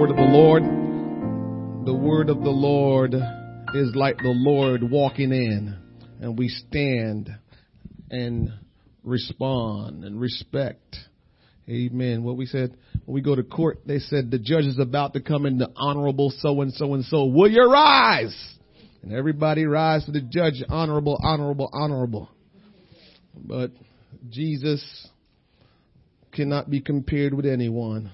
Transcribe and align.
word 0.00 0.10
of 0.10 0.16
the 0.16 0.22
Lord. 0.22 0.62
The 1.84 1.94
word 1.94 2.30
of 2.30 2.40
the 2.40 2.48
Lord 2.48 3.12
is 3.12 3.94
like 3.94 4.16
the 4.16 4.32
Lord 4.34 4.82
walking 4.82 5.30
in, 5.30 5.76
and 6.22 6.38
we 6.38 6.48
stand 6.48 7.28
and 8.10 8.50
respond 9.04 10.04
and 10.04 10.18
respect. 10.18 10.96
Amen. 11.68 12.24
What 12.24 12.38
we 12.38 12.46
said 12.46 12.78
when 13.04 13.14
we 13.14 13.20
go 13.20 13.34
to 13.34 13.42
court, 13.42 13.80
they 13.84 13.98
said 13.98 14.30
the 14.30 14.38
judge 14.38 14.64
is 14.64 14.78
about 14.78 15.12
to 15.12 15.20
come 15.20 15.44
in 15.44 15.58
the 15.58 15.70
honorable 15.76 16.32
so 16.38 16.62
and 16.62 16.72
so 16.72 16.94
and 16.94 17.04
so. 17.04 17.26
Will 17.26 17.50
you 17.50 17.70
rise? 17.70 18.54
And 19.02 19.12
everybody 19.12 19.66
rise 19.66 20.06
to 20.06 20.12
the 20.12 20.22
judge, 20.22 20.64
honorable, 20.70 21.20
honorable, 21.22 21.68
honorable. 21.74 22.30
But 23.36 23.72
Jesus 24.30 25.08
cannot 26.32 26.70
be 26.70 26.80
compared 26.80 27.34
with 27.34 27.44
anyone. 27.44 28.12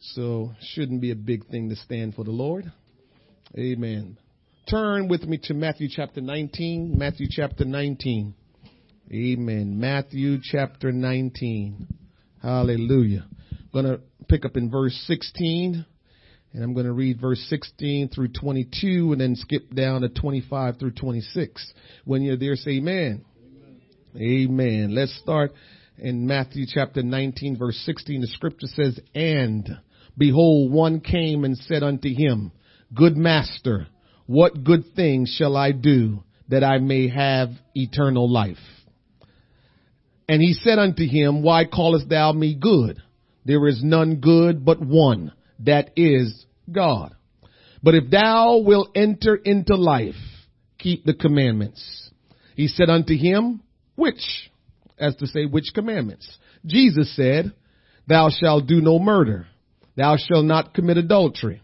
So 0.00 0.52
shouldn't 0.60 1.02
be 1.02 1.10
a 1.10 1.16
big 1.16 1.46
thing 1.48 1.68
to 1.68 1.76
stand 1.76 2.14
for 2.14 2.24
the 2.24 2.30
Lord. 2.30 2.72
Amen. 3.58 4.16
Turn 4.68 5.08
with 5.08 5.24
me 5.24 5.38
to 5.44 5.54
Matthew 5.54 5.88
chapter 5.90 6.20
19. 6.22 6.96
Matthew 6.96 7.26
chapter 7.28 7.64
19. 7.64 8.34
Amen. 9.12 9.78
Matthew 9.78 10.38
chapter 10.42 10.90
19. 10.90 11.86
Hallelujah. 12.42 13.26
I'm 13.50 13.68
going 13.72 13.84
to 13.84 14.00
pick 14.28 14.44
up 14.46 14.56
in 14.56 14.70
verse 14.70 14.94
16 15.06 15.84
and 16.52 16.64
I'm 16.64 16.72
going 16.72 16.86
to 16.86 16.92
read 16.92 17.20
verse 17.20 17.44
16 17.48 18.08
through 18.08 18.28
22 18.28 19.12
and 19.12 19.20
then 19.20 19.36
skip 19.36 19.72
down 19.74 20.00
to 20.00 20.08
25 20.08 20.78
through 20.78 20.92
26. 20.92 21.72
When 22.04 22.22
you're 22.22 22.36
there, 22.36 22.56
say 22.56 22.72
amen. 22.72 23.24
Amen. 24.16 24.48
amen. 24.50 24.94
Let's 24.94 25.16
start 25.18 25.52
in 25.98 26.26
Matthew 26.26 26.64
chapter 26.66 27.02
19 27.02 27.58
verse 27.58 27.76
16. 27.84 28.22
The 28.22 28.26
scripture 28.28 28.66
says, 28.68 28.98
and 29.14 29.68
behold, 30.16 30.72
one 30.72 31.00
came 31.00 31.44
and 31.44 31.56
said 31.56 31.82
unto 31.82 32.08
him, 32.14 32.52
good 32.94 33.16
master, 33.16 33.86
what 34.26 34.64
good 34.64 34.84
thing 34.94 35.26
shall 35.26 35.56
I 35.56 35.72
do 35.72 36.22
that 36.48 36.64
I 36.64 36.78
may 36.78 37.08
have 37.08 37.50
eternal 37.74 38.30
life? 38.30 38.56
And 40.28 40.40
he 40.40 40.52
said 40.52 40.78
unto 40.78 41.04
him, 41.06 41.42
why 41.42 41.64
callest 41.64 42.08
thou 42.08 42.32
me 42.32 42.54
good? 42.54 43.02
There 43.44 43.66
is 43.66 43.82
none 43.82 44.16
good 44.16 44.64
but 44.64 44.80
one, 44.80 45.32
that 45.60 45.90
is 45.96 46.46
God. 46.70 47.14
But 47.82 47.94
if 47.94 48.10
thou 48.10 48.58
wilt 48.58 48.90
enter 48.94 49.34
into 49.34 49.74
life, 49.74 50.14
keep 50.78 51.04
the 51.04 51.14
commandments. 51.14 52.10
He 52.54 52.68
said 52.68 52.90
unto 52.90 53.16
him, 53.16 53.62
which? 53.96 54.50
As 54.98 55.16
to 55.16 55.26
say, 55.26 55.46
which 55.46 55.72
commandments? 55.74 56.30
Jesus 56.66 57.16
said, 57.16 57.52
thou 58.06 58.28
shalt 58.30 58.66
do 58.66 58.80
no 58.80 58.98
murder. 58.98 59.46
Thou 60.00 60.16
shalt 60.16 60.46
not 60.46 60.72
commit 60.72 60.96
adultery. 60.96 61.60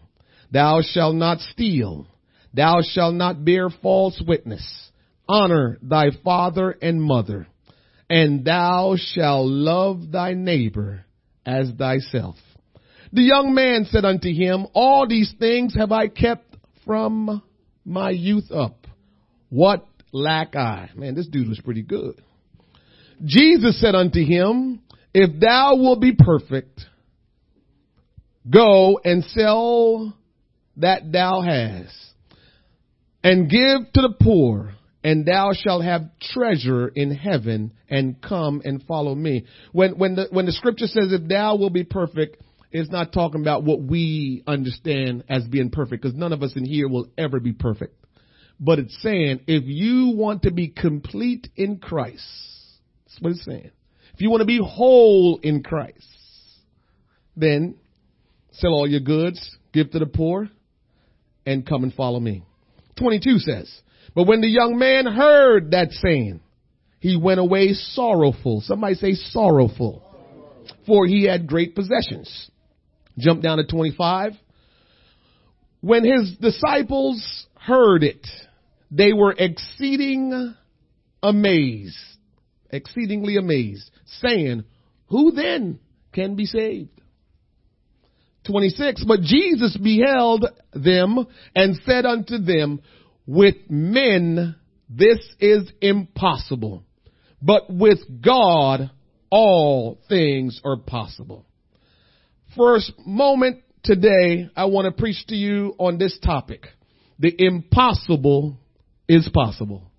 Thou 0.51 0.81
shalt 0.83 1.15
not 1.15 1.39
steal. 1.39 2.05
Thou 2.53 2.81
shalt 2.83 3.15
not 3.15 3.43
bear 3.43 3.71
false 3.71 4.21
witness. 4.27 4.91
Honor 5.27 5.79
thy 5.81 6.11
father 6.23 6.77
and 6.79 7.01
mother. 7.01 7.47
And 8.11 8.45
thou 8.45 8.95
shalt 8.95 9.47
love 9.47 10.11
thy 10.11 10.35
neighbor 10.35 11.03
as 11.47 11.71
thyself. 11.79 12.35
The 13.11 13.23
young 13.23 13.55
man 13.55 13.85
said 13.85 14.05
unto 14.05 14.31
him, 14.31 14.67
all 14.71 15.07
these 15.07 15.33
things 15.39 15.73
have 15.75 15.91
I 15.91 16.07
kept 16.07 16.57
from 16.85 17.41
my 17.85 18.11
youth 18.11 18.51
up. 18.51 18.85
What 19.49 19.83
lack 20.11 20.55
I? 20.55 20.91
Man, 20.93 21.15
this 21.15 21.27
dude 21.27 21.49
was 21.49 21.59
pretty 21.59 21.81
good. 21.81 22.21
Jesus 23.25 23.81
said 23.81 23.95
unto 23.95 24.23
him, 24.23 24.83
if 25.11 25.39
thou 25.39 25.75
wilt 25.77 26.01
be 26.01 26.13
perfect, 26.13 26.85
go 28.49 28.99
and 29.03 29.23
sell 29.23 30.15
that 30.77 31.11
thou 31.11 31.41
hast 31.41 31.95
and 33.23 33.49
give 33.49 33.91
to 33.93 34.01
the 34.01 34.15
poor 34.21 34.73
and 35.03 35.25
thou 35.25 35.51
shalt 35.53 35.83
have 35.83 36.09
treasure 36.19 36.87
in 36.87 37.11
heaven 37.11 37.71
and 37.89 38.21
come 38.21 38.61
and 38.65 38.83
follow 38.83 39.15
me. 39.15 39.45
When, 39.71 39.97
when 39.97 40.15
the, 40.15 40.27
when 40.31 40.45
the 40.45 40.51
scripture 40.51 40.87
says 40.87 41.11
if 41.11 41.27
thou 41.27 41.55
will 41.55 41.69
be 41.69 41.83
perfect, 41.83 42.41
it's 42.71 42.91
not 42.91 43.13
talking 43.13 43.41
about 43.41 43.63
what 43.63 43.81
we 43.81 44.43
understand 44.45 45.23
as 45.29 45.45
being 45.45 45.69
perfect 45.69 46.03
because 46.03 46.17
none 46.17 46.33
of 46.33 46.43
us 46.43 46.53
in 46.55 46.65
here 46.65 46.89
will 46.89 47.07
ever 47.17 47.39
be 47.39 47.53
perfect. 47.53 47.95
But 48.59 48.79
it's 48.79 49.01
saying 49.01 49.41
if 49.47 49.63
you 49.65 50.15
want 50.15 50.43
to 50.43 50.51
be 50.51 50.67
complete 50.67 51.47
in 51.55 51.77
Christ, 51.77 52.25
that's 53.05 53.21
what 53.21 53.31
it's 53.31 53.45
saying. 53.45 53.71
If 54.13 54.21
you 54.21 54.29
want 54.29 54.41
to 54.41 54.47
be 54.47 54.59
whole 54.61 55.39
in 55.41 55.63
Christ, 55.63 56.05
then 57.35 57.75
sell 58.57 58.73
all 58.73 58.87
your 58.87 58.99
goods, 58.99 59.57
give 59.73 59.91
to 59.91 59.99
the 59.99 60.05
poor, 60.05 60.49
and 61.45 61.65
come 61.65 61.83
and 61.83 61.93
follow 61.93 62.19
me. 62.19 62.43
22 62.97 63.39
says, 63.39 63.81
but 64.15 64.27
when 64.27 64.41
the 64.41 64.49
young 64.49 64.77
man 64.77 65.05
heard 65.05 65.71
that 65.71 65.91
saying, 65.91 66.39
he 66.99 67.15
went 67.15 67.39
away 67.39 67.73
sorrowful. 67.73 68.61
Somebody 68.61 68.95
say 68.95 69.13
sorrowful. 69.13 70.03
For 70.85 71.05
he 71.05 71.25
had 71.25 71.47
great 71.47 71.75
possessions. 71.75 72.49
Jump 73.17 73.43
down 73.43 73.57
to 73.57 73.65
25. 73.65 74.33
When 75.81 76.03
his 76.03 76.35
disciples 76.37 77.45
heard 77.53 78.03
it, 78.03 78.25
they 78.89 79.13
were 79.13 79.35
exceeding 79.37 80.55
amazed, 81.21 81.97
exceedingly 82.71 83.37
amazed, 83.37 83.89
saying, 84.21 84.63
who 85.07 85.31
then 85.31 85.79
can 86.13 86.35
be 86.35 86.45
saved? 86.45 86.89
26. 88.47 89.03
But 89.05 89.21
Jesus 89.21 89.77
beheld 89.77 90.45
them 90.73 91.27
and 91.55 91.79
said 91.85 92.05
unto 92.05 92.37
them, 92.37 92.81
with 93.25 93.55
men 93.69 94.55
this 94.89 95.19
is 95.39 95.69
impossible, 95.81 96.83
but 97.41 97.63
with 97.69 97.99
God 98.21 98.89
all 99.29 99.99
things 100.07 100.61
are 100.63 100.77
possible. 100.77 101.45
First 102.55 102.93
moment 103.05 103.63
today, 103.83 104.49
I 104.55 104.65
want 104.65 104.85
to 104.85 104.99
preach 104.99 105.25
to 105.27 105.35
you 105.35 105.75
on 105.77 105.97
this 105.97 106.17
topic. 106.23 106.67
The 107.19 107.33
impossible 107.37 108.57
is 109.09 109.29
possible. 109.33 109.91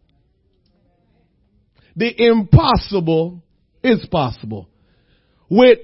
The 1.94 2.14
impossible 2.16 3.42
is 3.82 4.06
possible. 4.10 4.70
With 5.50 5.80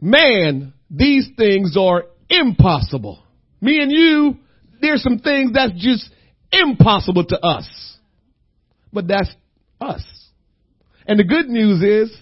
man, 0.00 0.73
these 0.90 1.28
things 1.36 1.76
are 1.78 2.04
impossible. 2.28 3.22
Me 3.60 3.80
and 3.80 3.90
you, 3.90 4.36
there's 4.80 5.02
some 5.02 5.18
things 5.18 5.52
that's 5.54 5.72
just 5.76 6.10
impossible 6.52 7.24
to 7.24 7.38
us. 7.40 7.96
But 8.92 9.08
that's 9.08 9.30
us. 9.80 10.04
And 11.06 11.18
the 11.18 11.24
good 11.24 11.48
news 11.48 11.82
is 11.82 12.16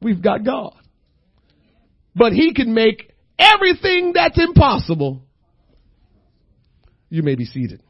we've 0.00 0.22
got 0.22 0.44
God. 0.44 0.74
But 2.14 2.32
he 2.32 2.52
can 2.52 2.74
make 2.74 3.12
everything 3.38 4.12
that's 4.14 4.38
impossible. 4.38 5.22
You 7.08 7.22
may 7.22 7.34
be 7.34 7.44
seated. 7.44 7.82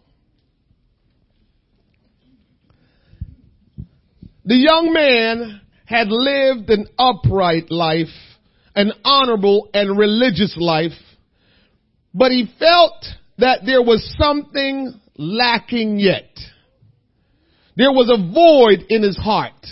The 4.44 4.56
young 4.56 4.92
man 4.92 5.60
had 5.84 6.08
lived 6.08 6.70
an 6.70 6.88
upright 6.98 7.70
life, 7.70 8.08
an 8.74 8.92
honorable 9.04 9.68
and 9.74 9.98
religious 9.98 10.56
life, 10.58 10.92
but 12.14 12.32
he 12.32 12.48
felt 12.58 13.04
that 13.38 13.60
there 13.66 13.82
was 13.82 14.14
something 14.18 15.00
lacking 15.16 15.98
yet. 15.98 16.30
There 17.76 17.92
was 17.92 18.10
a 18.10 18.32
void 18.32 18.86
in 18.88 19.02
his 19.02 19.16
heart, 19.16 19.66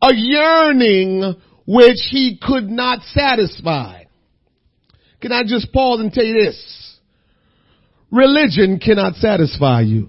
a 0.00 0.14
yearning 0.14 1.34
which 1.66 1.98
he 2.10 2.38
could 2.40 2.68
not 2.68 3.00
satisfy. 3.02 4.04
Can 5.20 5.32
I 5.32 5.42
just 5.46 5.72
pause 5.72 6.00
and 6.00 6.12
tell 6.12 6.24
you 6.24 6.44
this? 6.44 6.98
Religion 8.10 8.78
cannot 8.78 9.14
satisfy 9.14 9.82
you. 9.82 10.08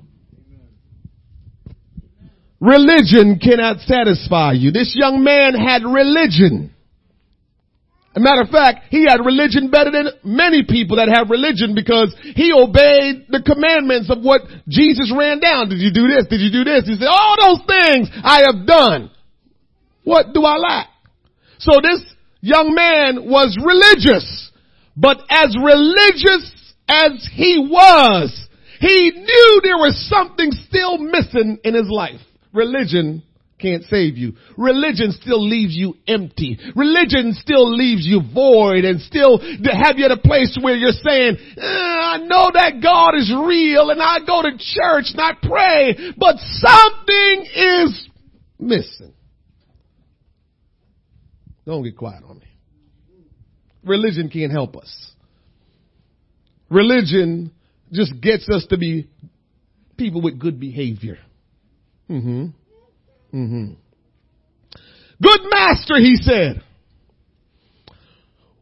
Religion 2.60 3.40
cannot 3.40 3.80
satisfy 3.82 4.54
you. 4.54 4.72
This 4.72 4.96
young 4.98 5.24
man 5.24 5.54
had 5.54 5.84
religion. 5.84 6.74
A 8.16 8.20
matter 8.20 8.42
of 8.42 8.50
fact, 8.50 8.88
he 8.90 9.06
had 9.10 9.26
religion 9.26 9.72
better 9.72 9.90
than 9.90 10.14
many 10.24 10.64
people 10.64 10.98
that 10.98 11.10
have 11.10 11.34
religion 11.34 11.74
because 11.74 12.14
he 12.36 12.54
obeyed 12.54 13.26
the 13.28 13.42
commandments 13.42 14.10
of 14.14 14.22
what 14.22 14.42
Jesus 14.70 15.12
ran 15.16 15.40
down. 15.40 15.70
Did 15.70 15.82
you 15.82 15.92
do 15.92 16.08
this? 16.08 16.30
Did 16.30 16.42
you 16.42 16.52
do 16.52 16.64
this? 16.64 16.86
He 16.86 16.94
said, 16.94 17.10
all 17.10 17.36
those 17.42 17.66
things 17.66 18.10
I 18.24 18.46
have 18.46 18.68
done. 18.68 19.10
What 20.04 20.34
do 20.34 20.46
I 20.46 20.58
lack? 20.58 20.88
So 21.58 21.80
this 21.82 22.06
young 22.42 22.76
man 22.76 23.26
was 23.26 23.58
religious, 23.58 24.52
but 24.96 25.18
as 25.30 25.56
religious 25.58 26.54
as 26.88 27.28
he 27.34 27.66
was, 27.66 28.48
he 28.80 29.12
knew 29.12 29.62
there 29.64 29.78
was 29.78 29.96
something 30.08 30.52
still 30.52 31.00
missing 31.00 31.58
in 31.64 31.74
his 31.74 31.90
life. 31.90 32.22
Religion 32.54 33.24
can't 33.64 33.84
save 33.86 34.18
you. 34.18 34.34
Religion 34.58 35.14
still 35.14 35.42
leaves 35.42 35.74
you 35.74 35.96
empty. 36.08 36.60
Religion 36.76 37.34
still 37.34 37.74
leaves 37.74 38.06
you 38.06 38.22
void 38.34 38.84
and 38.84 39.00
still 39.02 39.40
to 39.40 39.72
have 39.72 39.98
you 39.98 40.06
at 40.06 40.12
a 40.12 40.18
place 40.18 40.58
where 40.62 40.76
you're 40.76 40.92
saying, 40.92 41.38
eh, 41.58 41.62
I 41.62 42.18
know 42.18 42.52
that 42.54 42.82
God 42.84 43.16
is 43.16 43.34
real 43.34 43.90
and 43.90 44.02
I 44.02 44.20
go 44.20 44.42
to 44.42 44.52
church 44.52 45.16
and 45.16 45.22
I 45.22 45.32
pray, 45.42 46.14
but 46.18 46.36
something 46.38 47.46
is 47.56 48.10
missing. 48.60 49.14
Don't 51.66 51.84
get 51.84 51.96
quiet 51.96 52.24
on 52.28 52.40
me. 52.40 52.48
Religion 53.86 54.30
can't 54.30 54.52
help 54.52 54.76
us. 54.76 55.12
Religion 56.70 57.52
just 57.92 58.20
gets 58.20 58.50
us 58.50 58.66
to 58.70 58.78
be 58.78 59.08
people 59.98 60.22
with 60.22 60.40
good 60.40 60.60
behavior. 60.60 61.20
Mm-hmm. 62.10 62.48
Mm-hmm. 63.34 63.74
Good 65.22 65.42
master, 65.50 65.98
he 65.98 66.16
said. 66.16 66.62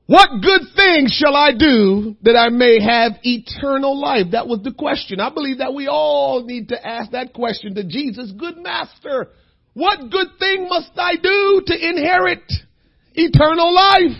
What 0.05 0.41
good 0.41 0.63
thing 0.75 1.07
shall 1.09 1.35
I 1.35 1.51
do 1.57 2.17
that 2.23 2.35
I 2.35 2.49
may 2.49 2.81
have 2.83 3.13
eternal 3.23 3.99
life? 3.99 4.27
That 4.33 4.47
was 4.47 4.59
the 4.61 4.73
question. 4.73 5.21
I 5.21 5.29
believe 5.29 5.59
that 5.59 5.73
we 5.73 5.87
all 5.87 6.43
need 6.43 6.69
to 6.69 6.85
ask 6.85 7.11
that 7.11 7.33
question 7.33 7.75
to 7.75 7.83
Jesus. 7.85 8.31
Good 8.37 8.57
master, 8.57 9.29
what 9.73 10.09
good 10.09 10.27
thing 10.37 10.67
must 10.67 10.91
I 10.97 11.15
do 11.15 11.61
to 11.65 11.89
inherit 11.89 12.43
eternal 13.13 13.73
life? 13.73 14.17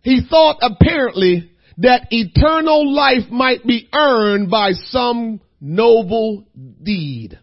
He 0.00 0.22
thought 0.28 0.56
apparently 0.62 1.50
that 1.78 2.08
eternal 2.10 2.90
life 2.90 3.30
might 3.30 3.66
be 3.66 3.88
earned 3.94 4.50
by 4.50 4.72
some 4.72 5.40
noble 5.60 6.46
deed. 6.82 7.38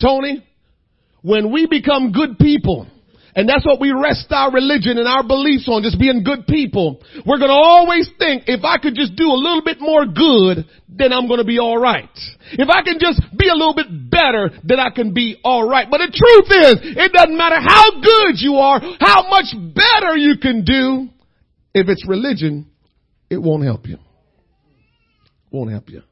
Tony, 0.00 0.46
when 1.22 1.52
we 1.52 1.66
become 1.66 2.12
good 2.12 2.38
people, 2.38 2.86
and 3.34 3.46
that's 3.46 3.66
what 3.66 3.80
we 3.80 3.92
rest 3.92 4.26
our 4.30 4.50
religion 4.50 4.96
and 4.96 5.06
our 5.06 5.22
beliefs 5.22 5.68
on, 5.68 5.82
just 5.82 5.98
being 5.98 6.24
good 6.24 6.46
people. 6.46 7.02
We're 7.26 7.38
gonna 7.38 7.52
always 7.52 8.08
think, 8.18 8.44
if 8.46 8.64
I 8.64 8.78
could 8.78 8.94
just 8.94 9.14
do 9.14 9.26
a 9.26 9.36
little 9.36 9.62
bit 9.62 9.76
more 9.78 10.06
good, 10.06 10.64
then 10.88 11.12
I'm 11.12 11.28
gonna 11.28 11.44
be 11.44 11.58
alright. 11.58 12.08
If 12.52 12.70
I 12.70 12.82
can 12.82 12.98
just 12.98 13.20
be 13.36 13.48
a 13.48 13.54
little 13.54 13.74
bit 13.74 14.10
better, 14.10 14.50
then 14.64 14.80
I 14.80 14.88
can 14.88 15.12
be 15.12 15.36
alright. 15.44 15.88
But 15.90 15.98
the 15.98 16.16
truth 16.16 16.48
is, 16.48 16.96
it 16.96 17.12
doesn't 17.12 17.36
matter 17.36 17.60
how 17.60 18.00
good 18.00 18.40
you 18.40 18.56
are, 18.56 18.80
how 19.00 19.28
much 19.28 19.52
better 19.74 20.16
you 20.16 20.38
can 20.38 20.64
do, 20.64 21.08
if 21.74 21.90
it's 21.90 22.08
religion, 22.08 22.70
it 23.28 23.36
won't 23.36 23.64
help 23.64 23.86
you. 23.86 23.98
Won't 25.50 25.70
help 25.70 25.90
you 25.90 26.02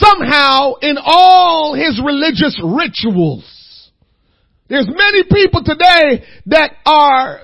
somehow 0.00 0.74
in 0.82 0.96
all 1.02 1.74
his 1.74 2.00
religious 2.04 2.60
rituals. 2.62 3.90
There's 4.68 4.88
many 4.88 5.22
people 5.30 5.62
today 5.64 6.24
that 6.46 6.72
are 6.84 7.40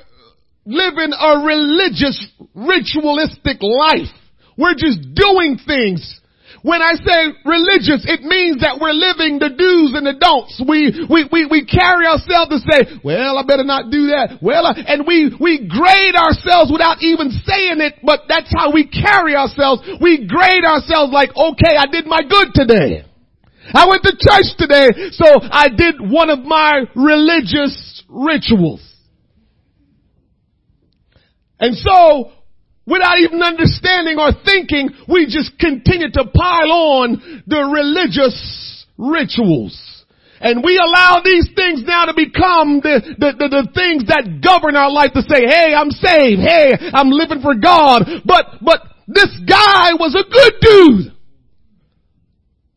living 0.64 1.12
a 1.18 1.38
religious, 1.44 2.26
ritualistic 2.54 3.58
life. 3.60 4.10
We're 4.56 4.74
just 4.74 5.14
doing 5.14 5.58
things 5.64 6.20
when 6.62 6.78
I 6.78 6.94
say 6.94 7.20
religious, 7.42 8.06
it 8.06 8.22
means 8.22 8.62
that 8.62 8.78
we're 8.78 8.94
living 8.94 9.42
the 9.42 9.50
do's 9.50 9.98
and 9.98 10.06
the 10.06 10.14
don'ts. 10.14 10.62
We, 10.62 10.94
we, 11.10 11.26
we, 11.26 11.40
we 11.50 11.66
carry 11.66 12.06
ourselves 12.06 12.54
to 12.54 12.58
say, 12.62 13.02
well, 13.02 13.34
I 13.34 13.42
better 13.42 13.66
not 13.66 13.90
do 13.90 14.14
that. 14.14 14.38
Well, 14.38 14.70
and 14.70 15.02
we, 15.02 15.34
we 15.42 15.66
grade 15.66 16.14
ourselves 16.14 16.70
without 16.70 17.02
even 17.02 17.34
saying 17.42 17.82
it, 17.82 17.98
but 18.06 18.30
that's 18.30 18.50
how 18.54 18.70
we 18.70 18.86
carry 18.86 19.34
ourselves. 19.34 19.82
We 19.98 20.22
grade 20.30 20.62
ourselves 20.62 21.10
like, 21.10 21.34
okay, 21.34 21.74
I 21.74 21.90
did 21.90 22.06
my 22.06 22.22
good 22.22 22.54
today. 22.54 23.10
I 23.74 23.86
went 23.90 24.06
to 24.06 24.14
church 24.14 24.54
today, 24.54 25.10
so 25.18 25.26
I 25.42 25.66
did 25.66 25.98
one 25.98 26.30
of 26.30 26.46
my 26.46 26.86
religious 26.94 28.02
rituals. 28.08 28.82
And 31.58 31.74
so 31.74 32.32
Without 32.86 33.18
even 33.18 33.42
understanding 33.42 34.18
or 34.18 34.32
thinking, 34.44 34.90
we 35.08 35.26
just 35.26 35.56
continue 35.58 36.10
to 36.10 36.24
pile 36.34 36.72
on 36.72 37.42
the 37.46 37.62
religious 37.70 38.86
rituals. 38.98 39.78
And 40.42 40.64
we 40.64 40.74
allow 40.74 41.22
these 41.22 41.46
things 41.54 41.86
now 41.86 42.06
to 42.06 42.14
become 42.18 42.82
the, 42.82 43.14
the, 43.14 43.30
the, 43.38 43.46
the, 43.46 43.64
things 43.70 44.10
that 44.10 44.42
govern 44.42 44.74
our 44.74 44.90
life 44.90 45.14
to 45.14 45.22
say, 45.22 45.46
hey, 45.46 45.70
I'm 45.70 45.94
saved. 45.94 46.42
Hey, 46.42 46.74
I'm 46.90 47.14
living 47.14 47.38
for 47.38 47.54
God. 47.54 48.02
But, 48.26 48.58
but 48.58 48.82
this 49.06 49.30
guy 49.46 49.94
was 49.94 50.18
a 50.18 50.26
good 50.26 50.54
dude. 50.58 51.14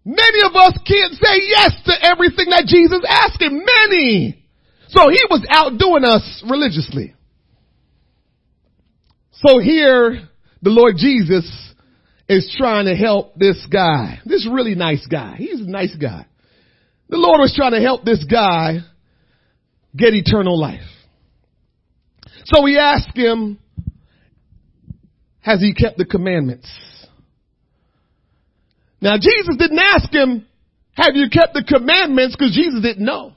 Many 0.06 0.46
of 0.46 0.54
us 0.54 0.78
can't 0.86 1.18
say 1.18 1.42
yes 1.50 1.74
to 1.90 1.94
everything 2.06 2.54
that 2.54 2.69
Jesus 2.69 3.02
asked 3.10 3.42
him. 3.42 3.66
Many. 3.66 4.46
So 4.90 5.10
he 5.10 5.25
was 5.34 5.42
outdoing 5.50 6.06
us 6.06 6.46
religiously. 6.46 7.15
So 9.45 9.59
here, 9.59 10.27
the 10.62 10.69
Lord 10.69 10.95
Jesus 10.97 11.45
is 12.27 12.53
trying 12.57 12.86
to 12.86 12.95
help 12.95 13.36
this 13.36 13.65
guy, 13.71 14.19
this 14.25 14.47
really 14.51 14.75
nice 14.75 15.06
guy. 15.06 15.36
He's 15.38 15.62
a 15.62 15.69
nice 15.69 15.95
guy. 15.95 16.25
The 17.09 17.18
Lord 17.18 17.39
was 17.39 17.53
trying 17.56 17.74
to 17.74 17.81
help 17.81 18.03
this 18.03 18.24
guy 18.24 18.80
get 19.95 20.13
eternal 20.13 20.59
life. 20.59 20.81
So 22.45 22.65
he 22.65 22.77
asked 22.77 23.15
him, 23.15 23.59
has 25.42 25.62
he 25.62 25.74
kept 25.75 25.97
the 25.97 26.06
commandments? 26.06 26.68
Now 29.00 29.18
Jesus 29.18 29.56
didn't 29.59 29.80
ask 29.80 30.12
him, 30.12 30.47
have 30.94 31.15
you 31.15 31.30
kept 31.30 31.53
the 31.53 31.63
commandments? 31.63 32.36
Because 32.36 32.56
Jesus 32.56 32.81
didn't 32.81 33.06
know. 33.06 33.33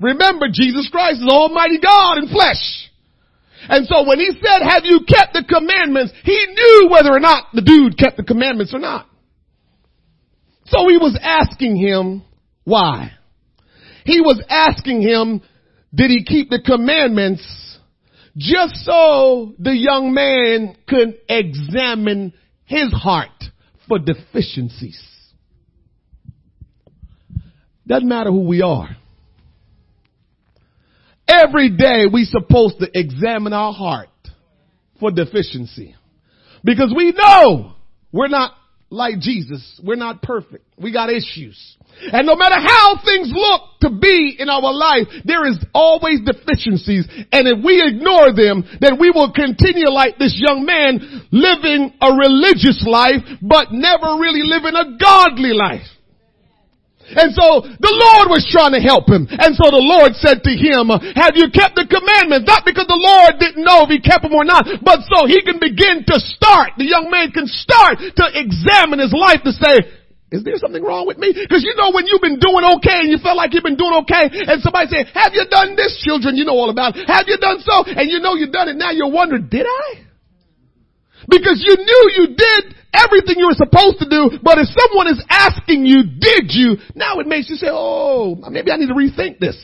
Remember, 0.00 0.46
Jesus 0.50 0.88
Christ 0.90 1.20
is 1.20 1.28
Almighty 1.28 1.80
God 1.80 2.18
in 2.18 2.28
flesh. 2.28 2.87
And 3.68 3.86
so 3.86 4.06
when 4.06 4.18
he 4.18 4.30
said, 4.30 4.62
have 4.62 4.84
you 4.84 5.00
kept 5.08 5.32
the 5.32 5.44
commandments, 5.48 6.12
he 6.24 6.46
knew 6.46 6.88
whether 6.90 7.10
or 7.10 7.20
not 7.20 7.46
the 7.52 7.62
dude 7.62 7.98
kept 7.98 8.16
the 8.16 8.22
commandments 8.22 8.74
or 8.74 8.78
not. 8.78 9.08
So 10.66 10.86
he 10.88 10.96
was 10.96 11.18
asking 11.22 11.76
him 11.76 12.22
why. 12.64 13.12
He 14.04 14.20
was 14.20 14.42
asking 14.48 15.02
him, 15.02 15.42
did 15.94 16.10
he 16.10 16.24
keep 16.24 16.50
the 16.50 16.60
commandments 16.60 17.78
just 18.38 18.76
so 18.84 19.54
the 19.58 19.76
young 19.76 20.14
man 20.14 20.76
could 20.86 21.18
examine 21.28 22.32
his 22.64 22.92
heart 22.92 23.30
for 23.88 23.98
deficiencies. 23.98 25.02
Doesn't 27.86 28.08
matter 28.08 28.30
who 28.30 28.46
we 28.46 28.62
are. 28.62 28.96
Every 31.28 31.68
day 31.70 32.06
we 32.10 32.24
supposed 32.24 32.78
to 32.80 32.88
examine 32.94 33.52
our 33.52 33.72
heart 33.72 34.08
for 34.98 35.10
deficiency. 35.10 35.94
Because 36.64 36.92
we 36.96 37.12
know 37.12 37.74
we're 38.12 38.28
not 38.28 38.54
like 38.90 39.20
Jesus. 39.20 39.80
We're 39.84 39.96
not 39.96 40.22
perfect. 40.22 40.64
We 40.78 40.92
got 40.92 41.10
issues. 41.10 41.76
And 42.00 42.26
no 42.26 42.36
matter 42.36 42.56
how 42.56 42.96
things 43.04 43.30
look 43.34 43.62
to 43.82 43.90
be 43.90 44.36
in 44.38 44.48
our 44.48 44.72
life, 44.72 45.08
there 45.24 45.46
is 45.46 45.58
always 45.74 46.20
deficiencies. 46.24 47.06
And 47.32 47.48
if 47.48 47.64
we 47.64 47.82
ignore 47.82 48.32
them, 48.32 48.64
then 48.80 48.98
we 48.98 49.10
will 49.10 49.32
continue 49.32 49.90
like 49.90 50.16
this 50.18 50.34
young 50.38 50.64
man 50.64 51.26
living 51.32 51.92
a 52.00 52.12
religious 52.12 52.84
life, 52.86 53.20
but 53.42 53.72
never 53.72 54.16
really 54.18 54.42
living 54.44 54.74
a 54.74 54.96
godly 54.98 55.52
life. 55.52 55.86
And 57.08 57.32
so 57.32 57.64
the 57.64 57.94
Lord 57.94 58.28
was 58.28 58.44
trying 58.52 58.76
to 58.76 58.82
help 58.84 59.08
him. 59.08 59.24
And 59.30 59.56
so 59.56 59.72
the 59.72 59.80
Lord 59.80 60.12
said 60.20 60.44
to 60.44 60.52
him, 60.52 60.92
have 61.16 61.36
you 61.38 61.48
kept 61.48 61.80
the 61.80 61.88
commandments? 61.88 62.44
Not 62.44 62.68
because 62.68 62.84
the 62.84 63.00
Lord 63.00 63.40
didn't 63.40 63.64
know 63.64 63.84
if 63.84 63.90
he 63.92 64.00
kept 64.00 64.28
them 64.28 64.36
or 64.36 64.44
not, 64.44 64.68
but 64.84 65.04
so 65.08 65.24
he 65.24 65.40
can 65.40 65.56
begin 65.56 66.04
to 66.04 66.16
start. 66.20 66.76
The 66.76 66.84
young 66.84 67.08
man 67.08 67.32
can 67.32 67.48
start 67.48 68.00
to 68.00 68.24
examine 68.36 69.00
his 69.00 69.16
life 69.16 69.40
to 69.48 69.52
say, 69.56 69.98
is 70.28 70.44
there 70.44 70.60
something 70.60 70.84
wrong 70.84 71.08
with 71.08 71.16
me? 71.16 71.32
Because 71.32 71.64
you 71.64 71.72
know 71.80 71.88
when 71.88 72.04
you've 72.04 72.20
been 72.20 72.36
doing 72.36 72.60
okay 72.76 73.00
and 73.00 73.08
you 73.08 73.16
feel 73.16 73.32
like 73.32 73.56
you've 73.56 73.64
been 73.64 73.80
doing 73.80 74.04
okay 74.04 74.28
and 74.28 74.60
somebody 74.60 74.92
say, 74.92 75.08
have 75.16 75.32
you 75.32 75.48
done 75.48 75.72
this 75.72 75.96
children? 76.04 76.36
You 76.36 76.44
know 76.44 76.52
all 76.52 76.68
about 76.68 77.00
it. 77.00 77.08
Have 77.08 77.24
you 77.32 77.40
done 77.40 77.64
so? 77.64 77.88
And 77.88 78.12
you 78.12 78.20
know 78.20 78.36
you've 78.36 78.52
done 78.52 78.68
it. 78.68 78.76
Now 78.76 78.92
you're 78.92 79.08
wondering, 79.08 79.48
did 79.48 79.64
I? 79.64 80.04
Because 81.28 81.64
you 81.64 81.72
knew 81.80 82.02
you 82.20 82.26
did 82.36 82.76
everything 82.92 83.38
you 83.38 83.46
were 83.46 83.58
supposed 83.58 83.98
to 84.00 84.08
do, 84.08 84.38
but 84.42 84.58
if 84.58 84.68
someone 84.68 85.08
is 85.08 85.22
asking 85.28 85.86
you, 85.86 86.02
did 86.18 86.50
you? 86.50 86.76
Now 86.94 87.20
it 87.20 87.26
makes 87.26 87.48
you 87.48 87.56
say, 87.56 87.68
oh, 87.70 88.36
maybe 88.50 88.70
I 88.70 88.76
need 88.76 88.88
to 88.88 88.94
rethink 88.94 89.38
this. 89.38 89.56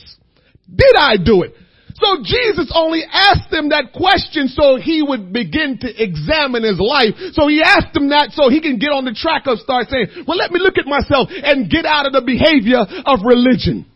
Did 0.67 0.95
I 0.97 1.17
do 1.17 1.43
it? 1.43 1.53
So 1.95 2.19
Jesus 2.23 2.71
only 2.75 3.03
asked 3.07 3.49
them 3.51 3.69
that 3.69 3.95
question 3.95 4.49
so 4.49 4.75
he 4.75 5.01
would 5.01 5.31
begin 5.31 5.79
to 5.79 5.87
examine 5.87 6.63
his 6.63 6.77
life. 6.77 7.15
So 7.31 7.47
he 7.47 7.63
asked 7.63 7.93
them 7.93 8.09
that 8.09 8.31
so 8.35 8.49
he 8.49 8.59
can 8.59 8.79
get 8.79 8.91
on 8.91 9.05
the 9.05 9.15
track 9.15 9.47
of 9.47 9.59
start 9.59 9.87
saying, 9.87 10.27
well, 10.27 10.35
let 10.35 10.51
me 10.51 10.59
look 10.59 10.77
at 10.77 10.85
myself 10.85 11.29
and 11.31 11.71
get 11.71 11.85
out 11.85 12.05
of 12.05 12.11
the 12.11 12.19
behavior 12.19 12.83
of 12.83 13.23
religion. 13.23 13.87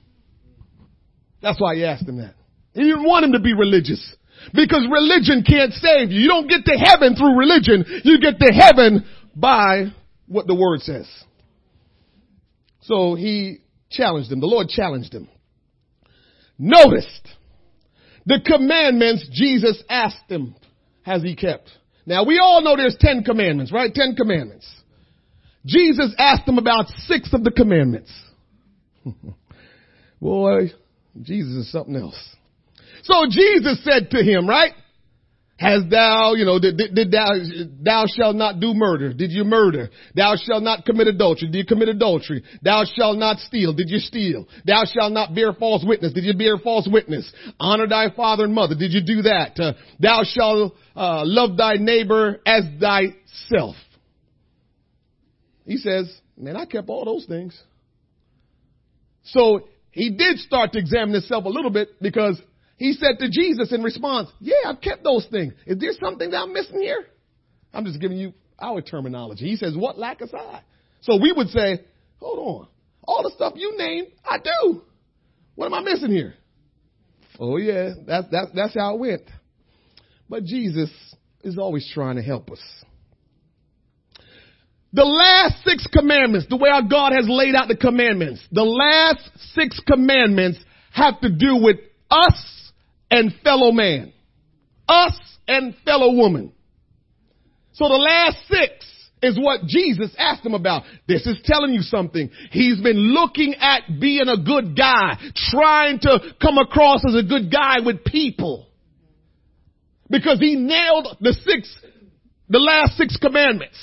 That's 1.41 1.59
why 1.59 1.75
he 1.75 1.83
asked 1.83 2.07
him 2.07 2.17
that. 2.23 2.35
He 2.73 2.83
didn't 2.83 3.03
want 3.03 3.25
him 3.25 3.33
to 3.33 3.43
be 3.43 3.53
religious. 3.53 3.99
Because 4.53 4.87
religion 4.87 5.43
can't 5.43 5.73
save 5.73 6.11
you. 6.11 6.23
You 6.23 6.29
don't 6.29 6.47
get 6.47 6.63
to 6.63 6.75
heaven 6.79 7.15
through 7.15 7.35
religion. 7.35 7.83
You 8.07 8.19
get 8.23 8.39
to 8.39 8.49
heaven 8.55 9.03
by 9.35 9.91
what 10.27 10.47
the 10.47 10.55
word 10.55 10.81
says. 10.81 11.07
So 12.81 13.15
he 13.15 13.59
challenged 13.89 14.31
him. 14.31 14.39
The 14.39 14.47
Lord 14.47 14.67
challenged 14.67 15.13
him. 15.13 15.27
Noticed 16.57 17.27
the 18.25 18.41
commandments 18.45 19.27
Jesus 19.31 19.81
asked 19.89 20.29
him, 20.29 20.55
has 21.03 21.23
he 21.23 21.35
kept? 21.35 21.69
Now 22.05 22.25
we 22.25 22.39
all 22.39 22.61
know 22.61 22.75
there's 22.75 22.97
10 22.99 23.23
commandments, 23.23 23.71
right? 23.71 23.93
10 23.93 24.15
commandments. 24.15 24.69
Jesus 25.65 26.13
asked 26.17 26.47
him 26.47 26.57
about 26.57 26.87
six 27.05 27.33
of 27.33 27.43
the 27.43 27.51
commandments. 27.51 28.11
Boy, 30.21 30.71
Jesus 31.21 31.65
is 31.65 31.71
something 31.71 31.95
else. 31.95 32.35
So 33.03 33.25
Jesus 33.29 33.83
said 33.83 34.11
to 34.11 34.23
him, 34.23 34.47
right? 34.47 34.73
Has 35.59 35.83
thou, 35.91 36.35
you 36.35 36.45
know, 36.45 36.57
did, 36.57 36.77
did, 36.77 36.95
did 36.95 37.11
thou, 37.11 37.31
thou 37.83 38.05
shalt 38.07 38.37
not 38.37 38.61
do 38.61 38.73
murder. 38.73 39.11
Did 39.11 39.31
you 39.31 39.43
murder? 39.43 39.89
Thou 40.15 40.35
shalt 40.37 40.63
not 40.63 40.85
commit 40.85 41.07
adultery. 41.07 41.49
Did 41.49 41.57
you 41.57 41.65
commit 41.65 41.89
adultery? 41.89 42.45
Thou 42.61 42.85
shalt 42.85 43.17
not 43.17 43.39
steal. 43.39 43.73
Did 43.73 43.89
you 43.89 43.99
steal? 43.99 44.47
Thou 44.65 44.85
shalt 44.85 45.11
not 45.11 45.35
bear 45.35 45.51
false 45.51 45.83
witness. 45.85 46.13
Did 46.13 46.23
you 46.23 46.33
bear 46.33 46.57
false 46.59 46.87
witness? 46.89 47.29
Honor 47.59 47.87
thy 47.87 48.09
father 48.09 48.45
and 48.45 48.55
mother. 48.55 48.73
Did 48.73 48.93
you 48.93 49.01
do 49.01 49.23
that? 49.23 49.59
Uh, 49.59 49.73
thou 49.99 50.21
shalt 50.23 50.75
uh, 50.95 51.23
love 51.25 51.57
thy 51.57 51.73
neighbor 51.73 52.39
as 52.45 52.63
thyself. 52.79 53.75
He 55.65 55.75
says, 55.75 56.09
man, 56.37 56.55
I 56.55 56.63
kept 56.63 56.87
all 56.87 57.03
those 57.03 57.25
things. 57.25 57.61
So 59.25 59.67
he 59.91 60.11
did 60.11 60.37
start 60.39 60.71
to 60.71 60.79
examine 60.79 61.15
himself 61.15 61.43
a 61.43 61.49
little 61.49 61.69
bit 61.69 62.01
because 62.01 62.41
he 62.79 62.93
said 62.93 63.19
to 63.19 63.29
Jesus 63.29 63.73
in 63.73 63.83
response, 63.83 64.29
yeah, 64.39 64.55
I've 64.65 64.79
kept 64.79 65.03
those 65.03 65.27
things. 65.29 65.53
Is 65.67 65.77
there 65.79 65.91
something 66.01 66.31
that 66.31 66.37
I'm 66.37 66.53
missing 66.53 66.79
here? 66.79 67.05
I'm 67.73 67.83
just 67.83 67.99
giving 67.99 68.17
you 68.17 68.33
our 68.57 68.81
terminology. 68.81 69.49
He 69.49 69.57
says, 69.57 69.75
what 69.75 69.99
lacketh 69.99 70.33
I? 70.33 70.61
So 71.01 71.17
we 71.21 71.33
would 71.33 71.49
say, 71.49 71.83
hold 72.19 72.39
on. 72.39 72.67
All 73.03 73.23
the 73.23 73.31
stuff 73.35 73.53
you 73.57 73.77
named, 73.77 74.07
I 74.23 74.37
do. 74.37 74.81
What 75.55 75.65
am 75.65 75.73
I 75.73 75.81
missing 75.81 76.09
here? 76.09 76.35
Oh 77.37 77.57
yeah, 77.57 77.89
that's, 78.07 78.27
that's, 78.31 78.51
that's 78.55 78.75
how 78.75 78.95
it 78.95 78.99
went. 78.99 79.23
But 80.29 80.45
Jesus 80.45 80.89
is 81.43 81.57
always 81.57 81.89
trying 81.93 82.15
to 82.15 82.21
help 82.21 82.49
us. 82.49 82.61
The 84.93 85.03
last 85.03 85.63
six 85.65 85.85
commandments, 85.87 86.47
the 86.49 86.57
way 86.57 86.69
our 86.69 86.81
God 86.81 87.11
has 87.11 87.25
laid 87.27 87.55
out 87.55 87.67
the 87.67 87.75
commandments, 87.75 88.41
the 88.53 88.63
last 88.63 89.29
six 89.53 89.81
commandments 89.85 90.59
have 90.91 91.19
to 91.21 91.29
do 91.29 91.57
with 91.57 91.77
us 92.09 92.58
and 93.11 93.33
fellow 93.43 93.71
man. 93.71 94.13
Us 94.87 95.19
and 95.47 95.75
fellow 95.85 96.13
woman. 96.13 96.51
So 97.73 97.87
the 97.87 97.95
last 97.95 98.37
six 98.49 98.85
is 99.21 99.37
what 99.37 99.65
Jesus 99.65 100.13
asked 100.17 100.45
him 100.45 100.53
about. 100.53 100.83
This 101.07 101.25
is 101.25 101.37
telling 101.43 101.73
you 101.73 101.81
something. 101.81 102.29
He's 102.51 102.79
been 102.81 102.97
looking 102.97 103.55
at 103.55 103.83
being 103.99 104.27
a 104.27 104.37
good 104.37 104.75
guy, 104.77 105.17
trying 105.51 105.99
to 105.99 106.19
come 106.41 106.57
across 106.57 107.03
as 107.07 107.15
a 107.15 107.23
good 107.23 107.51
guy 107.51 107.77
with 107.85 108.03
people. 108.03 108.67
Because 110.09 110.39
he 110.39 110.55
nailed 110.55 111.17
the 111.19 111.33
six, 111.33 111.77
the 112.47 112.59
last 112.59 112.97
six 112.97 113.17
commandments. 113.17 113.77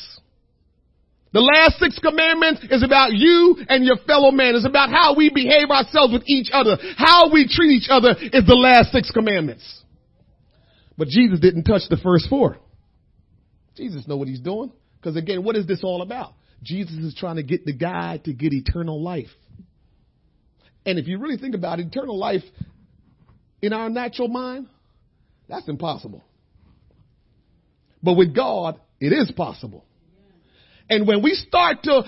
The 1.32 1.40
last 1.40 1.78
six 1.78 1.98
commandments 1.98 2.62
is 2.70 2.82
about 2.82 3.12
you 3.12 3.56
and 3.68 3.84
your 3.84 3.96
fellow 4.06 4.30
man. 4.30 4.54
It's 4.54 4.66
about 4.66 4.90
how 4.90 5.14
we 5.16 5.28
behave 5.28 5.70
ourselves 5.70 6.12
with 6.12 6.22
each 6.26 6.48
other. 6.52 6.78
How 6.96 7.30
we 7.32 7.48
treat 7.48 7.72
each 7.72 7.88
other 7.90 8.14
is 8.18 8.46
the 8.46 8.54
last 8.54 8.92
six 8.92 9.10
commandments. 9.10 9.82
But 10.96 11.08
Jesus 11.08 11.40
didn't 11.40 11.64
touch 11.64 11.82
the 11.90 11.98
first 11.98 12.28
four. 12.30 12.56
Jesus 13.76 14.06
know 14.08 14.16
what 14.16 14.28
he's 14.28 14.40
doing. 14.40 14.72
Because 14.98 15.16
again, 15.16 15.44
what 15.44 15.56
is 15.56 15.66
this 15.66 15.84
all 15.84 16.02
about? 16.02 16.32
Jesus 16.62 16.96
is 16.96 17.14
trying 17.14 17.36
to 17.36 17.42
get 17.42 17.64
the 17.64 17.74
guy 17.74 18.18
to 18.24 18.32
get 18.32 18.52
eternal 18.52 19.02
life. 19.02 19.28
And 20.84 20.98
if 20.98 21.06
you 21.06 21.18
really 21.18 21.36
think 21.36 21.54
about 21.54 21.80
it, 21.80 21.88
eternal 21.88 22.18
life 22.18 22.42
in 23.60 23.72
our 23.72 23.90
natural 23.90 24.28
mind, 24.28 24.68
that's 25.48 25.68
impossible. 25.68 26.24
But 28.02 28.14
with 28.14 28.34
God, 28.34 28.80
it 29.00 29.12
is 29.12 29.30
possible. 29.32 29.85
And 30.88 31.06
when 31.06 31.22
we 31.22 31.34
start 31.34 31.82
to 31.84 32.02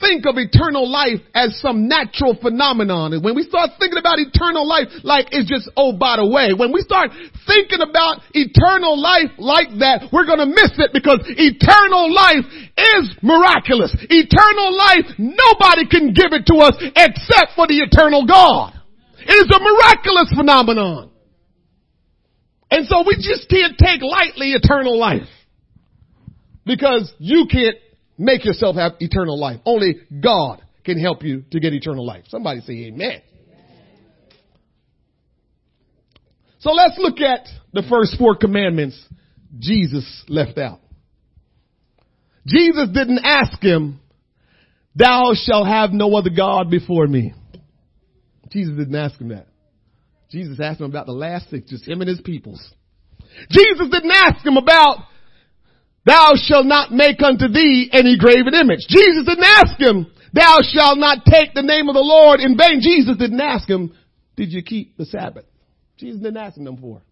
think 0.00 0.26
of 0.26 0.36
eternal 0.36 0.90
life 0.90 1.22
as 1.34 1.58
some 1.60 1.88
natural 1.88 2.36
phenomenon, 2.36 3.14
and 3.14 3.24
when 3.24 3.34
we 3.34 3.42
start 3.42 3.70
thinking 3.78 3.98
about 3.98 4.18
eternal 4.18 4.66
life 4.66 4.90
like 5.02 5.32
it's 5.32 5.48
just, 5.48 5.70
oh, 5.76 5.96
by 5.96 6.16
the 6.18 6.26
way, 6.26 6.52
when 6.52 6.72
we 6.72 6.82
start 6.82 7.10
thinking 7.46 7.80
about 7.80 8.20
eternal 8.34 9.00
life 9.00 9.32
like 9.38 9.70
that, 9.80 10.10
we're 10.12 10.26
gonna 10.26 10.46
miss 10.46 10.74
it 10.78 10.92
because 10.92 11.22
eternal 11.26 12.12
life 12.12 12.46
is 12.76 13.04
miraculous. 13.22 13.94
Eternal 14.10 14.70
life, 14.76 15.06
nobody 15.18 15.88
can 15.88 16.12
give 16.12 16.34
it 16.34 16.46
to 16.46 16.60
us 16.62 16.74
except 16.78 17.54
for 17.56 17.66
the 17.66 17.80
eternal 17.82 18.26
God. 18.26 18.74
It 19.26 19.32
is 19.32 19.48
a 19.48 19.58
miraculous 19.58 20.30
phenomenon. 20.36 21.10
And 22.70 22.86
so 22.86 23.04
we 23.06 23.16
just 23.16 23.48
can't 23.48 23.78
take 23.78 24.02
lightly 24.02 24.52
eternal 24.52 24.98
life. 24.98 25.28
Because 26.66 27.12
you 27.18 27.46
can't 27.50 27.76
make 28.18 28.44
yourself 28.44 28.76
have 28.76 28.92
eternal 29.00 29.38
life. 29.38 29.60
Only 29.64 29.96
God 30.22 30.62
can 30.84 30.98
help 30.98 31.22
you 31.22 31.44
to 31.50 31.60
get 31.60 31.72
eternal 31.72 32.06
life. 32.06 32.24
Somebody 32.28 32.60
say 32.60 32.86
amen. 32.86 33.22
So 36.60 36.70
let's 36.70 36.96
look 36.98 37.20
at 37.20 37.46
the 37.72 37.82
first 37.88 38.16
four 38.18 38.36
commandments 38.36 39.02
Jesus 39.58 40.24
left 40.28 40.58
out. 40.58 40.80
Jesus 42.46 42.88
didn't 42.92 43.20
ask 43.22 43.62
him, 43.62 44.00
thou 44.94 45.32
shalt 45.34 45.66
have 45.66 45.90
no 45.92 46.14
other 46.16 46.30
God 46.30 46.70
before 46.70 47.06
me. 47.06 47.34
Jesus 48.50 48.76
didn't 48.76 48.94
ask 48.94 49.20
him 49.20 49.28
that. 49.28 49.46
Jesus 50.30 50.58
asked 50.60 50.80
him 50.80 50.86
about 50.86 51.06
the 51.06 51.12
last 51.12 51.50
six, 51.50 51.68
just 51.70 51.86
him 51.86 52.00
and 52.00 52.08
his 52.08 52.20
peoples. 52.20 52.60
Jesus 53.50 53.88
didn't 53.90 54.10
ask 54.10 54.44
him 54.44 54.56
about 54.56 54.98
Thou 56.06 56.32
shalt 56.36 56.66
not 56.66 56.92
make 56.92 57.22
unto 57.22 57.48
thee 57.48 57.88
any 57.92 58.18
graven 58.18 58.54
image. 58.54 58.86
Jesus 58.88 59.24
didn't 59.26 59.44
ask 59.44 59.80
him, 59.80 60.06
thou 60.32 60.58
shalt 60.62 60.98
not 60.98 61.24
take 61.24 61.54
the 61.54 61.62
name 61.62 61.88
of 61.88 61.94
the 61.94 62.00
Lord 62.00 62.40
in 62.40 62.56
vain. 62.56 62.80
Jesus 62.80 63.16
didn't 63.16 63.40
ask 63.40 63.68
him, 63.68 63.94
did 64.36 64.52
you 64.52 64.62
keep 64.62 64.96
the 64.96 65.06
Sabbath? 65.06 65.46
Jesus 65.96 66.20
didn't 66.20 66.36
ask 66.36 66.58
him 66.58 66.76
for. 66.76 67.02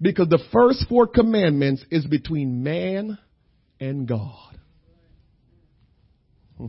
Because 0.00 0.28
the 0.28 0.42
first 0.52 0.86
four 0.88 1.08
commandments 1.08 1.84
is 1.90 2.06
between 2.06 2.62
man 2.62 3.18
and 3.80 4.06
God. 4.06 4.58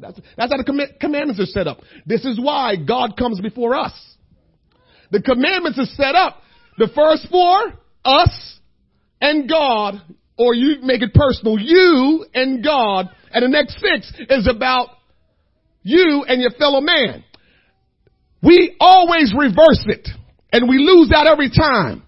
that's, 0.00 0.20
that's 0.36 0.52
how 0.52 0.56
the 0.56 0.88
commandments 0.98 1.40
are 1.40 1.46
set 1.46 1.66
up. 1.66 1.80
This 2.06 2.24
is 2.24 2.40
why 2.40 2.76
God 2.76 3.16
comes 3.18 3.40
before 3.40 3.74
us. 3.74 3.92
The 5.10 5.20
commandments 5.20 5.78
are 5.78 5.84
set 5.84 6.14
up. 6.14 6.40
The 6.78 6.88
first 6.94 7.28
four, 7.30 7.74
us 8.04 8.58
and 9.20 9.48
God 9.48 10.00
or 10.40 10.54
you 10.54 10.76
make 10.82 11.02
it 11.02 11.12
personal, 11.12 11.58
you 11.58 12.24
and 12.32 12.64
God, 12.64 13.10
and 13.30 13.44
the 13.44 13.48
next 13.48 13.74
six 13.78 14.10
is 14.30 14.48
about 14.48 14.88
you 15.82 16.24
and 16.26 16.40
your 16.40 16.52
fellow 16.52 16.80
man. 16.80 17.22
We 18.42 18.74
always 18.80 19.34
reverse 19.36 19.84
it, 19.84 20.08
and 20.50 20.66
we 20.66 20.78
lose 20.78 21.12
out 21.14 21.26
every 21.26 21.50
time. 21.50 22.04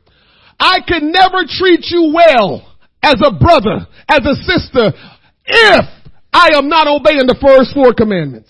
I 0.58 0.78
can 0.80 1.12
never 1.12 1.44
treat 1.46 1.84
you 1.90 2.14
well 2.14 2.74
as 3.02 3.16
a 3.22 3.38
brother, 3.38 3.86
as 4.08 4.20
a 4.24 4.34
sister, 4.34 4.92
if 5.44 5.84
I 6.32 6.52
am 6.54 6.70
not 6.70 6.86
obeying 6.86 7.26
the 7.26 7.36
first 7.38 7.74
four 7.74 7.92
commandments. 7.92 8.48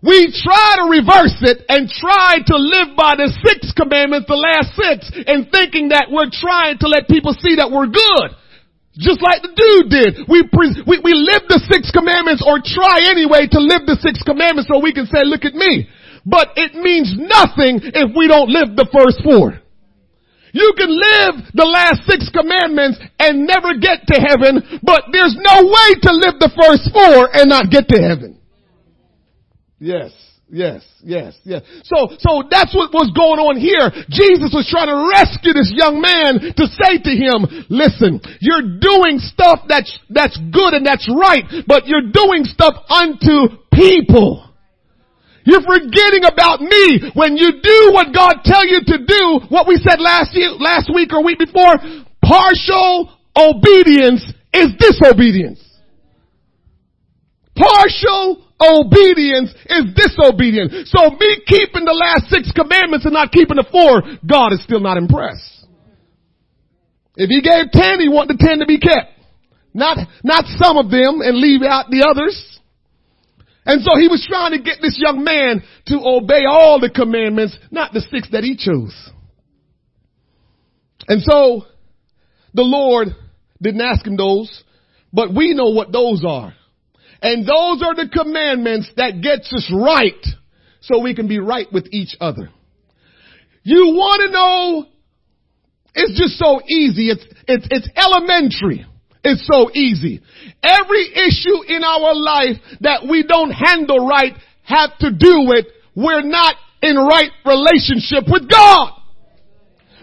We 0.00 0.32
try 0.32 0.80
to 0.80 0.88
reverse 0.88 1.36
it 1.44 1.60
and 1.68 1.84
try 1.84 2.40
to 2.40 2.56
live 2.56 2.96
by 2.96 3.20
the 3.20 3.28
six 3.44 3.68
commandments, 3.76 4.24
the 4.32 4.40
last 4.40 4.72
six, 4.72 5.12
and 5.28 5.52
thinking 5.52 5.92
that 5.92 6.08
we're 6.08 6.32
trying 6.32 6.80
to 6.80 6.88
let 6.88 7.04
people 7.04 7.36
see 7.36 7.60
that 7.60 7.68
we're 7.68 7.92
good. 7.92 8.32
Just 8.96 9.20
like 9.20 9.44
the 9.44 9.52
dude 9.52 9.92
did. 9.92 10.12
We, 10.24 10.48
pre- 10.48 10.82
we, 10.88 11.04
we 11.04 11.12
live 11.12 11.44
the 11.52 11.60
six 11.68 11.92
commandments 11.92 12.40
or 12.40 12.64
try 12.64 13.12
anyway 13.12 13.44
to 13.52 13.60
live 13.60 13.84
the 13.84 14.00
six 14.00 14.24
commandments 14.24 14.72
so 14.72 14.80
we 14.80 14.96
can 14.96 15.04
say, 15.04 15.20
look 15.20 15.44
at 15.44 15.52
me. 15.52 15.84
But 16.24 16.56
it 16.56 16.74
means 16.74 17.12
nothing 17.16 17.84
if 17.84 18.16
we 18.16 18.24
don't 18.24 18.48
live 18.48 18.76
the 18.76 18.88
first 18.88 19.20
four. 19.20 19.60
You 20.52 20.74
can 20.80 20.90
live 20.90 21.44
the 21.54 21.68
last 21.68 22.08
six 22.08 22.32
commandments 22.32 22.98
and 23.20 23.46
never 23.46 23.76
get 23.76 24.08
to 24.08 24.16
heaven, 24.16 24.80
but 24.82 25.12
there's 25.12 25.36
no 25.38 25.56
way 25.62 25.88
to 26.02 26.10
live 26.10 26.40
the 26.40 26.50
first 26.56 26.88
four 26.90 27.30
and 27.30 27.52
not 27.52 27.70
get 27.70 27.86
to 27.88 28.00
heaven. 28.00 28.39
Yes. 29.80 30.12
Yes, 30.52 30.82
yes, 31.06 31.38
yes. 31.46 31.62
So, 31.86 32.10
so 32.18 32.42
that's 32.50 32.74
what 32.74 32.90
was 32.90 33.14
going 33.14 33.38
on 33.38 33.54
here. 33.54 33.86
Jesus 34.10 34.50
was 34.50 34.66
trying 34.66 34.90
to 34.90 34.98
rescue 35.06 35.54
this 35.54 35.70
young 35.70 36.02
man 36.02 36.42
to 36.58 36.64
say 36.66 36.98
to 36.98 37.12
him, 37.14 37.46
listen, 37.70 38.18
you're 38.42 38.82
doing 38.82 39.22
stuff 39.22 39.62
that's, 39.70 39.94
that's 40.10 40.34
good 40.50 40.74
and 40.74 40.82
that's 40.82 41.06
right, 41.06 41.46
but 41.70 41.86
you're 41.86 42.10
doing 42.10 42.42
stuff 42.50 42.74
unto 42.90 43.62
people. 43.70 44.42
You're 45.46 45.62
forgetting 45.62 46.26
about 46.26 46.58
me 46.66 47.14
when 47.14 47.38
you 47.38 47.62
do 47.62 47.78
what 47.94 48.10
God 48.10 48.42
tell 48.42 48.66
you 48.66 48.82
to 48.90 48.98
do, 49.06 49.46
what 49.54 49.70
we 49.70 49.78
said 49.78 50.02
last 50.02 50.34
year, 50.34 50.50
last 50.58 50.90
week 50.92 51.14
or 51.14 51.22
week 51.22 51.38
before, 51.38 51.78
partial 52.26 53.06
obedience 53.38 54.26
is 54.50 54.74
disobedience. 54.82 55.62
Partial 57.54 58.49
obedience 58.60 59.50
is 59.66 59.94
disobedience. 59.96 60.92
So 60.92 61.10
me 61.10 61.40
keeping 61.46 61.84
the 61.84 61.96
last 61.96 62.28
six 62.28 62.52
commandments 62.52 63.04
and 63.04 63.14
not 63.14 63.32
keeping 63.32 63.56
the 63.56 63.66
four, 63.70 64.02
God 64.26 64.52
is 64.52 64.62
still 64.62 64.80
not 64.80 64.96
impressed. 64.96 65.66
If 67.16 67.28
he 67.28 67.40
gave 67.40 67.72
ten, 67.72 68.00
he 68.00 68.08
wanted 68.08 68.38
the 68.38 68.44
ten 68.44 68.60
to 68.60 68.66
be 68.66 68.78
kept. 68.78 69.12
Not, 69.72 69.98
not 70.22 70.44
some 70.58 70.76
of 70.76 70.90
them 70.90 71.20
and 71.20 71.36
leave 71.36 71.62
out 71.62 71.86
the 71.90 72.06
others. 72.08 72.60
And 73.66 73.82
so 73.82 73.98
he 73.98 74.08
was 74.08 74.24
trying 74.28 74.52
to 74.52 74.58
get 74.58 74.78
this 74.80 74.98
young 74.98 75.22
man 75.22 75.62
to 75.86 76.00
obey 76.00 76.44
all 76.48 76.80
the 76.80 76.90
commandments, 76.90 77.56
not 77.70 77.92
the 77.92 78.00
six 78.00 78.28
that 78.32 78.42
he 78.42 78.56
chose. 78.56 78.94
And 81.08 81.22
so 81.22 81.66
the 82.54 82.62
Lord 82.62 83.08
didn't 83.60 83.80
ask 83.80 84.06
him 84.06 84.16
those, 84.16 84.64
but 85.12 85.34
we 85.34 85.54
know 85.54 85.70
what 85.70 85.92
those 85.92 86.24
are. 86.26 86.54
And 87.22 87.46
those 87.46 87.82
are 87.82 87.94
the 87.94 88.08
commandments 88.12 88.90
that 88.96 89.20
gets 89.20 89.52
us 89.52 89.70
right 89.74 90.24
so 90.80 91.00
we 91.00 91.14
can 91.14 91.28
be 91.28 91.38
right 91.38 91.66
with 91.72 91.86
each 91.92 92.16
other. 92.20 92.50
You 93.62 93.92
want 93.94 94.22
to 94.22 94.30
know, 94.32 94.86
it's 95.94 96.18
just 96.18 96.38
so 96.38 96.60
easy. 96.66 97.10
It's, 97.10 97.24
it's, 97.46 97.66
it's 97.70 97.88
elementary. 97.96 98.86
It's 99.22 99.46
so 99.46 99.70
easy. 99.74 100.22
Every 100.62 101.12
issue 101.12 101.62
in 101.68 101.84
our 101.84 102.14
life 102.14 102.56
that 102.80 103.06
we 103.08 103.22
don't 103.22 103.50
handle 103.50 104.06
right 104.06 104.32
have 104.62 104.96
to 105.00 105.10
do 105.10 105.44
with 105.46 105.66
we're 105.94 106.22
not 106.22 106.56
in 106.80 106.96
right 106.96 107.30
relationship 107.44 108.24
with 108.30 108.48
God. 108.50 108.99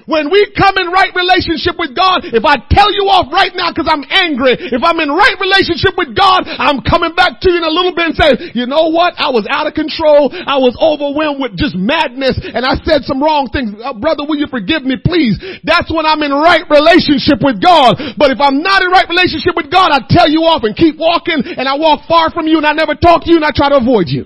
When 0.07 0.31
we 0.31 0.39
come 0.55 0.79
in 0.79 0.87
right 0.87 1.11
relationship 1.11 1.75
with 1.75 1.91
God, 1.91 2.23
if 2.31 2.47
I 2.47 2.55
tell 2.71 2.87
you 2.95 3.11
off 3.11 3.27
right 3.27 3.51
now 3.51 3.75
because 3.75 3.91
I'm 3.91 4.07
angry, 4.07 4.55
if 4.55 4.79
I'm 4.79 5.03
in 5.03 5.11
right 5.11 5.35
relationship 5.35 5.99
with 5.99 6.15
God, 6.15 6.47
I'm 6.47 6.79
coming 6.79 7.11
back 7.11 7.43
to 7.43 7.47
you 7.51 7.59
in 7.59 7.67
a 7.67 7.73
little 7.75 7.91
bit 7.91 8.15
and 8.15 8.15
saying, 8.15 8.55
you 8.55 8.71
know 8.71 8.87
what? 8.87 9.19
I 9.19 9.27
was 9.35 9.43
out 9.51 9.67
of 9.67 9.75
control. 9.75 10.31
I 10.31 10.63
was 10.63 10.79
overwhelmed 10.79 11.43
with 11.43 11.59
just 11.59 11.75
madness 11.75 12.39
and 12.39 12.63
I 12.63 12.79
said 12.87 13.03
some 13.03 13.19
wrong 13.19 13.51
things. 13.51 13.75
Uh, 13.75 13.91
brother, 13.99 14.23
will 14.23 14.39
you 14.39 14.47
forgive 14.47 14.87
me 14.87 14.95
please? 14.95 15.35
That's 15.67 15.91
when 15.91 16.07
I'm 16.07 16.23
in 16.23 16.31
right 16.31 16.63
relationship 16.71 17.43
with 17.43 17.59
God. 17.59 17.99
But 18.15 18.31
if 18.31 18.39
I'm 18.39 18.63
not 18.63 18.79
in 18.79 18.87
right 18.87 19.11
relationship 19.11 19.59
with 19.59 19.67
God, 19.67 19.91
I 19.91 20.07
tell 20.07 20.31
you 20.31 20.47
off 20.47 20.63
and 20.63 20.71
keep 20.71 20.95
walking 20.95 21.43
and 21.43 21.67
I 21.67 21.75
walk 21.75 22.07
far 22.07 22.31
from 22.31 22.47
you 22.47 22.55
and 22.55 22.65
I 22.65 22.71
never 22.71 22.95
talk 22.95 23.27
to 23.27 23.29
you 23.29 23.43
and 23.43 23.43
I 23.43 23.51
try 23.51 23.75
to 23.75 23.83
avoid 23.83 24.07
you. 24.07 24.23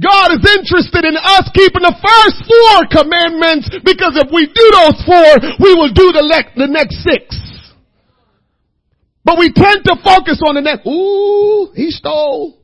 God 0.00 0.32
is 0.32 0.40
interested 0.40 1.04
in 1.04 1.16
us 1.20 1.50
keeping 1.52 1.84
the 1.84 1.92
first 1.92 2.36
four 2.48 2.88
commandments 2.88 3.68
because 3.84 4.16
if 4.16 4.32
we 4.32 4.48
do 4.48 4.66
those 4.72 4.96
four, 5.04 5.30
we 5.60 5.74
will 5.74 5.92
do 5.92 6.12
the, 6.16 6.24
le- 6.24 6.56
the 6.56 6.72
next 6.72 7.04
six. 7.04 7.36
But 9.24 9.38
we 9.38 9.52
tend 9.52 9.84
to 9.84 9.96
focus 10.02 10.40
on 10.46 10.54
the 10.54 10.62
next, 10.62 10.86
ooh, 10.86 11.72
he 11.74 11.90
stole. 11.90 12.58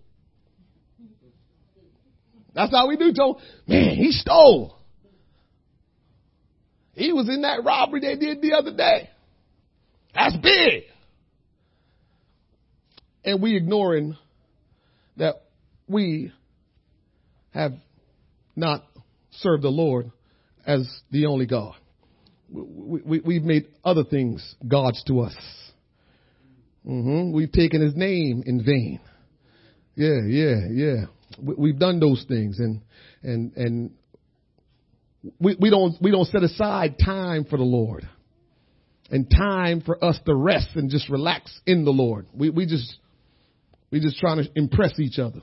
That's 2.54 2.73
how 2.73 2.88
we 2.88 2.97
do, 2.97 3.12
Joe. 3.12 3.38
Man, 3.66 3.94
he 3.94 4.11
stole. 4.11 4.78
He 6.94 7.12
was 7.12 7.28
in 7.28 7.42
that 7.42 7.62
robbery 7.62 8.00
they 8.00 8.16
did 8.16 8.42
the 8.42 8.54
other 8.54 8.75
day. 8.75 9.11
That's 10.14 10.37
big. 10.37 10.85
And 13.23 13.40
we 13.40 13.54
ignoring 13.54 14.16
that 15.18 15.42
we 15.87 16.32
have 17.50 17.74
not 18.56 18.84
served 19.30 19.62
the 19.62 19.68
Lord 19.68 20.10
as 20.66 20.88
the 21.10 21.26
only 21.26 21.46
God. 21.46 21.74
We, 22.50 23.18
have 23.18 23.26
we've 23.26 23.42
made 23.42 23.66
other 23.84 24.04
things 24.04 24.54
gods 24.66 25.02
to 25.06 25.20
us. 25.20 25.36
Mm-hmm. 26.86 27.32
We've 27.32 27.52
taken 27.52 27.82
his 27.82 27.94
name 27.94 28.42
in 28.46 28.64
vain. 28.64 29.00
Yeah, 29.94 30.20
yeah, 30.26 30.56
yeah. 30.70 31.04
We, 31.42 31.70
have 31.70 31.78
done 31.78 32.00
those 32.00 32.24
things 32.26 32.58
and, 32.58 32.80
and, 33.22 33.52
and 33.56 33.90
we, 35.38 35.56
we 35.60 35.70
don't, 35.70 36.00
we 36.00 36.10
don't 36.10 36.26
set 36.26 36.42
aside 36.42 36.96
time 37.04 37.44
for 37.44 37.56
the 37.58 37.64
Lord 37.64 38.08
and 39.10 39.30
time 39.30 39.80
for 39.80 40.02
us 40.02 40.18
to 40.26 40.34
rest 40.34 40.68
and 40.74 40.90
just 40.90 41.08
relax 41.08 41.58
in 41.66 41.84
the 41.84 41.90
Lord. 41.90 42.26
We, 42.32 42.50
we 42.50 42.66
just, 42.66 42.96
we 43.90 44.00
just 44.00 44.18
trying 44.18 44.42
to 44.42 44.50
impress 44.54 44.98
each 44.98 45.18
other. 45.18 45.40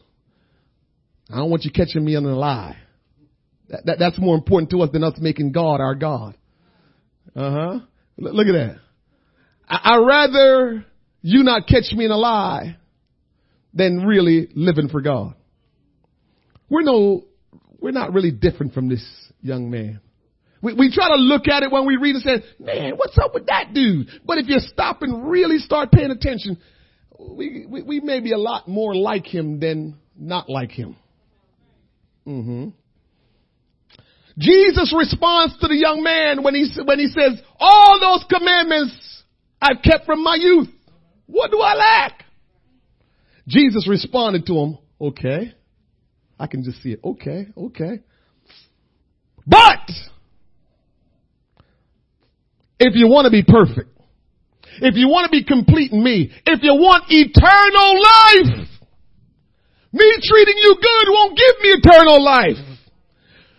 I 1.31 1.38
don't 1.38 1.49
want 1.49 1.63
you 1.63 1.71
catching 1.71 2.03
me 2.03 2.15
in 2.15 2.25
a 2.25 2.35
lie. 2.35 2.77
That, 3.69 3.85
that, 3.85 3.99
that's 3.99 4.19
more 4.19 4.35
important 4.35 4.69
to 4.71 4.81
us 4.81 4.89
than 4.91 5.03
us 5.03 5.13
making 5.19 5.51
God 5.51 5.81
our 5.81 5.95
God. 5.95 6.38
Uh 7.35 7.51
huh. 7.51 7.79
L- 8.23 8.35
look 8.35 8.47
at 8.47 8.53
that. 8.53 8.77
I, 9.67 9.95
I'd 9.95 10.05
rather 10.05 10.85
you 11.21 11.43
not 11.43 11.67
catch 11.67 11.91
me 11.91 12.05
in 12.05 12.11
a 12.11 12.17
lie 12.17 12.77
than 13.73 14.05
really 14.05 14.49
living 14.55 14.89
for 14.89 15.01
God. 15.01 15.33
We're 16.69 16.83
no, 16.83 17.25
we're 17.79 17.91
not 17.91 18.13
really 18.13 18.31
different 18.31 18.73
from 18.73 18.89
this 18.89 19.03
young 19.41 19.69
man. 19.69 20.01
We, 20.61 20.73
we 20.73 20.91
try 20.91 21.09
to 21.09 21.15
look 21.15 21.47
at 21.47 21.63
it 21.63 21.71
when 21.71 21.85
we 21.85 21.97
read 21.97 22.15
and 22.15 22.23
say, 22.23 22.43
man, 22.59 22.93
what's 22.95 23.17
up 23.17 23.33
with 23.33 23.47
that 23.47 23.73
dude? 23.73 24.07
But 24.25 24.38
if 24.38 24.47
you 24.47 24.59
stop 24.59 25.01
and 25.01 25.29
really 25.29 25.57
start 25.59 25.91
paying 25.91 26.11
attention, 26.11 26.57
we, 27.19 27.65
we, 27.67 27.81
we 27.83 27.99
may 27.99 28.19
be 28.19 28.31
a 28.31 28.38
lot 28.38 28.67
more 28.67 28.95
like 28.95 29.25
him 29.25 29.59
than 29.59 29.97
not 30.17 30.49
like 30.49 30.71
him. 30.71 30.95
Mm-hmm. 32.27 32.69
Jesus 34.38 34.93
responds 34.97 35.57
to 35.59 35.67
the 35.67 35.75
young 35.75 36.03
man 36.03 36.43
when 36.43 36.55
he, 36.55 36.67
when 36.83 36.99
he 36.99 37.07
says, 37.07 37.41
all 37.59 37.99
those 37.99 38.25
commandments 38.29 39.23
I've 39.61 39.81
kept 39.81 40.05
from 40.05 40.23
my 40.23 40.35
youth. 40.35 40.67
What 41.27 41.51
do 41.51 41.59
I 41.59 41.73
lack? 41.73 42.25
Jesus 43.47 43.88
responded 43.88 44.45
to 44.47 44.53
him, 44.57 44.77
okay. 44.99 45.53
I 46.39 46.47
can 46.47 46.63
just 46.63 46.81
see 46.81 46.91
it. 46.91 46.99
Okay, 47.03 47.47
okay. 47.55 47.99
But, 49.47 49.89
if 52.79 52.95
you 52.95 53.07
want 53.07 53.25
to 53.25 53.31
be 53.31 53.43
perfect, 53.43 53.89
if 54.81 54.95
you 54.95 55.07
want 55.07 55.25
to 55.25 55.31
be 55.31 55.45
complete 55.45 55.91
in 55.91 56.03
me, 56.03 56.31
if 56.45 56.61
you 56.61 56.73
want 56.73 57.05
eternal 57.07 58.01
life, 58.01 58.67
me 59.95 60.10
treating 60.21 60.60
you 60.60 60.75
good 60.75 61.08
won't 61.08 61.38
give 61.39 61.55
me 61.63 61.69
eternal 61.79 62.19
life. 62.23 62.60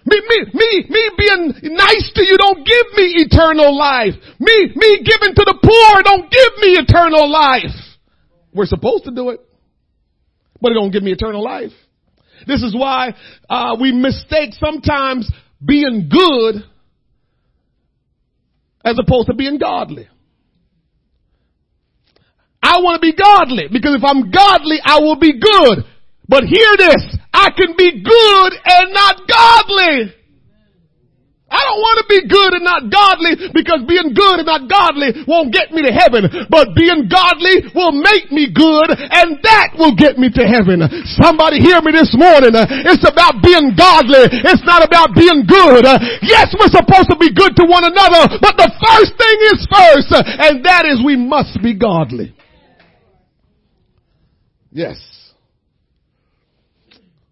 Me, 0.04 0.20
me, 0.28 0.38
me, 0.52 0.84
me 0.88 1.10
being 1.18 1.74
nice 1.74 2.12
to 2.14 2.24
you 2.24 2.36
don't 2.36 2.58
give 2.58 2.86
me 2.94 3.24
eternal 3.24 3.76
life. 3.76 4.14
Me, 4.38 4.70
me 4.76 5.02
giving 5.02 5.34
to 5.34 5.44
the 5.48 5.58
poor 5.64 6.02
don't 6.04 6.30
give 6.30 6.52
me 6.60 6.76
eternal 6.78 7.28
life. 7.28 7.74
We're 8.52 8.66
supposed 8.66 9.04
to 9.04 9.10
do 9.10 9.30
it, 9.30 9.40
but 10.60 10.72
it 10.72 10.74
don't 10.74 10.90
give 10.90 11.02
me 11.02 11.12
eternal 11.12 11.42
life. 11.42 11.72
This 12.46 12.62
is 12.62 12.76
why 12.76 13.14
uh, 13.48 13.76
we 13.80 13.92
mistake 13.92 14.52
sometimes 14.52 15.30
being 15.64 16.10
good 16.10 16.62
as 18.84 18.98
opposed 18.98 19.28
to 19.28 19.34
being 19.34 19.58
godly. 19.58 20.06
I 22.62 22.78
want 22.80 23.00
to 23.00 23.06
be 23.06 23.16
godly 23.16 23.68
because 23.72 23.96
if 23.96 24.04
I'm 24.04 24.30
godly, 24.30 24.78
I 24.84 25.00
will 25.00 25.18
be 25.18 25.32
good. 25.40 25.84
But 26.28 26.44
hear 26.44 26.76
this, 26.76 27.16
I 27.32 27.50
can 27.50 27.74
be 27.78 28.02
good 28.02 28.52
and 28.64 28.92
not 28.92 29.22
godly. 29.28 30.12
I 31.46 31.62
don't 31.62 31.78
want 31.78 31.96
to 32.02 32.06
be 32.10 32.20
good 32.26 32.52
and 32.58 32.66
not 32.66 32.90
godly 32.90 33.54
because 33.54 33.86
being 33.86 34.10
good 34.18 34.42
and 34.42 34.50
not 34.50 34.66
godly 34.66 35.14
won't 35.30 35.54
get 35.54 35.70
me 35.70 35.86
to 35.86 35.94
heaven. 35.94 36.26
But 36.50 36.74
being 36.74 37.06
godly 37.06 37.70
will 37.70 37.94
make 37.94 38.34
me 38.34 38.50
good 38.50 38.90
and 38.90 39.38
that 39.46 39.78
will 39.78 39.94
get 39.94 40.18
me 40.18 40.26
to 40.26 40.42
heaven. 40.42 40.82
Somebody 41.14 41.62
hear 41.62 41.78
me 41.86 41.94
this 41.94 42.10
morning. 42.18 42.50
It's 42.50 43.06
about 43.06 43.46
being 43.46 43.78
godly. 43.78 44.26
It's 44.42 44.66
not 44.66 44.82
about 44.82 45.14
being 45.14 45.46
good. 45.46 45.86
Yes, 46.26 46.50
we're 46.58 46.74
supposed 46.74 47.14
to 47.14 47.16
be 47.16 47.30
good 47.30 47.54
to 47.54 47.64
one 47.70 47.86
another, 47.86 48.26
but 48.42 48.58
the 48.58 48.70
first 48.82 49.14
thing 49.14 49.38
is 49.54 49.62
first 49.70 50.10
and 50.18 50.66
that 50.66 50.82
is 50.82 50.98
we 50.98 51.14
must 51.14 51.62
be 51.62 51.78
godly. 51.78 52.34
Yes. 54.74 54.98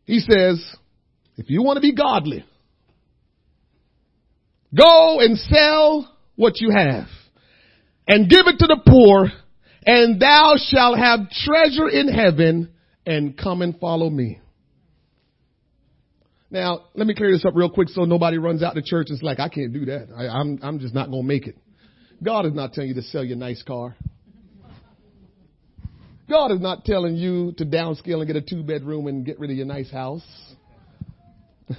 He 0.05 0.21
says, 0.21 0.64
if 1.37 1.51
you 1.51 1.62
want 1.62 1.77
to 1.77 1.81
be 1.81 1.95
godly, 1.95 2.45
go 4.77 5.21
and 5.21 5.38
sell 5.38 6.11
what 6.37 6.61
you 6.61 6.71
have 6.71 7.07
and 8.07 8.29
give 8.29 8.47
it 8.47 8.59
to 8.59 8.67
the 8.67 8.81
poor 8.87 9.31
and 9.87 10.21
thou 10.21 10.55
shalt 10.57 10.99
have 10.99 11.31
treasure 11.31 11.88
in 11.88 12.09
heaven 12.09 12.73
and 13.07 13.37
come 13.37 13.62
and 13.62 13.79
follow 13.79 14.09
me. 14.09 14.40
Now, 16.51 16.85
let 16.95 17.07
me 17.07 17.14
clear 17.14 17.33
this 17.33 17.45
up 17.45 17.55
real 17.57 17.71
quick 17.71 17.88
so 17.88 18.05
nobody 18.05 18.38
runs 18.38 18.62
out 18.62 18.75
to 18.75 18.83
church 18.83 19.07
and 19.09 19.19
is 19.19 19.23
like, 19.23 19.40
I 19.40 19.49
can't 19.49 19.73
do 19.73 19.87
that. 19.87 20.09
I, 20.17 20.29
I'm, 20.29 20.59
I'm 20.62 20.79
just 20.79 20.95
not 20.95 21.11
going 21.11 21.23
to 21.23 21.27
make 21.27 21.47
it. 21.47 21.57
God 22.23 22.47
is 22.47 22.55
not 22.55 22.73
telling 22.73 22.88
you 22.88 22.95
to 22.95 23.03
sell 23.03 23.25
your 23.25 23.37
nice 23.37 23.62
car. 23.62 23.97
God 26.29 26.53
is 26.53 26.61
not 26.61 26.85
telling 26.85 27.17
you 27.17 27.53
to 27.59 27.67
downscale 27.67 28.19
and 28.19 28.27
get 28.27 28.37
a 28.37 28.41
two 28.41 28.63
bedroom 28.63 29.07
and 29.07 29.25
get 29.25 29.39
rid 29.39 29.51
of 29.51 29.57
your 29.57 29.67
nice 29.67 29.91
house. 29.91 30.25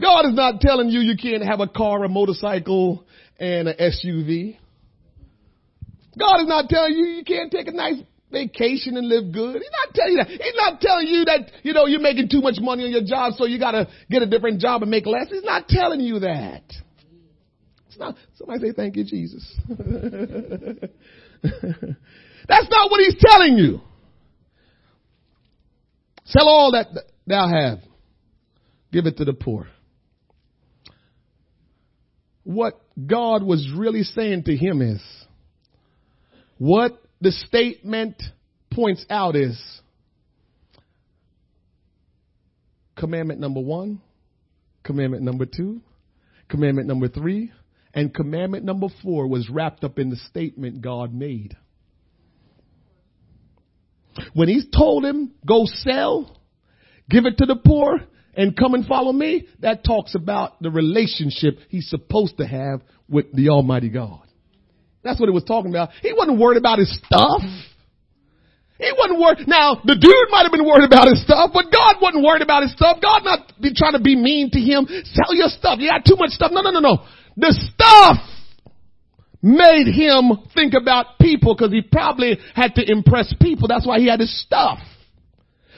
God 0.00 0.26
is 0.26 0.34
not 0.34 0.60
telling 0.60 0.88
you 0.88 1.00
you 1.00 1.16
can't 1.16 1.42
have 1.42 1.60
a 1.60 1.66
car, 1.66 2.04
a 2.04 2.08
motorcycle, 2.08 3.04
and 3.38 3.68
an 3.68 3.76
SUV. 3.78 4.56
God 6.18 6.40
is 6.40 6.46
not 6.46 6.68
telling 6.68 6.94
you 6.94 7.04
you 7.04 7.24
can't 7.24 7.50
take 7.50 7.66
a 7.66 7.72
nice 7.72 8.00
vacation 8.30 8.96
and 8.96 9.08
live 9.08 9.32
good. 9.32 9.56
He's 9.56 9.70
not 9.86 9.94
telling 9.94 10.12
you 10.12 10.18
that. 10.18 10.28
He's 10.28 10.54
not 10.56 10.80
telling 10.80 11.06
you 11.08 11.24
that, 11.24 11.50
you 11.62 11.72
know, 11.72 11.86
you're 11.86 12.00
making 12.00 12.28
too 12.28 12.40
much 12.40 12.56
money 12.60 12.84
on 12.84 12.90
your 12.90 13.04
job, 13.04 13.34
so 13.34 13.46
you 13.46 13.58
gotta 13.58 13.88
get 14.10 14.22
a 14.22 14.26
different 14.26 14.60
job 14.60 14.82
and 14.82 14.90
make 14.90 15.06
less. 15.06 15.28
He's 15.30 15.42
not 15.42 15.68
telling 15.68 16.00
you 16.00 16.20
that. 16.20 16.62
It's 17.88 17.98
not, 17.98 18.16
somebody 18.36 18.68
say 18.68 18.72
thank 18.72 18.96
you, 18.96 19.04
Jesus. 19.04 19.44
That's 22.48 22.68
not 22.70 22.90
what 22.90 23.00
he's 23.00 23.16
telling 23.18 23.58
you. 23.58 23.80
Sell 26.24 26.48
all 26.48 26.72
that 26.72 26.88
thou 27.26 27.48
have. 27.48 27.78
Give 28.92 29.06
it 29.06 29.18
to 29.18 29.24
the 29.24 29.34
poor. 29.34 29.68
What 32.44 32.80
God 33.06 33.42
was 33.42 33.70
really 33.76 34.02
saying 34.02 34.44
to 34.44 34.56
him 34.56 34.80
is, 34.80 35.02
what 36.56 37.00
the 37.20 37.32
statement 37.32 38.22
points 38.72 39.04
out 39.10 39.36
is 39.36 39.60
commandment 42.96 43.40
number 43.40 43.60
one, 43.60 44.00
commandment 44.82 45.22
number 45.22 45.44
two, 45.44 45.80
commandment 46.48 46.88
number 46.88 47.08
three, 47.08 47.52
and 47.92 48.12
commandment 48.14 48.64
number 48.64 48.88
four 49.02 49.26
was 49.26 49.48
wrapped 49.50 49.84
up 49.84 49.98
in 49.98 50.10
the 50.10 50.16
statement 50.16 50.80
God 50.80 51.12
made. 51.12 51.56
When 54.34 54.48
he 54.48 54.62
told 54.74 55.04
him, 55.04 55.32
go 55.46 55.64
sell, 55.66 56.40
give 57.08 57.26
it 57.26 57.38
to 57.38 57.46
the 57.46 57.56
poor, 57.56 58.00
and 58.34 58.56
come 58.56 58.74
and 58.74 58.86
follow 58.86 59.12
me, 59.12 59.48
that 59.60 59.84
talks 59.84 60.14
about 60.14 60.62
the 60.62 60.70
relationship 60.70 61.58
he's 61.68 61.88
supposed 61.90 62.38
to 62.38 62.46
have 62.46 62.82
with 63.08 63.32
the 63.32 63.48
Almighty 63.48 63.88
God. 63.88 64.22
That's 65.02 65.18
what 65.18 65.28
it 65.28 65.32
was 65.32 65.44
talking 65.44 65.70
about. 65.70 65.90
He 66.02 66.12
wasn't 66.12 66.38
worried 66.38 66.58
about 66.58 66.78
his 66.78 66.94
stuff. 67.04 67.42
He 68.78 68.92
wasn't 68.96 69.18
worried. 69.18 69.48
Now, 69.48 69.82
the 69.82 69.98
dude 69.98 70.30
might 70.30 70.46
have 70.46 70.52
been 70.52 70.64
worried 70.64 70.86
about 70.86 71.08
his 71.08 71.22
stuff, 71.22 71.50
but 71.52 71.66
God 71.72 71.98
wasn't 72.00 72.22
worried 72.22 72.42
about 72.42 72.62
his 72.62 72.72
stuff. 72.72 73.02
God 73.02 73.24
not 73.24 73.52
be 73.60 73.74
trying 73.74 73.98
to 73.98 74.00
be 74.00 74.14
mean 74.14 74.50
to 74.54 74.60
him. 74.60 74.86
Sell 74.86 75.34
your 75.34 75.50
stuff. 75.50 75.82
You 75.82 75.90
got 75.90 76.06
too 76.06 76.14
much 76.14 76.30
stuff. 76.30 76.52
No, 76.54 76.62
no, 76.62 76.70
no, 76.70 76.78
no. 76.78 77.02
The 77.36 77.50
stuff 77.74 78.22
made 79.42 79.86
him 79.86 80.32
think 80.54 80.74
about 80.74 81.18
people 81.20 81.54
because 81.54 81.72
he 81.72 81.82
probably 81.82 82.38
had 82.54 82.74
to 82.74 82.90
impress 82.90 83.32
people. 83.40 83.68
That's 83.68 83.86
why 83.86 83.98
he 83.98 84.08
had 84.08 84.20
his 84.20 84.42
stuff. 84.42 84.78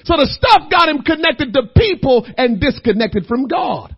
So 0.04 0.16
the 0.16 0.26
stuff 0.26 0.70
got 0.70 0.88
him 0.88 1.02
connected 1.02 1.52
to 1.52 1.62
people 1.76 2.26
and 2.36 2.60
disconnected 2.60 3.26
from 3.26 3.48
God. 3.48 3.94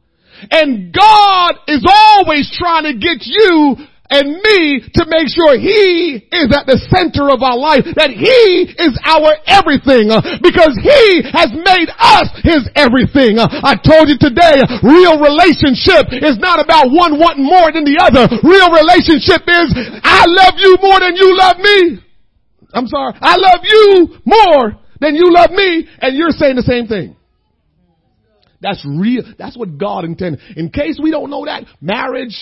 And 0.50 0.92
God 0.92 1.54
is 1.68 1.84
always 1.88 2.52
trying 2.58 2.84
to 2.84 2.94
get 2.94 3.24
you 3.24 3.76
and 4.12 4.36
me 4.44 4.84
to 4.84 5.02
make 5.08 5.32
sure 5.32 5.56
He 5.56 6.20
is 6.20 6.52
at 6.52 6.68
the 6.68 6.76
center 6.92 7.32
of 7.32 7.40
our 7.40 7.56
life, 7.56 7.88
that 7.96 8.12
He 8.12 8.68
is 8.76 8.92
our 9.08 9.40
everything, 9.48 10.12
uh, 10.12 10.20
because 10.44 10.76
He 10.84 11.24
has 11.32 11.48
made 11.56 11.88
us 11.96 12.28
His 12.44 12.68
everything. 12.76 13.40
Uh, 13.40 13.48
I 13.64 13.80
told 13.80 14.12
you 14.12 14.20
today, 14.20 14.60
real 14.84 15.16
relationship 15.16 16.12
is 16.12 16.36
not 16.36 16.60
about 16.60 16.92
one 16.92 17.16
wanting 17.16 17.48
more 17.48 17.72
than 17.72 17.88
the 17.88 17.96
other. 17.96 18.28
Real 18.44 18.68
relationship 18.68 19.48
is, 19.48 19.72
I 20.04 20.28
love 20.28 20.60
you 20.60 20.76
more 20.84 21.00
than 21.00 21.16
you 21.16 21.32
love 21.32 21.56
me. 21.56 22.04
I'm 22.76 22.86
sorry, 22.86 23.16
I 23.20 23.36
love 23.40 23.64
you 23.64 24.20
more 24.24 24.76
than 25.00 25.16
you 25.16 25.32
love 25.32 25.50
me, 25.50 25.88
and 26.00 26.16
you're 26.16 26.30
saying 26.30 26.56
the 26.56 26.62
same 26.62 26.86
thing. 26.86 27.16
That's 28.60 28.86
real. 28.86 29.24
That's 29.38 29.56
what 29.56 29.76
God 29.76 30.04
intended. 30.04 30.40
In 30.56 30.70
case 30.70 30.98
we 31.02 31.10
don't 31.10 31.30
know 31.30 31.44
that, 31.44 31.64
marriage, 31.80 32.38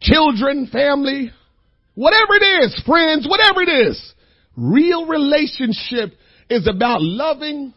children, 0.00 0.68
family, 0.72 1.30
whatever 1.94 2.34
it 2.34 2.64
is, 2.64 2.82
friends, 2.86 3.26
whatever 3.28 3.62
it 3.62 3.68
is. 3.68 4.14
Real 4.56 5.06
relationship 5.06 6.12
is 6.50 6.66
about 6.66 7.00
loving. 7.00 7.74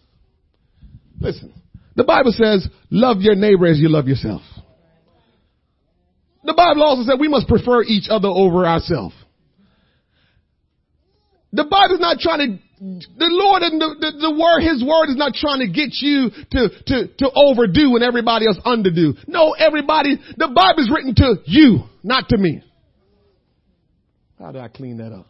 Listen, 1.20 1.54
the 1.96 2.04
Bible 2.04 2.32
says, 2.32 2.68
love 2.90 3.18
your 3.22 3.36
neighbor 3.36 3.68
as 3.68 3.80
you 3.80 3.90
love 3.90 4.08
yourself. 4.08 4.42
The 6.44 6.54
Bible 6.54 6.84
also 6.84 7.04
said 7.04 7.20
we 7.20 7.28
must 7.28 7.48
prefer 7.48 7.84
each 7.84 8.08
other 8.10 8.28
over 8.28 8.66
ourselves. 8.66 9.14
The 11.54 11.66
Bible's 11.66 12.00
not 12.00 12.18
trying 12.20 12.40
to, 12.40 12.64
the 12.82 13.30
Lord 13.30 13.62
and 13.62 13.78
the, 13.78 13.94
the, 13.94 14.10
the, 14.26 14.34
word, 14.34 14.66
His 14.66 14.82
word 14.82 15.14
is 15.14 15.18
not 15.18 15.38
trying 15.38 15.62
to 15.62 15.70
get 15.70 16.02
you 16.02 16.34
to, 16.34 16.62
to, 16.90 16.96
to 17.14 17.26
overdo 17.30 17.94
and 17.94 18.02
everybody 18.02 18.50
else 18.50 18.58
underdo. 18.66 19.14
No, 19.30 19.54
everybody, 19.54 20.18
the 20.18 20.50
Bible's 20.50 20.90
written 20.90 21.14
to 21.22 21.46
you 21.46 21.86
not 22.02 22.34
to 22.34 22.42
me. 22.42 22.66
How 24.42 24.50
do 24.50 24.58
I 24.58 24.68
clean 24.68 24.98
that 24.98 25.14
up? 25.14 25.30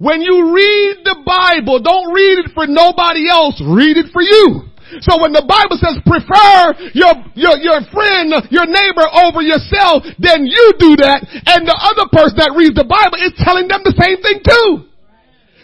When 0.00 0.24
you 0.24 0.56
read 0.56 1.04
the 1.04 1.20
Bible, 1.28 1.84
don't 1.84 2.08
read 2.08 2.40
it 2.40 2.56
for 2.56 2.64
nobody 2.64 3.28
else, 3.28 3.60
read 3.60 4.00
it 4.00 4.08
for 4.08 4.24
you. 4.24 4.72
So 5.04 5.20
when 5.20 5.36
the 5.36 5.44
Bible 5.44 5.76
says 5.76 6.00
prefer 6.08 6.88
your, 6.96 7.12
your, 7.36 7.60
your 7.60 7.84
friend, 7.92 8.32
your 8.48 8.64
neighbor 8.64 9.04
over 9.04 9.44
yourself, 9.44 10.08
then 10.16 10.48
you 10.48 10.72
do 10.80 10.96
that, 11.04 11.20
and 11.52 11.68
the 11.68 11.76
other 11.76 12.08
person 12.08 12.40
that 12.40 12.56
reads 12.56 12.72
the 12.72 12.88
Bible 12.88 13.20
is 13.20 13.36
telling 13.44 13.68
them 13.68 13.84
the 13.84 13.92
same 14.00 14.24
thing 14.24 14.40
too. 14.40 14.87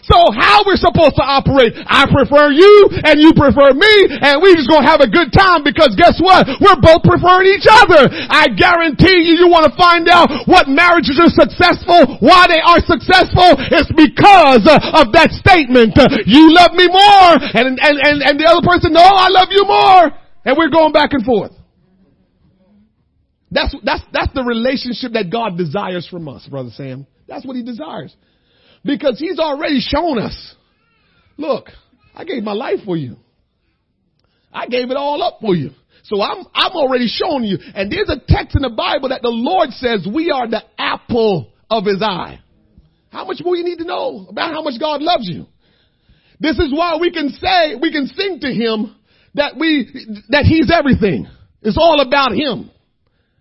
So 0.05 0.29
how 0.37 0.61
we're 0.61 0.77
supposed 0.77 1.17
to 1.17 1.25
operate? 1.25 1.73
I 1.89 2.05
prefer 2.05 2.53
you 2.53 2.93
and 3.09 3.17
you 3.17 3.33
prefer 3.33 3.73
me 3.73 3.93
and 4.21 4.37
we 4.37 4.53
just 4.53 4.69
gonna 4.69 4.85
have 4.85 5.01
a 5.01 5.09
good 5.09 5.33
time 5.33 5.65
because 5.65 5.97
guess 5.97 6.21
what? 6.21 6.45
We're 6.61 6.77
both 6.77 7.01
preferring 7.01 7.49
each 7.49 7.65
other. 7.65 8.05
I 8.29 8.53
guarantee 8.53 9.25
you, 9.25 9.41
you 9.41 9.49
want 9.49 9.65
to 9.65 9.73
find 9.73 10.05
out 10.05 10.29
what 10.45 10.69
marriages 10.69 11.17
are 11.17 11.33
successful, 11.33 12.21
why 12.21 12.45
they 12.45 12.61
are 12.61 12.81
successful. 12.85 13.57
It's 13.73 13.89
because 13.97 14.69
of 14.69 15.09
that 15.17 15.33
statement. 15.33 15.97
You 16.29 16.53
love 16.53 16.77
me 16.77 16.85
more 16.85 17.41
and, 17.57 17.73
and, 17.81 17.95
and, 17.97 18.21
and 18.21 18.35
the 18.37 18.45
other 18.45 18.61
person, 18.61 18.93
no, 18.93 19.01
I 19.01 19.33
love 19.33 19.49
you 19.49 19.65
more. 19.65 20.13
And 20.45 20.53
we're 20.53 20.69
going 20.69 20.93
back 20.93 21.17
and 21.17 21.25
forth. 21.25 21.51
That's, 23.49 23.73
that's, 23.81 24.03
that's 24.13 24.33
the 24.33 24.43
relationship 24.43 25.13
that 25.13 25.31
God 25.31 25.57
desires 25.57 26.05
from 26.05 26.29
us, 26.29 26.45
Brother 26.45 26.69
Sam. 26.73 27.07
That's 27.27 27.45
what 27.45 27.55
he 27.55 27.63
desires. 27.63 28.15
Because 28.85 29.19
he's 29.19 29.39
already 29.39 29.79
shown 29.79 30.19
us. 30.19 30.55
Look, 31.37 31.69
I 32.13 32.23
gave 32.23 32.43
my 32.43 32.53
life 32.53 32.79
for 32.85 32.95
you. 32.95 33.17
I 34.53 34.67
gave 34.67 34.91
it 34.91 34.97
all 34.97 35.21
up 35.23 35.39
for 35.41 35.55
you. 35.55 35.71
So 36.03 36.21
I'm, 36.21 36.45
I'm 36.53 36.71
already 36.73 37.07
showing 37.07 37.45
you. 37.45 37.57
And 37.73 37.91
there's 37.91 38.09
a 38.09 38.21
text 38.27 38.55
in 38.55 38.61
the 38.61 38.69
Bible 38.69 39.09
that 39.09 39.23
the 39.23 39.29
Lord 39.29 39.71
says 39.71 40.07
we 40.07 40.29
are 40.29 40.47
the 40.47 40.61
apple 40.77 41.51
of 41.69 41.85
his 41.85 42.01
eye. 42.01 42.39
How 43.09 43.25
much 43.25 43.41
more 43.43 43.55
you 43.55 43.63
need 43.63 43.79
to 43.79 43.85
know 43.85 44.27
about 44.29 44.53
how 44.53 44.61
much 44.61 44.79
God 44.79 45.01
loves 45.01 45.27
you? 45.27 45.47
This 46.39 46.59
is 46.59 46.71
why 46.71 46.97
we 47.01 47.11
can 47.11 47.29
say, 47.29 47.75
we 47.81 47.91
can 47.91 48.07
sing 48.07 48.39
to 48.41 48.47
him 48.47 48.95
that 49.33 49.57
we, 49.57 49.89
that 50.29 50.43
he's 50.45 50.71
everything. 50.71 51.27
It's 51.63 51.77
all 51.77 52.01
about 52.01 52.33
him. 52.33 52.69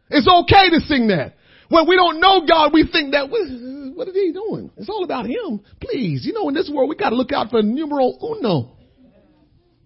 It's 0.09 0.29
okay 0.29 0.71
to 0.71 0.81
sing 0.87 1.09
that. 1.09 1.35
When 1.75 1.91
we 1.91 1.99
don't 1.99 2.23
know 2.23 2.47
God, 2.47 2.71
we 2.71 2.87
think 2.87 3.19
that, 3.19 3.27
what 3.27 4.07
is 4.07 4.15
he 4.15 4.31
doing? 4.31 4.71
It's 4.79 4.87
all 4.87 5.03
about 5.03 5.27
him. 5.27 5.59
Please, 5.83 6.23
you 6.23 6.31
know, 6.31 6.47
in 6.47 6.55
this 6.55 6.71
world, 6.71 6.87
we 6.89 6.95
got 6.95 7.11
to 7.11 7.19
look 7.19 7.35
out 7.35 7.51
for 7.51 7.67
numero 7.67 8.15
uno. 8.15 8.79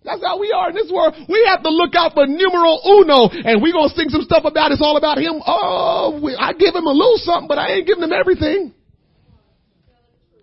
That's 0.05 0.21
how 0.21 0.37
we 0.39 0.53
are 0.53 0.69
in 0.69 0.77
this 0.77 0.93
world. 0.93 1.17
We 1.17 1.49
have 1.49 1.65
to 1.65 1.73
look 1.73 1.97
out 1.97 2.13
for 2.13 2.29
numero 2.29 2.77
uno, 2.85 3.33
and 3.33 3.65
we 3.65 3.73
gonna 3.73 3.89
sing 3.97 4.13
some 4.13 4.21
stuff 4.21 4.45
about 4.45 4.71
it's 4.71 4.85
all 4.85 5.01
about 5.01 5.17
him. 5.17 5.41
Oh, 5.41 6.21
we, 6.23 6.37
I 6.37 6.53
give 6.53 6.77
him 6.77 6.85
a 6.85 6.93
little 6.93 7.17
something, 7.25 7.49
but 7.49 7.57
I 7.57 7.81
ain't 7.81 7.87
giving 7.87 8.05
him 8.05 8.13
everything. 8.13 8.77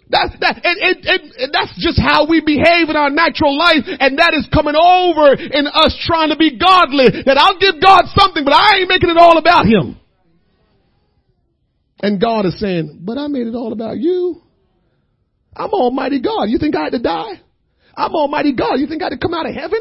That, 0.09 0.33
that, 0.41 0.65
and, 0.65 0.77
and, 0.81 1.21
and, 1.33 1.49
that's 1.53 1.73
just 1.77 1.97
how 2.01 2.25
we 2.25 2.41
behave 2.41 2.89
in 2.89 2.95
our 2.95 3.09
natural 3.09 3.57
life, 3.57 3.85
and 3.85 4.17
that 4.17 4.33
is 4.33 4.49
coming 4.53 4.77
over 4.77 5.33
in 5.33 5.65
us 5.65 5.97
trying 6.05 6.29
to 6.29 6.37
be 6.37 6.57
godly. 6.57 7.09
That 7.25 7.37
I'll 7.37 7.57
give 7.57 7.81
God 7.81 8.05
something, 8.13 8.45
but 8.45 8.53
I 8.53 8.81
ain't 8.81 8.89
making 8.89 9.09
it 9.09 9.17
all 9.17 9.37
about 9.37 9.65
Him. 9.65 9.97
And 12.01 12.19
God 12.19 12.45
is 12.45 12.59
saying, 12.59 12.99
but 13.03 13.17
I 13.17 13.27
made 13.27 13.47
it 13.47 13.55
all 13.55 13.73
about 13.73 13.97
you. 13.97 14.41
I'm 15.55 15.69
Almighty 15.71 16.21
God. 16.21 16.45
You 16.45 16.57
think 16.57 16.75
I 16.75 16.83
had 16.83 16.91
to 16.91 17.01
die? 17.01 17.41
I'm 17.95 18.13
Almighty 18.13 18.53
God. 18.53 18.75
You 18.75 18.87
think 18.87 19.01
I 19.01 19.05
had 19.05 19.11
to 19.11 19.17
come 19.17 19.33
out 19.33 19.47
of 19.47 19.55
heaven? 19.55 19.79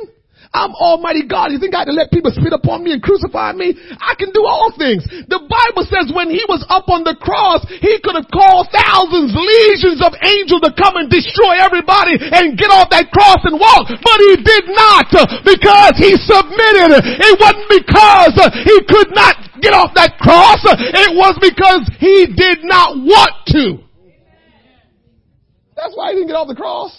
I'm 0.55 0.71
Almighty 0.79 1.27
God. 1.27 1.51
You 1.51 1.59
think 1.59 1.75
I 1.75 1.83
had 1.83 1.91
to 1.91 1.97
let 1.99 2.15
people 2.15 2.31
spit 2.31 2.55
upon 2.55 2.87
me 2.87 2.95
and 2.95 3.03
crucify 3.03 3.51
me? 3.59 3.75
I 3.99 4.15
can 4.15 4.31
do 4.31 4.47
all 4.47 4.71
things. 4.79 5.03
The 5.27 5.43
Bible 5.43 5.83
says 5.91 6.15
when 6.15 6.31
he 6.31 6.47
was 6.47 6.63
up 6.71 6.87
on 6.87 7.03
the 7.03 7.19
cross, 7.19 7.67
he 7.83 7.99
could 8.07 8.15
have 8.15 8.31
called 8.31 8.71
thousands, 8.71 9.35
legions 9.35 9.99
of 9.99 10.15
angels 10.23 10.63
to 10.63 10.71
come 10.79 10.95
and 11.03 11.11
destroy 11.11 11.59
everybody 11.59 12.23
and 12.23 12.55
get 12.55 12.71
off 12.71 12.87
that 12.95 13.11
cross 13.11 13.43
and 13.43 13.59
walk. 13.59 13.91
But 13.99 14.19
he 14.31 14.47
did 14.47 14.71
not 14.71 15.11
uh, 15.11 15.27
because 15.43 15.99
he 15.99 16.15
submitted. 16.23 17.03
It 17.03 17.35
wasn't 17.35 17.69
because 17.75 18.35
uh, 18.39 18.55
he 18.55 18.77
could 18.87 19.11
not 19.11 19.35
get 19.59 19.75
off 19.75 19.91
that 19.99 20.23
cross. 20.23 20.63
It 20.71 21.19
was 21.19 21.35
because 21.43 21.83
he 21.99 22.31
did 22.31 22.63
not 22.63 22.95
want 23.03 23.43
to. 23.59 23.83
That's 25.75 25.99
why 25.99 26.15
he 26.15 26.23
didn't 26.23 26.31
get 26.31 26.39
off 26.39 26.47
the 26.47 26.55
cross. 26.55 26.95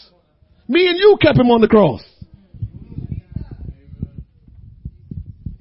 Me 0.67 0.91
and 0.91 0.99
you 0.99 1.15
kept 1.23 1.39
him 1.39 1.47
on 1.55 1.63
the 1.63 1.71
cross. 1.71 2.03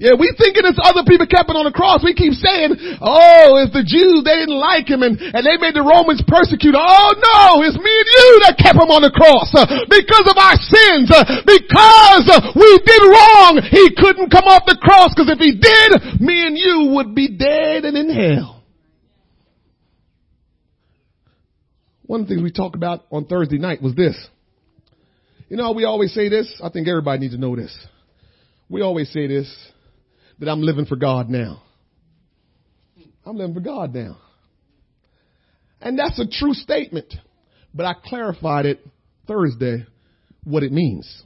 Yeah, 0.04 0.20
we 0.20 0.28
thinking 0.36 0.68
it's 0.68 0.76
other 0.76 1.00
people 1.08 1.24
kept 1.24 1.48
it 1.48 1.56
on 1.56 1.64
the 1.64 1.72
cross. 1.72 2.04
We 2.04 2.12
keep 2.12 2.36
saying, 2.36 2.76
oh, 3.00 3.56
it's 3.64 3.72
the 3.72 3.80
Jews, 3.80 4.20
they 4.20 4.36
didn't 4.36 4.60
like 4.60 4.84
him 4.84 5.00
and, 5.00 5.16
and 5.16 5.40
they 5.40 5.56
made 5.56 5.72
the 5.72 5.80
Romans 5.80 6.20
persecute. 6.28 6.76
Oh 6.76 7.08
no, 7.16 7.64
it's 7.64 7.80
me 7.80 7.88
and 7.88 8.10
you 8.12 8.28
that 8.44 8.60
kept 8.60 8.76
him 8.76 8.92
on 8.92 9.00
the 9.00 9.08
cross. 9.08 9.48
Uh, 9.56 9.64
because 9.88 10.28
of 10.28 10.36
our 10.36 10.60
sins, 10.60 11.08
uh, 11.08 11.24
because 11.48 12.24
uh, 12.28 12.52
we 12.52 12.68
did 12.84 13.00
wrong, 13.00 13.64
he 13.64 13.96
couldn't 13.96 14.28
come 14.28 14.44
off 14.44 14.68
the 14.68 14.76
cross 14.76 15.16
because 15.16 15.32
if 15.32 15.40
he 15.40 15.56
did, 15.56 16.20
me 16.20 16.52
and 16.52 16.60
you 16.60 16.92
would 17.00 17.16
be 17.16 17.32
dead 17.40 17.88
and 17.88 17.96
in 17.96 18.12
hell. 18.12 18.60
One 22.04 22.20
of 22.20 22.28
the 22.28 22.34
things 22.36 22.44
we 22.44 22.52
talked 22.52 22.76
about 22.76 23.08
on 23.08 23.24
Thursday 23.24 23.56
night 23.56 23.80
was 23.80 23.96
this. 23.96 24.20
You 25.48 25.56
know, 25.56 25.72
we 25.72 25.88
always 25.88 26.12
say 26.12 26.28
this. 26.28 26.60
I 26.60 26.68
think 26.68 26.92
everybody 26.92 27.24
needs 27.24 27.32
to 27.32 27.40
know 27.40 27.56
this. 27.56 27.72
We 28.68 28.82
always 28.82 29.08
say 29.08 29.28
this 29.28 29.48
that 30.38 30.48
I'm 30.48 30.62
living 30.62 30.86
for 30.86 30.96
God 30.96 31.28
now. 31.28 31.62
I'm 33.24 33.36
living 33.36 33.54
for 33.54 33.60
God 33.60 33.94
now. 33.94 34.18
And 35.80 35.98
that's 35.98 36.18
a 36.18 36.26
true 36.26 36.54
statement. 36.54 37.12
But 37.74 37.86
I 37.86 37.94
clarified 38.04 38.66
it 38.66 38.86
Thursday 39.26 39.86
what 40.44 40.62
it 40.62 40.72
means. 40.72 41.22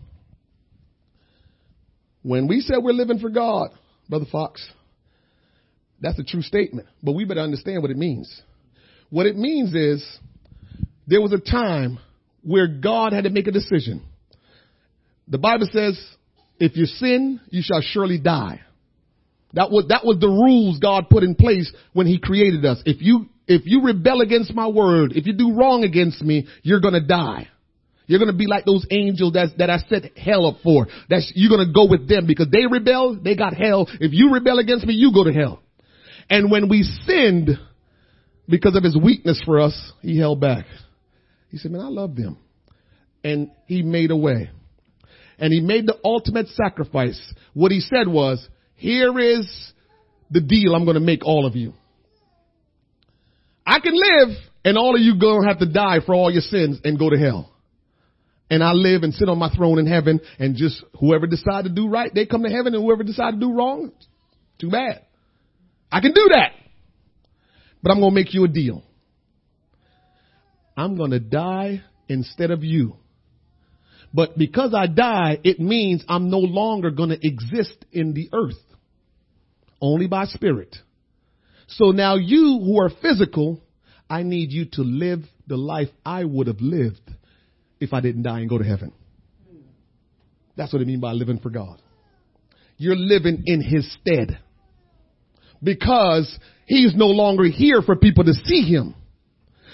When 2.23 2.49
we 2.49 2.61
said 2.61 2.79
we're 2.83 2.92
living 2.92 3.18
for 3.18 3.31
God, 3.31 3.71
Brother 4.09 4.27
Fox, 4.31 4.66
that's 6.01 6.18
a 6.18 6.25
true 6.25 6.42
statement. 6.42 6.88
But 7.03 7.12
we 7.12 7.25
better 7.25 7.40
understand 7.40 7.83
what 7.83 7.90
it 7.90 7.97
means. 7.97 8.42
What 9.11 9.27
it 9.27 9.37
means 9.37 9.75
is 9.75 10.05
there 11.07 11.21
was 11.21 11.33
a 11.33 11.38
time 11.38 11.99
where 12.42 12.68
God 12.68 13.12
had 13.12 13.25
to 13.25 13.31
make 13.31 13.47
a 13.47 13.53
decision. 13.53 14.05
The 15.27 15.38
Bible 15.38 15.68
says, 15.73 15.99
if 16.59 16.77
you 16.77 16.87
sin, 16.87 17.40
you 17.51 17.62
shall 17.62 17.81
surely 17.81 18.18
die. 18.18 18.61
That 19.55 19.71
was, 19.71 19.87
that 19.89 20.05
was 20.05 20.19
the 20.21 20.29
rules 20.29 20.79
God 20.79 21.09
put 21.09 21.23
in 21.23 21.35
place 21.35 21.73
when 21.93 22.07
He 22.07 22.19
created 22.19 22.65
us. 22.65 22.83
If 22.85 23.01
you, 23.01 23.27
if 23.47 23.63
you 23.65 23.83
rebel 23.83 24.21
against 24.21 24.55
my 24.55 24.67
word, 24.67 25.13
if 25.15 25.27
you 25.27 25.33
do 25.33 25.55
wrong 25.55 25.85
against 25.85 26.23
me, 26.23 26.47
you're 26.63 26.81
gonna 26.81 27.07
die. 27.07 27.49
You're 28.07 28.19
gonna 28.19 28.33
be 28.33 28.47
like 28.47 28.65
those 28.65 28.87
angels 28.91 29.35
that, 29.35 29.57
that 29.59 29.71
I 29.71 29.79
set 29.89 30.17
hell 30.17 30.47
up 30.47 30.57
for. 30.63 30.87
That's, 31.09 31.33
you're 31.35 31.51
gonna 31.51 31.73
go 31.73 31.89
with 31.89 32.09
them 32.09 32.27
because 32.27 32.49
they 32.51 32.67
rebel, 32.71 33.19
they 33.23 33.37
got 33.37 33.55
hell. 33.55 33.89
If 34.01 34.13
you 34.13 34.33
rebel 34.33 34.59
against 34.59 34.87
me, 34.87 34.95
you 34.95 35.13
go 35.13 35.25
to 35.25 35.33
hell. 35.33 35.63
And 36.31 36.51
when 36.51 36.69
we 36.69 36.83
sinned, 37.07 37.51
because 38.49 38.77
of 38.77 38.83
his 38.83 38.97
weakness 38.97 39.41
for 39.45 39.61
us, 39.61 39.93
he 40.01 40.19
held 40.19 40.41
back. 40.41 40.65
He 41.51 41.59
said, 41.59 41.71
man, 41.71 41.83
I 41.83 41.89
love 41.89 42.17
them. 42.17 42.39
And 43.25 43.51
he 43.67 43.83
made 43.83 44.11
a 44.11 44.17
way. 44.17 44.51
And 45.39 45.53
he 45.53 45.61
made 45.61 45.87
the 45.87 45.99
ultimate 46.05 46.49
sacrifice. 46.49 47.21
What 47.55 47.73
he 47.73 47.81
said 47.81 48.09
was, 48.09 48.47
here 48.79 49.19
is 49.19 49.73
the 50.31 50.41
deal 50.41 50.75
I'm 50.75 50.85
going 50.85 50.95
to 50.95 51.01
make 51.01 51.27
all 51.27 51.47
of 51.47 51.57
you. 51.57 51.75
I 53.67 53.81
can 53.81 53.93
live 53.93 54.37
and 54.64 54.79
all 54.79 54.95
of 54.95 55.03
you 55.03 55.19
going 55.19 55.43
to 55.43 55.49
have 55.49 55.59
to 55.59 55.71
die 55.71 55.99
for 56.07 56.14
all 56.14 56.31
your 56.31 56.43
sins 56.43 56.79
and 56.85 56.97
go 56.97 57.11
to 57.11 57.19
hell. 57.19 57.53
And 58.49 58.62
I 58.62 58.73
live 58.73 59.03
and 59.03 59.12
sit 59.12 59.29
on 59.29 59.37
my 59.37 59.53
throne 59.55 59.81
in 59.81 59.87
heaven 59.87 60.21
and 60.38 60.55
just 60.55 60.83
whoever 60.99 61.27
decide 61.27 61.64
to 61.64 61.71
do 61.71 61.88
right, 61.88 62.11
they 62.14 62.25
come 62.25 62.45
to 62.45 62.49
heaven 62.49 62.73
and 62.73 62.83
whoever 62.83 63.03
decide 63.03 63.33
to 63.33 63.41
do 63.41 63.53
wrong, 63.53 63.91
too 64.61 64.71
bad. 64.71 65.05
I 65.91 66.01
can 66.01 66.12
do 66.12 66.29
that. 66.31 66.53
But 67.83 67.91
I'm 67.91 67.99
going 67.99 68.12
to 68.12 68.14
make 68.14 68.33
you 68.33 68.45
a 68.45 68.49
deal. 68.49 68.85
I'm 70.77 70.97
going 70.97 71.11
to 71.11 71.21
die 71.21 71.83
instead 72.09 72.53
of 72.53 72.62
you. 72.62 72.95
But 74.14 74.38
because 74.38 74.73
I 74.73 74.87
die, 74.87 75.38
it 75.43 75.59
means 75.59 76.05
I'm 76.09 76.31
no 76.31 76.38
longer 76.38 76.91
going 76.91 77.11
to 77.11 77.27
exist 77.27 77.85
in 77.91 78.14
the 78.14 78.31
earth 78.33 78.55
only 79.81 80.07
by 80.07 80.25
spirit. 80.25 80.77
So 81.69 81.91
now 81.91 82.17
you 82.17 82.61
who 82.64 82.81
are 82.81 82.91
physical, 83.03 83.61
I 84.09 84.23
need 84.23 84.53
you 84.53 84.67
to 84.73 84.83
live 84.83 85.21
the 85.47 85.57
life 85.57 85.88
I 86.05 86.25
would 86.25 86.47
have 86.47 86.61
lived 86.61 87.11
if 87.81 87.93
I 87.93 88.01
didn't 88.01 88.23
die 88.23 88.41
and 88.41 88.49
go 88.49 88.59
to 88.59 88.64
heaven. 88.64 88.93
That's 90.57 90.73
what 90.73 90.83
I 90.83 90.85
mean 90.85 91.01
by 91.01 91.12
living 91.12 91.38
for 91.38 91.51
God. 91.51 91.81
You're 92.77 92.97
living 92.97 93.45
in 93.47 93.61
his 93.61 93.93
stead 93.95 94.38
because 95.62 96.38
he's 96.67 96.95
no 96.95 97.07
longer 97.07 97.45
here 97.45 97.83
for 97.83 97.97
people 97.97 98.25
to 98.25 98.35
see 98.35 98.62
him. 98.62 98.95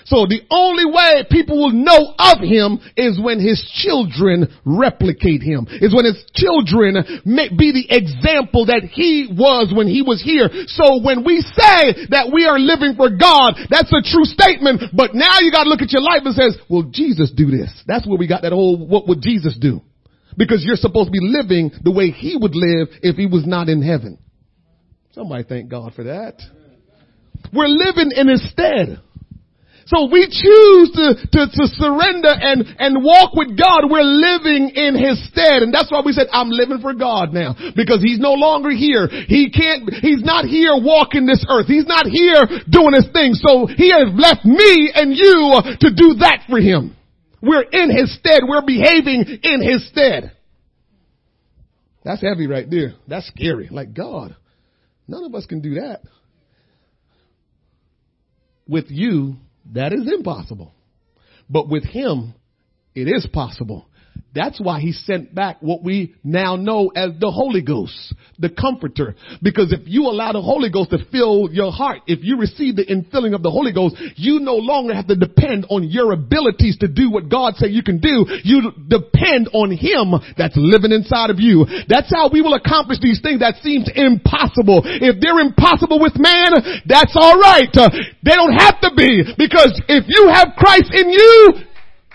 So 0.04 0.28
the 0.28 0.44
only 0.52 0.84
way 0.84 1.24
people 1.30 1.56
will 1.56 1.72
know 1.72 2.12
of 2.20 2.44
him 2.44 2.76
is 2.96 3.16
when 3.16 3.40
his 3.40 3.60
children 3.80 4.52
replicate 4.64 5.40
him, 5.40 5.64
is 5.68 5.96
when 5.96 6.04
his 6.04 6.20
children 6.36 7.24
be 7.24 7.72
the 7.72 7.88
example 7.88 8.66
that 8.68 8.84
he 8.84 9.32
was 9.32 9.72
when 9.72 9.88
he 9.88 10.02
was 10.04 10.20
here. 10.20 10.48
So 10.68 11.00
when 11.00 11.24
we 11.24 11.40
say 11.40 12.08
that 12.12 12.28
we 12.32 12.44
are 12.44 12.60
living 12.60 12.96
for 13.00 13.08
God, 13.08 13.56
that's 13.72 13.92
a 13.92 14.04
true 14.04 14.28
statement, 14.28 14.92
but 14.92 15.16
now 15.16 15.40
you 15.40 15.50
gotta 15.50 15.72
look 15.72 15.80
at 15.80 15.92
your 15.92 16.04
life 16.04 16.22
and 16.24 16.36
says, 16.36 16.56
will 16.68 16.90
Jesus 16.92 17.32
do 17.32 17.48
this. 17.50 17.72
That's 17.86 18.06
where 18.06 18.18
we 18.18 18.28
got 18.28 18.42
that 18.42 18.52
whole, 18.52 18.76
what 18.76 19.08
would 19.08 19.22
Jesus 19.22 19.56
do? 19.56 19.80
Because 20.36 20.64
you're 20.64 20.76
supposed 20.76 21.08
to 21.08 21.12
be 21.12 21.22
living 21.22 21.70
the 21.82 21.92
way 21.92 22.10
he 22.10 22.36
would 22.36 22.54
live 22.54 22.88
if 23.02 23.16
he 23.16 23.26
was 23.26 23.46
not 23.46 23.68
in 23.68 23.80
heaven. 23.80 24.18
Somebody 25.12 25.44
thank 25.44 25.70
God 25.70 25.94
for 25.94 26.04
that. 26.04 26.42
We're 27.52 27.68
living 27.68 28.10
in 28.14 28.28
his 28.28 28.50
stead. 28.50 29.00
So 29.86 30.08
we 30.10 30.24
choose 30.24 30.88
to, 30.96 31.06
to, 31.32 31.40
to 31.44 31.64
surrender 31.76 32.32
and, 32.32 32.64
and 32.78 33.04
walk 33.04 33.34
with 33.34 33.58
God. 33.58 33.84
We're 33.84 34.02
living 34.02 34.72
in 34.74 34.96
His 34.96 35.20
stead. 35.28 35.62
And 35.62 35.74
that's 35.74 35.92
why 35.92 36.00
we 36.04 36.12
said, 36.12 36.28
I'm 36.32 36.48
living 36.48 36.80
for 36.80 36.94
God 36.94 37.32
now. 37.32 37.54
Because 37.76 38.02
He's 38.02 38.18
no 38.18 38.32
longer 38.32 38.70
here. 38.70 39.08
He 39.08 39.50
can't, 39.50 39.92
He's 40.00 40.22
not 40.24 40.46
here 40.46 40.72
walking 40.74 41.26
this 41.26 41.44
earth. 41.48 41.66
He's 41.66 41.86
not 41.86 42.06
here 42.06 42.48
doing 42.68 42.94
His 42.94 43.08
thing. 43.12 43.34
So 43.34 43.66
He 43.66 43.92
has 43.92 44.08
left 44.16 44.44
me 44.44 44.90
and 44.94 45.12
you 45.12 45.60
to 45.80 45.90
do 45.92 46.16
that 46.24 46.44
for 46.48 46.58
Him. 46.58 46.96
We're 47.42 47.68
in 47.68 47.90
His 47.94 48.14
stead. 48.16 48.40
We're 48.48 48.64
behaving 48.64 49.40
in 49.42 49.60
His 49.62 49.86
stead. 49.88 50.32
That's 52.04 52.22
heavy 52.22 52.46
right 52.46 52.68
there. 52.68 52.94
That's 53.06 53.26
scary. 53.28 53.68
Like 53.70 53.94
God, 53.94 54.36
none 55.08 55.24
of 55.24 55.34
us 55.34 55.46
can 55.46 55.60
do 55.60 55.74
that. 55.74 56.02
With 58.66 58.86
you, 58.88 59.36
that 59.72 59.92
is 59.92 60.10
impossible. 60.12 60.72
But 61.48 61.68
with 61.68 61.84
him, 61.84 62.34
it 62.94 63.08
is 63.08 63.26
possible. 63.32 63.86
That's 64.34 64.60
why 64.60 64.80
he 64.80 64.90
sent 64.90 65.32
back 65.32 65.58
what 65.60 65.84
we 65.84 66.16
now 66.24 66.56
know 66.56 66.90
as 66.96 67.12
the 67.20 67.30
Holy 67.30 67.62
Ghost, 67.62 68.14
the 68.36 68.50
comforter. 68.50 69.14
Because 69.40 69.72
if 69.72 69.86
you 69.86 70.10
allow 70.10 70.32
the 70.32 70.42
Holy 70.42 70.70
Ghost 70.70 70.90
to 70.90 70.98
fill 71.12 71.48
your 71.52 71.70
heart, 71.70 72.02
if 72.08 72.18
you 72.22 72.36
receive 72.36 72.74
the 72.74 72.82
infilling 72.82 73.36
of 73.36 73.44
the 73.44 73.50
Holy 73.50 73.72
Ghost, 73.72 73.94
you 74.16 74.40
no 74.40 74.56
longer 74.56 74.92
have 74.92 75.06
to 75.06 75.14
depend 75.14 75.66
on 75.70 75.86
your 75.86 76.12
abilities 76.12 76.76
to 76.78 76.88
do 76.88 77.12
what 77.12 77.30
God 77.30 77.54
said 77.54 77.70
you 77.70 77.84
can 77.84 78.00
do. 78.00 78.26
You 78.42 78.74
depend 78.88 79.50
on 79.54 79.70
him 79.70 80.18
that's 80.36 80.56
living 80.58 80.90
inside 80.90 81.30
of 81.30 81.38
you. 81.38 81.64
That's 81.86 82.10
how 82.10 82.28
we 82.28 82.42
will 82.42 82.54
accomplish 82.54 82.98
these 82.98 83.22
things 83.22 83.38
that 83.38 83.62
seems 83.62 83.86
impossible. 83.94 84.82
If 84.84 85.22
they're 85.22 85.38
impossible 85.38 86.02
with 86.02 86.18
man, 86.18 86.82
that's 86.90 87.14
alright. 87.14 87.70
They 87.70 88.34
don't 88.34 88.58
have 88.58 88.82
to 88.82 88.90
be 88.98 89.30
because 89.38 89.78
if 89.86 90.10
you 90.10 90.26
have 90.34 90.58
Christ 90.58 90.90
in 90.90 91.10
you, 91.10 91.54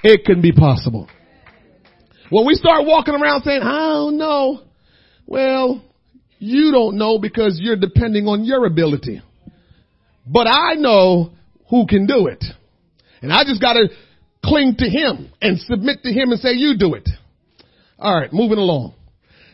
it 0.03 0.25
can 0.25 0.41
be 0.41 0.51
possible. 0.51 1.07
When 2.29 2.45
we 2.45 2.53
start 2.53 2.85
walking 2.85 3.15
around 3.15 3.43
saying, 3.43 3.61
I 3.61 3.89
don't 3.89 4.17
know, 4.17 4.61
well, 5.25 5.83
you 6.37 6.71
don't 6.71 6.97
know 6.97 7.19
because 7.19 7.59
you're 7.59 7.75
depending 7.75 8.27
on 8.27 8.43
your 8.43 8.65
ability. 8.65 9.21
But 10.25 10.47
I 10.47 10.75
know 10.75 11.31
who 11.69 11.87
can 11.87 12.05
do 12.05 12.27
it. 12.27 12.43
And 13.21 13.33
I 13.33 13.43
just 13.43 13.61
gotta 13.61 13.89
cling 14.43 14.75
to 14.77 14.89
him 14.89 15.31
and 15.41 15.59
submit 15.59 16.03
to 16.03 16.11
him 16.11 16.31
and 16.31 16.39
say, 16.39 16.53
you 16.53 16.77
do 16.77 16.93
it. 16.93 17.09
Alright, 17.99 18.31
moving 18.31 18.57
along. 18.57 18.93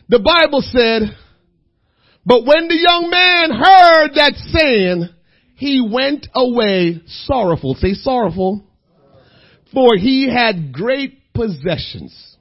The 0.08 0.20
Bible 0.20 0.62
said, 0.62 1.16
but 2.24 2.44
when 2.44 2.68
the 2.68 2.76
young 2.76 3.10
man 3.10 3.50
heard 3.50 4.14
that 4.14 4.34
saying, 4.52 5.08
he 5.56 5.80
went 5.80 6.28
away 6.34 7.00
sorrowful. 7.06 7.74
Say 7.74 7.94
sorrowful. 7.94 8.64
For 9.72 9.96
he 9.96 10.30
had 10.30 10.72
great 10.72 11.32
possessions. 11.32 12.35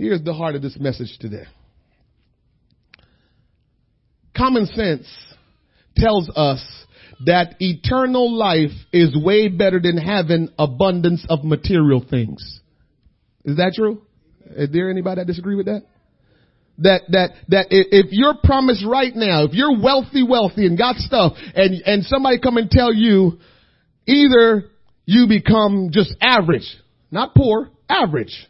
Here's 0.00 0.22
the 0.22 0.32
heart 0.32 0.54
of 0.54 0.62
this 0.62 0.78
message 0.80 1.18
today. 1.20 1.44
Common 4.34 4.64
sense 4.64 5.06
tells 5.94 6.30
us 6.34 6.64
that 7.26 7.56
eternal 7.60 8.34
life 8.34 8.70
is 8.94 9.14
way 9.14 9.48
better 9.48 9.78
than 9.78 9.98
having 9.98 10.48
abundance 10.58 11.26
of 11.28 11.44
material 11.44 12.02
things. 12.08 12.60
Is 13.44 13.58
that 13.58 13.74
true? 13.76 14.00
Is 14.46 14.70
there 14.72 14.90
anybody 14.90 15.20
that 15.20 15.26
disagree 15.26 15.54
with 15.54 15.66
that? 15.66 15.82
That, 16.78 17.02
that, 17.10 17.30
that 17.48 17.66
if 17.68 18.06
you're 18.08 18.36
promised 18.42 18.86
right 18.86 19.14
now, 19.14 19.44
if 19.44 19.52
you're 19.52 19.78
wealthy, 19.78 20.22
wealthy 20.26 20.64
and 20.64 20.78
got 20.78 20.96
stuff 20.96 21.34
and, 21.54 21.82
and 21.84 22.04
somebody 22.04 22.38
come 22.38 22.56
and 22.56 22.70
tell 22.70 22.94
you 22.94 23.38
either 24.06 24.64
you 25.04 25.26
become 25.28 25.90
just 25.92 26.14
average, 26.22 26.74
not 27.10 27.34
poor, 27.34 27.68
average, 27.86 28.46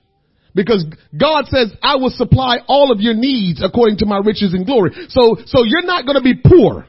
Because 0.54 0.84
God 1.16 1.46
says, 1.46 1.72
I 1.82 1.96
will 1.96 2.10
supply 2.10 2.58
all 2.66 2.90
of 2.90 3.00
your 3.00 3.14
needs 3.14 3.62
according 3.62 3.98
to 3.98 4.06
my 4.06 4.18
riches 4.18 4.52
and 4.52 4.66
glory. 4.66 4.90
So, 5.08 5.36
so 5.46 5.62
you're 5.64 5.86
not 5.86 6.06
going 6.06 6.16
to 6.16 6.22
be 6.22 6.34
poor. 6.34 6.86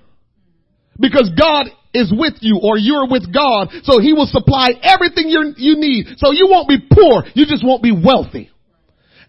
Because 0.99 1.31
God 1.37 1.67
is 1.93 2.11
with 2.15 2.35
you 2.41 2.59
or 2.61 2.77
you're 2.77 3.07
with 3.07 3.33
God. 3.33 3.69
So 3.83 3.99
he 3.99 4.13
will 4.13 4.25
supply 4.25 4.69
everything 4.81 5.29
you 5.29 5.53
you 5.57 5.75
need. 5.77 6.17
So 6.17 6.31
you 6.31 6.47
won't 6.49 6.67
be 6.67 6.77
poor. 6.79 7.23
You 7.33 7.45
just 7.45 7.65
won't 7.65 7.83
be 7.83 7.91
wealthy. 7.91 8.49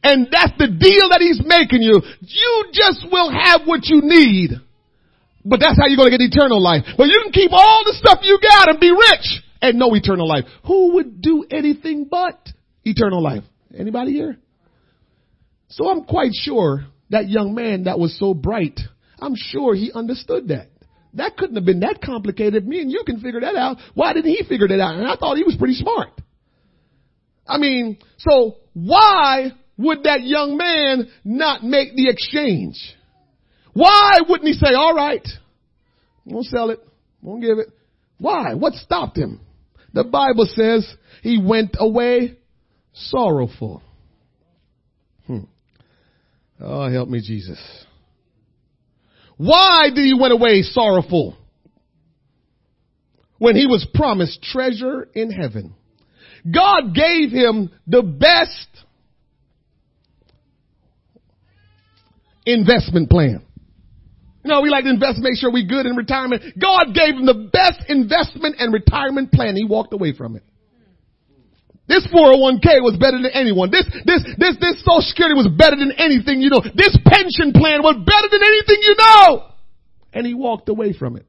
And 0.02 0.26
that's 0.30 0.52
the 0.58 0.66
deal 0.66 1.10
that 1.10 1.20
he's 1.20 1.40
making 1.44 1.82
you. 1.82 2.02
You 2.20 2.64
just 2.72 3.06
will 3.10 3.30
have 3.30 3.62
what 3.66 3.86
you 3.86 4.00
need. 4.02 4.50
But 5.44 5.60
that's 5.60 5.78
how 5.78 5.86
you're 5.86 5.96
going 5.96 6.10
to 6.10 6.18
get 6.18 6.24
eternal 6.24 6.62
life. 6.62 6.82
But 6.96 7.06
you 7.06 7.20
can 7.22 7.32
keep 7.32 7.50
all 7.52 7.82
the 7.84 7.94
stuff 7.94 8.20
you 8.22 8.38
got 8.42 8.68
and 8.68 8.80
be 8.80 8.90
rich 8.90 9.42
and 9.60 9.78
no 9.78 9.94
eternal 9.94 10.28
life. 10.28 10.44
Who 10.66 10.94
would 10.94 11.20
do 11.20 11.44
anything 11.50 12.06
but 12.10 12.38
eternal 12.84 13.22
life? 13.22 13.44
Anybody 13.76 14.12
here? 14.12 14.38
So 15.68 15.88
I'm 15.88 16.04
quite 16.04 16.32
sure 16.32 16.84
that 17.10 17.28
young 17.28 17.54
man 17.54 17.84
that 17.84 17.98
was 17.98 18.18
so 18.18 18.34
bright, 18.34 18.78
I'm 19.18 19.34
sure 19.34 19.74
he 19.74 19.90
understood 19.92 20.48
that. 20.48 20.68
That 21.14 21.36
couldn't 21.36 21.56
have 21.56 21.64
been 21.64 21.80
that 21.80 22.00
complicated. 22.02 22.66
Me 22.66 22.80
and 22.80 22.90
you 22.90 23.02
can 23.04 23.20
figure 23.20 23.40
that 23.40 23.54
out. 23.54 23.78
Why 23.94 24.12
didn't 24.12 24.30
he 24.30 24.44
figure 24.48 24.68
that 24.68 24.80
out? 24.80 24.96
And 24.96 25.06
I 25.06 25.16
thought 25.16 25.36
he 25.36 25.44
was 25.44 25.56
pretty 25.58 25.74
smart. 25.74 26.08
I 27.46 27.58
mean, 27.58 27.98
so 28.18 28.56
why 28.72 29.52
would 29.76 30.04
that 30.04 30.22
young 30.22 30.56
man 30.56 31.10
not 31.24 31.62
make 31.62 31.94
the 31.94 32.08
exchange? 32.08 32.76
Why 33.74 34.18
wouldn't 34.26 34.48
he 34.48 34.54
say, 34.54 34.74
all 34.74 34.94
right, 34.94 35.26
won't 36.24 36.46
sell 36.46 36.70
it, 36.70 36.80
won't 37.20 37.42
give 37.42 37.58
it? 37.58 37.68
Why? 38.18 38.54
What 38.54 38.74
stopped 38.74 39.18
him? 39.18 39.40
The 39.92 40.04
Bible 40.04 40.46
says 40.46 40.86
he 41.22 41.42
went 41.42 41.76
away 41.78 42.38
sorrowful. 42.92 43.82
Hmm. 45.26 45.44
Oh, 46.60 46.90
help 46.90 47.08
me, 47.08 47.20
Jesus. 47.20 47.58
Why 49.36 49.88
did 49.94 50.04
he 50.04 50.14
went 50.18 50.32
away 50.32 50.62
sorrowful? 50.62 51.36
When 53.38 53.56
he 53.56 53.66
was 53.66 53.86
promised 53.92 54.42
treasure 54.42 55.08
in 55.14 55.30
heaven. 55.32 55.74
God 56.44 56.94
gave 56.94 57.30
him 57.30 57.70
the 57.86 58.02
best 58.02 58.68
investment 62.46 63.10
plan. 63.10 63.44
You 64.44 64.50
know, 64.50 64.60
we 64.60 64.70
like 64.70 64.84
to 64.84 64.90
invest, 64.90 65.18
make 65.18 65.36
sure 65.36 65.52
we're 65.52 65.68
good 65.68 65.86
in 65.86 65.94
retirement. 65.94 66.42
God 66.60 66.94
gave 66.94 67.14
him 67.14 67.26
the 67.26 67.48
best 67.52 67.88
investment 67.88 68.56
and 68.58 68.72
retirement 68.72 69.30
plan. 69.30 69.54
He 69.54 69.64
walked 69.64 69.92
away 69.92 70.12
from 70.14 70.36
it. 70.36 70.42
This 71.92 72.06
401k 72.08 72.80
was 72.80 72.96
better 72.98 73.20
than 73.20 73.32
anyone. 73.34 73.70
This, 73.70 73.84
this, 74.06 74.24
this, 74.38 74.56
this 74.58 74.80
social 74.80 75.02
security 75.02 75.34
was 75.34 75.46
better 75.54 75.76
than 75.76 75.92
anything 75.92 76.40
you 76.40 76.48
know. 76.48 76.62
This 76.62 76.96
pension 77.04 77.52
plan 77.52 77.82
was 77.82 78.00
better 78.00 78.28
than 78.32 78.40
anything 78.40 78.78
you 78.80 78.94
know. 78.96 79.52
And 80.14 80.26
he 80.26 80.32
walked 80.32 80.70
away 80.70 80.94
from 80.94 81.16
it. 81.16 81.28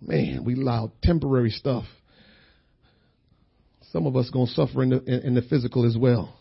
Man, 0.00 0.42
we 0.46 0.54
allow 0.54 0.90
temporary 1.02 1.50
stuff. 1.50 1.84
Some 3.92 4.06
of 4.06 4.16
us 4.16 4.30
gonna 4.30 4.46
suffer 4.46 4.82
in 4.82 4.88
the, 4.88 5.04
in, 5.04 5.20
in 5.26 5.34
the 5.34 5.42
physical 5.42 5.84
as 5.84 5.96
well. 5.98 6.34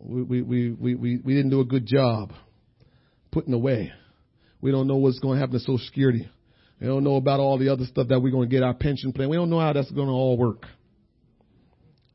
We, 0.00 0.22
we, 0.22 0.42
we, 0.42 0.94
we, 0.94 1.16
we 1.18 1.34
didn't 1.34 1.50
do 1.50 1.60
a 1.60 1.64
good 1.64 1.86
job 1.86 2.32
putting 3.30 3.54
away. 3.54 3.92
We 4.60 4.72
don't 4.72 4.88
know 4.88 4.96
what's 4.96 5.20
going 5.20 5.36
to 5.36 5.40
happen 5.40 5.54
to 5.54 5.60
Social 5.60 5.78
Security. 5.78 6.28
We 6.80 6.86
don't 6.86 7.04
know 7.04 7.16
about 7.16 7.40
all 7.40 7.58
the 7.58 7.70
other 7.70 7.84
stuff 7.84 8.08
that 8.08 8.20
we're 8.20 8.30
going 8.30 8.48
to 8.48 8.54
get 8.54 8.62
our 8.62 8.74
pension 8.74 9.12
plan. 9.12 9.28
We 9.28 9.36
don't 9.36 9.50
know 9.50 9.60
how 9.60 9.72
that's 9.72 9.90
going 9.90 10.06
to 10.06 10.12
all 10.12 10.36
work. 10.36 10.64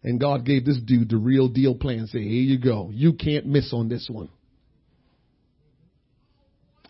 And 0.04 0.20
God 0.20 0.46
gave 0.46 0.66
this 0.66 0.80
dude 0.80 1.10
the 1.10 1.18
real 1.18 1.48
deal 1.48 1.76
plan. 1.76 2.08
Say, 2.08 2.20
here 2.20 2.44
you 2.44 2.60
go. 2.60 2.90
You 2.92 3.14
can't 3.14 3.46
miss 3.46 3.74
on 3.74 3.90
this 3.90 4.08
one. 4.10 4.30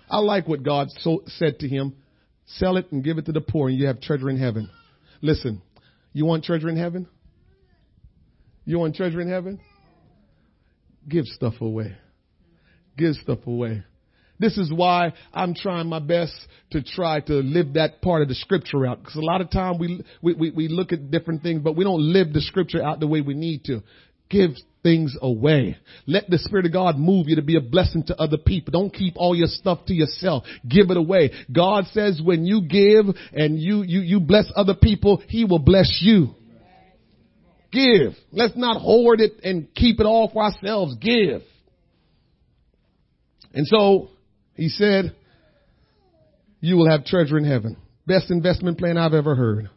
I 0.10 0.20
like 0.20 0.48
what 0.48 0.64
God 0.64 0.90
so, 1.00 1.24
said 1.26 1.60
to 1.60 1.68
him. 1.68 1.96
Sell 2.46 2.78
it 2.78 2.92
and 2.92 3.04
give 3.04 3.18
it 3.18 3.26
to 3.26 3.32
the 3.32 3.42
poor 3.42 3.70
and 3.70 3.78
you 3.78 3.88
have 3.88 4.02
treasure 4.02 4.30
in 4.30 4.38
heaven. 4.38 4.70
Listen, 5.22 5.62
you 6.12 6.26
want 6.26 6.44
treasure 6.44 6.70
in 6.70 6.78
heaven? 6.78 7.08
You 8.66 8.80
want 8.80 8.96
treasure 8.96 9.22
in 9.22 9.30
heaven? 9.30 9.60
Give 11.08 11.26
stuff 11.26 11.56
away. 11.62 11.96
Give 12.98 13.16
stuff 13.16 13.40
away. 13.48 13.84
This 14.40 14.58
is 14.58 14.72
why 14.74 15.14
I'm 15.34 15.54
trying 15.54 15.88
my 15.88 16.00
best 16.00 16.34
to 16.72 16.82
try 16.82 17.20
to 17.22 17.34
live 17.34 17.74
that 17.74 18.02
part 18.02 18.22
of 18.22 18.28
the 18.28 18.36
scripture 18.36 18.86
out. 18.86 19.00
Because 19.00 19.16
a 19.16 19.22
lot 19.22 19.42
of 19.42 19.52
time 19.52 19.78
we, 19.78 20.04
we, 20.22 20.52
we 20.52 20.68
look 20.68 20.92
at 20.92 21.12
different 21.12 21.44
things, 21.44 21.62
but 21.64 21.76
we 21.76 21.84
don't 21.84 22.02
live 22.02 22.34
the 22.34 22.42
scripture 22.42 22.84
out 22.84 23.00
the 23.00 23.08
way 23.08 23.22
we 23.22 23.36
need 23.36 23.64
to. 23.66 23.82
Give 24.30 24.52
things 24.82 25.16
away. 25.22 25.78
Let 26.08 26.30
the 26.30 26.40
Spirit 26.40 26.66
of 26.66 26.74
God 26.74 26.98
move 26.98 27.30
you 27.30 27.38
to 27.38 27.42
be 27.42 27.56
a 27.56 27.62
blessing 27.62 28.04
to 28.08 28.20
other 28.20 28.38
people. 28.38 28.72
Don't 28.72 28.94
keep 28.94 29.14
all 29.16 29.36
your 29.36 29.48
stuff 29.48 29.86
to 29.88 29.94
yourself. 29.94 30.44
Give 30.68 30.90
it 30.90 30.98
away. 30.98 31.32
God 31.52 31.86
says 31.92 32.22
when 32.24 32.46
you 32.46 32.68
give 32.68 33.06
and 33.34 33.60
you, 33.60 33.84
you, 33.84 34.02
you 34.02 34.20
bless 34.20 34.52
other 34.56 34.76
people, 34.76 35.24
He 35.28 35.46
will 35.46 35.60
bless 35.60 36.00
you. 36.02 36.36
Give. 37.72 38.14
Let's 38.32 38.56
not 38.56 38.82
hoard 38.82 39.20
it 39.20 39.34
and 39.44 39.74
keep 39.74 40.00
it 40.00 40.06
all 40.06 40.30
for 40.32 40.44
ourselves. 40.44 40.96
Give. 41.02 41.42
And 43.54 43.68
so 43.68 44.10
he 44.56 44.70
said, 44.70 45.16
you 46.60 46.78
will 46.78 46.90
have 46.90 47.06
treasure 47.06 47.38
in 47.38 47.46
heaven. 47.46 47.78
Best 48.06 48.32
investment 48.32 48.78
plan 48.78 48.98
I've 48.98 49.14
ever 49.14 49.36
heard. 49.36 49.70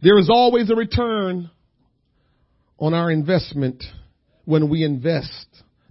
There 0.00 0.18
is 0.18 0.28
always 0.30 0.70
a 0.70 0.74
return 0.74 1.50
on 2.78 2.94
our 2.94 3.10
investment 3.10 3.82
when 4.44 4.68
we 4.68 4.84
invest 4.84 5.46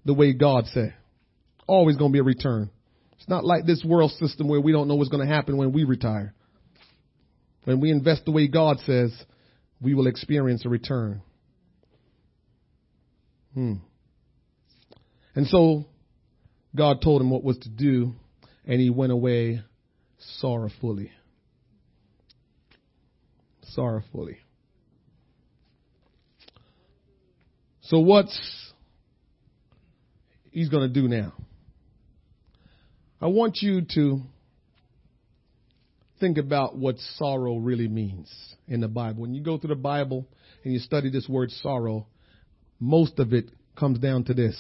the 0.06 0.14
way 0.14 0.34
God 0.34 0.66
said. 0.68 0.94
Always 1.68 1.98
going 1.98 2.12
to 2.12 2.14
be 2.14 2.20
a 2.20 2.24
return. 2.24 2.70
It's 3.18 3.28
not 3.28 3.44
like 3.44 3.66
this 3.66 3.84
world 3.84 4.12
system 4.12 4.48
where 4.48 4.62
we 4.62 4.72
don't 4.72 4.88
know 4.88 4.96
what's 4.96 5.10
going 5.10 5.28
to 5.28 5.34
happen 5.34 5.58
when 5.58 5.74
we 5.74 5.84
retire. 5.84 6.34
When 7.64 7.82
we 7.82 7.90
invest 7.90 8.26
the 8.26 8.32
way 8.32 8.48
God 8.48 8.78
says, 8.86 9.12
we 9.82 9.96
will 9.96 10.06
experience 10.06 10.64
a 10.66 10.70
return. 10.70 11.22
Hmm. 13.56 13.74
And 15.34 15.48
so 15.48 15.86
God 16.76 17.02
told 17.02 17.22
him 17.22 17.30
what 17.30 17.44
was 17.44 17.58
to 17.60 17.70
do, 17.70 18.14
and 18.66 18.80
he 18.80 18.90
went 18.90 19.12
away 19.12 19.62
sorrowfully. 20.40 21.12
Sorrowfully. 23.70 24.38
So 27.82 28.00
what's 28.00 28.38
he's 30.52 30.70
going 30.70 30.92
to 30.92 31.02
do 31.02 31.08
now? 31.08 31.34
I 33.22 33.28
want 33.28 33.60
you 33.62 33.82
to 33.94 34.22
think 36.20 36.38
about 36.38 36.76
what 36.76 36.98
sorrow 37.18 37.58
really 37.58 37.88
means 37.88 38.34
in 38.68 38.82
the 38.82 38.88
Bible. 38.88 39.22
When 39.22 39.34
you 39.34 39.44
go 39.44 39.58
through 39.58 39.70
the 39.70 39.76
Bible 39.76 40.28
and 40.64 40.74
you 40.74 40.80
study 40.80 41.10
this 41.10 41.28
word 41.28 41.52
sorrow, 41.52 42.08
most 42.80 43.20
of 43.20 43.34
it 43.34 43.50
comes 43.78 44.00
down 44.00 44.24
to 44.26 44.34
this 44.34 44.58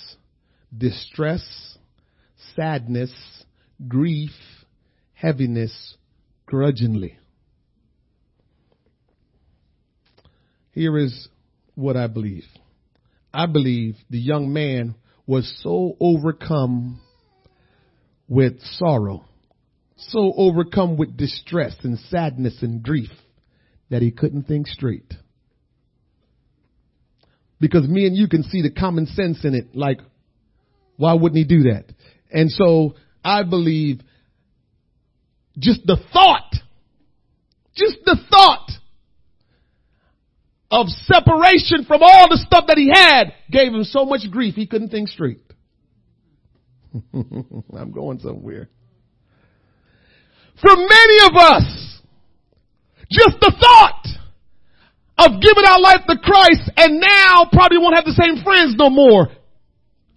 distress, 0.78 1.78
sadness, 2.56 3.12
grief, 3.88 4.32
heaviness, 5.14 5.96
grudgingly. 6.46 7.18
Here 10.72 10.98
is 10.98 11.28
what 11.76 11.96
I 11.96 12.08
believe. 12.08 12.46
I 13.34 13.46
believe 13.46 13.96
the 14.10 14.20
young 14.20 14.54
man 14.54 14.96
was 15.28 15.52
so 15.64 15.96
overcome 16.00 17.00
with 18.28 18.62
sorrow, 18.62 19.26
so 19.98 20.34
overcome 20.36 20.98
with 20.98 21.18
distress 21.18 21.76
and 21.84 21.98
sadness 22.00 22.62
and 22.62 22.84
grief 22.84 23.10
that 23.90 24.02
he 24.02 24.12
couldn't 24.12 24.44
think 24.44 24.68
straight. 24.68 25.14
Because 27.60 27.88
me 27.88 28.06
and 28.06 28.16
you 28.16 28.28
can 28.28 28.44
see 28.44 28.62
the 28.62 28.72
common 28.72 29.06
sense 29.06 29.44
in 29.46 29.56
it, 29.56 29.76
like, 29.76 30.00
why 30.98 31.14
wouldn't 31.14 31.38
he 31.38 31.46
do 31.46 31.64
that? 31.70 31.86
And 32.36 32.52
so 32.52 32.96
I 33.24 33.44
believe 33.44 34.02
just 35.58 35.86
the 35.86 35.98
thought, 36.12 36.54
just 37.74 38.00
the 38.04 38.18
thought 38.30 38.70
of 40.70 40.88
separation 40.90 41.86
from 41.88 42.04
all 42.04 42.28
the 42.30 42.44
stuff 42.46 42.66
that 42.68 42.78
he 42.78 42.92
had 42.94 43.34
gave 43.50 43.74
him 43.74 43.86
so 43.86 44.04
much 44.04 44.30
grief 44.30 44.56
he 44.56 44.68
couldn't 44.68 44.90
think 44.90 45.08
straight. 45.08 45.40
I'm 47.14 47.92
going 47.94 48.20
somewhere. 48.20 48.68
For 50.62 50.76
many 50.76 51.18
of 51.30 51.36
us, 51.38 52.02
just 53.10 53.40
the 53.40 53.56
thought 53.58 54.08
of 55.20 55.42
giving 55.42 55.64
our 55.66 55.80
life 55.80 56.02
to 56.10 56.18
Christ 56.18 56.70
and 56.76 57.00
now 57.00 57.46
probably 57.50 57.78
won't 57.78 57.96
have 57.96 58.04
the 58.04 58.12
same 58.12 58.44
friends 58.44 58.76
no 58.78 58.90
more 58.90 59.30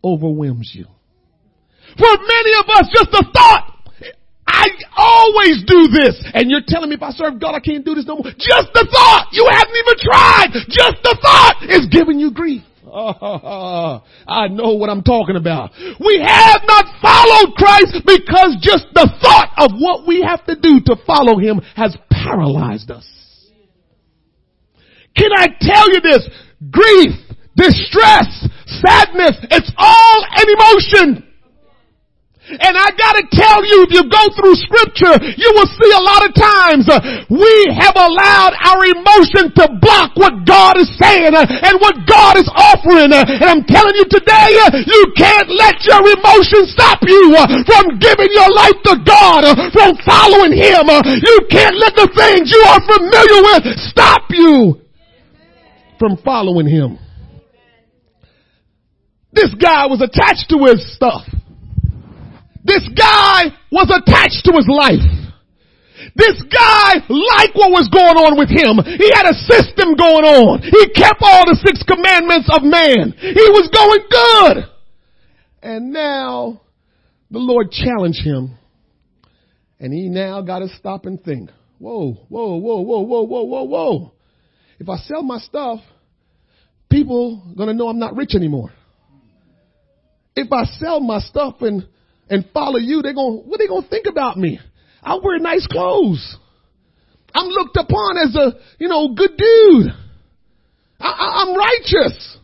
overwhelms 0.03 0.72
you. 0.74 0.86
For 1.99 2.12
many 2.14 2.53
of 2.62 2.66
us, 2.78 2.86
just 2.94 3.11
the 3.11 3.26
thought, 3.34 3.78
I 4.46 4.70
always 4.96 5.62
do 5.66 5.92
this. 5.92 6.16
And 6.32 6.51
you're 6.51 6.64
telling 6.66 6.88
me 6.88 6.96
if 6.96 7.03
I 7.03 7.11
serve 7.11 7.38
God, 7.38 7.55
I 7.55 7.61
can't 7.61 7.84
do 7.84 7.94
this 7.94 8.07
no 8.07 8.16
more. 8.16 8.32
Just 8.32 8.72
the 8.72 8.86
thought, 8.90 9.28
you 9.32 9.44
haven't 9.51 9.76
even 9.76 9.96
tried. 10.01 10.51
Just 10.70 10.96
the 11.05 11.18
thought 11.20 11.57
is 11.68 11.86
giving 11.90 12.18
you 12.18 12.32
grief. 12.32 12.62
I 12.88 14.49
know 14.49 14.72
what 14.72 14.88
I'm 14.88 15.03
talking 15.03 15.36
about. 15.36 15.72
We 15.76 16.24
have 16.24 16.62
not 16.64 16.86
followed 17.03 17.55
Christ 17.57 18.01
because 18.07 18.57
just 18.61 18.86
the 18.94 19.11
thought 19.20 19.53
of 19.59 19.72
what 19.76 20.07
we 20.07 20.22
have 20.22 20.44
to 20.46 20.57
do 20.57 20.80
to 20.86 20.96
follow 21.07 21.38
Him 21.38 21.61
has 21.76 21.96
paralyzed 22.11 22.90
us. 22.90 23.07
Can 25.14 25.30
I 25.36 25.49
tell 25.61 25.92
you 25.92 26.01
this? 26.01 26.28
Grief, 26.70 27.12
distress, 27.57 28.49
sadness, 28.66 29.36
it's 29.51 29.72
all 29.76 30.24
an 30.30 30.46
emotion. 30.49 31.28
And 32.49 32.74
I 32.76 32.88
gotta 32.96 33.24
tell 33.28 33.61
you, 33.61 33.84
if 33.84 33.92
you 33.92 34.09
go 34.09 34.24
through 34.32 34.57
scripture, 34.64 35.20
you 35.36 35.51
will 35.53 35.68
see 35.68 35.90
a 35.92 36.01
lot 36.01 36.24
of 36.24 36.32
times 36.32 36.88
uh, 36.88 36.96
we 37.28 37.53
have 37.76 37.92
allowed 37.92 38.57
our 38.57 38.80
emotion 38.88 39.53
to 39.53 39.64
block 39.76 40.16
what 40.16 40.49
God 40.49 40.80
is 40.80 40.88
saying 40.96 41.36
uh, 41.36 41.44
and 41.44 41.76
what 41.76 42.09
God 42.09 42.40
is 42.40 42.49
offering. 42.49 43.12
Uh, 43.12 43.28
and 43.28 43.49
I'm 43.53 43.64
telling 43.68 43.92
you 44.01 44.09
today, 44.09 44.57
uh, 44.64 44.80
you 44.80 45.03
can't 45.12 45.53
let 45.53 45.76
your 45.84 46.01
emotion 46.01 46.64
stop 46.72 47.05
you 47.05 47.36
uh, 47.36 47.44
from 47.68 48.01
giving 48.01 48.32
your 48.32 48.49
life 48.49 48.80
to 48.88 48.94
God, 49.05 49.44
uh, 49.44 49.53
from 49.68 49.92
following 50.09 50.57
Him. 50.57 50.88
you 51.20 51.38
can't 51.53 51.76
let 51.76 51.92
the 52.01 52.09
things 52.16 52.49
you 52.49 52.62
are 52.64 52.80
familiar 52.80 53.40
with 53.44 53.76
stop 53.92 54.24
you 54.32 54.80
from 56.01 56.16
following 56.24 56.66
Him. 56.66 56.99
This 59.32 59.55
guy 59.55 59.86
was 59.86 60.01
attached 60.01 60.49
to 60.51 60.64
his 60.64 60.96
stuff. 60.96 61.22
This 62.68 62.84
guy 62.92 63.48
was 63.72 63.88
attached 63.88 64.44
to 64.44 64.52
his 64.52 64.68
life. 64.68 65.08
This 66.14 66.36
guy 66.52 67.00
liked 67.08 67.56
what 67.56 67.72
was 67.72 67.88
going 67.88 68.20
on 68.20 68.36
with 68.36 68.52
him. 68.52 68.76
He 68.84 69.08
had 69.08 69.24
a 69.24 69.34
system 69.48 69.96
going 69.96 70.28
on. 70.28 70.62
He 70.62 70.92
kept 70.92 71.24
all 71.24 71.48
the 71.48 71.56
six 71.64 71.82
commandments 71.82 72.48
of 72.52 72.62
man. 72.62 73.16
He 73.16 73.46
was 73.56 73.72
going 73.72 74.04
good. 74.12 74.56
And 75.62 75.92
now 75.92 76.60
the 77.30 77.38
Lord 77.38 77.70
challenged 77.70 78.20
him. 78.22 78.56
And 79.80 79.92
he 79.92 80.08
now 80.08 80.42
got 80.42 80.60
to 80.60 80.68
stop 80.68 81.06
and 81.06 81.22
think. 81.22 81.50
Whoa, 81.78 82.12
whoa, 82.28 82.56
whoa, 82.56 82.80
whoa, 82.80 83.00
whoa, 83.00 83.22
whoa, 83.22 83.42
whoa, 83.44 83.62
whoa. 83.62 84.12
If 84.78 84.88
I 84.88 84.96
sell 84.98 85.22
my 85.22 85.38
stuff, 85.38 85.80
people 86.90 87.54
gonna 87.56 87.74
know 87.74 87.88
I'm 87.88 87.98
not 87.98 88.16
rich 88.16 88.34
anymore. 88.34 88.72
If 90.36 90.52
I 90.52 90.64
sell 90.64 91.00
my 91.00 91.20
stuff 91.20 91.56
and 91.62 91.86
and 92.31 92.45
follow 92.53 92.79
you, 92.79 93.03
they're 93.03 93.14
going, 93.14 93.43
what 93.47 93.59
they 93.59 93.66
going 93.66 93.83
to 93.83 93.89
think 93.89 94.07
about 94.07 94.37
me? 94.37 94.61
I 95.03 95.18
wear 95.22 95.39
nice 95.39 95.66
clothes. 95.66 96.37
I'm 97.35 97.47
looked 97.47 97.76
upon 97.76 98.18
as 98.18 98.35
a, 98.35 98.59
you 98.79 98.89
know, 98.89 99.14
good 99.14 99.37
dude. 99.37 99.93
I, 101.01 101.45
am 101.47 101.57
righteous. 101.57 102.39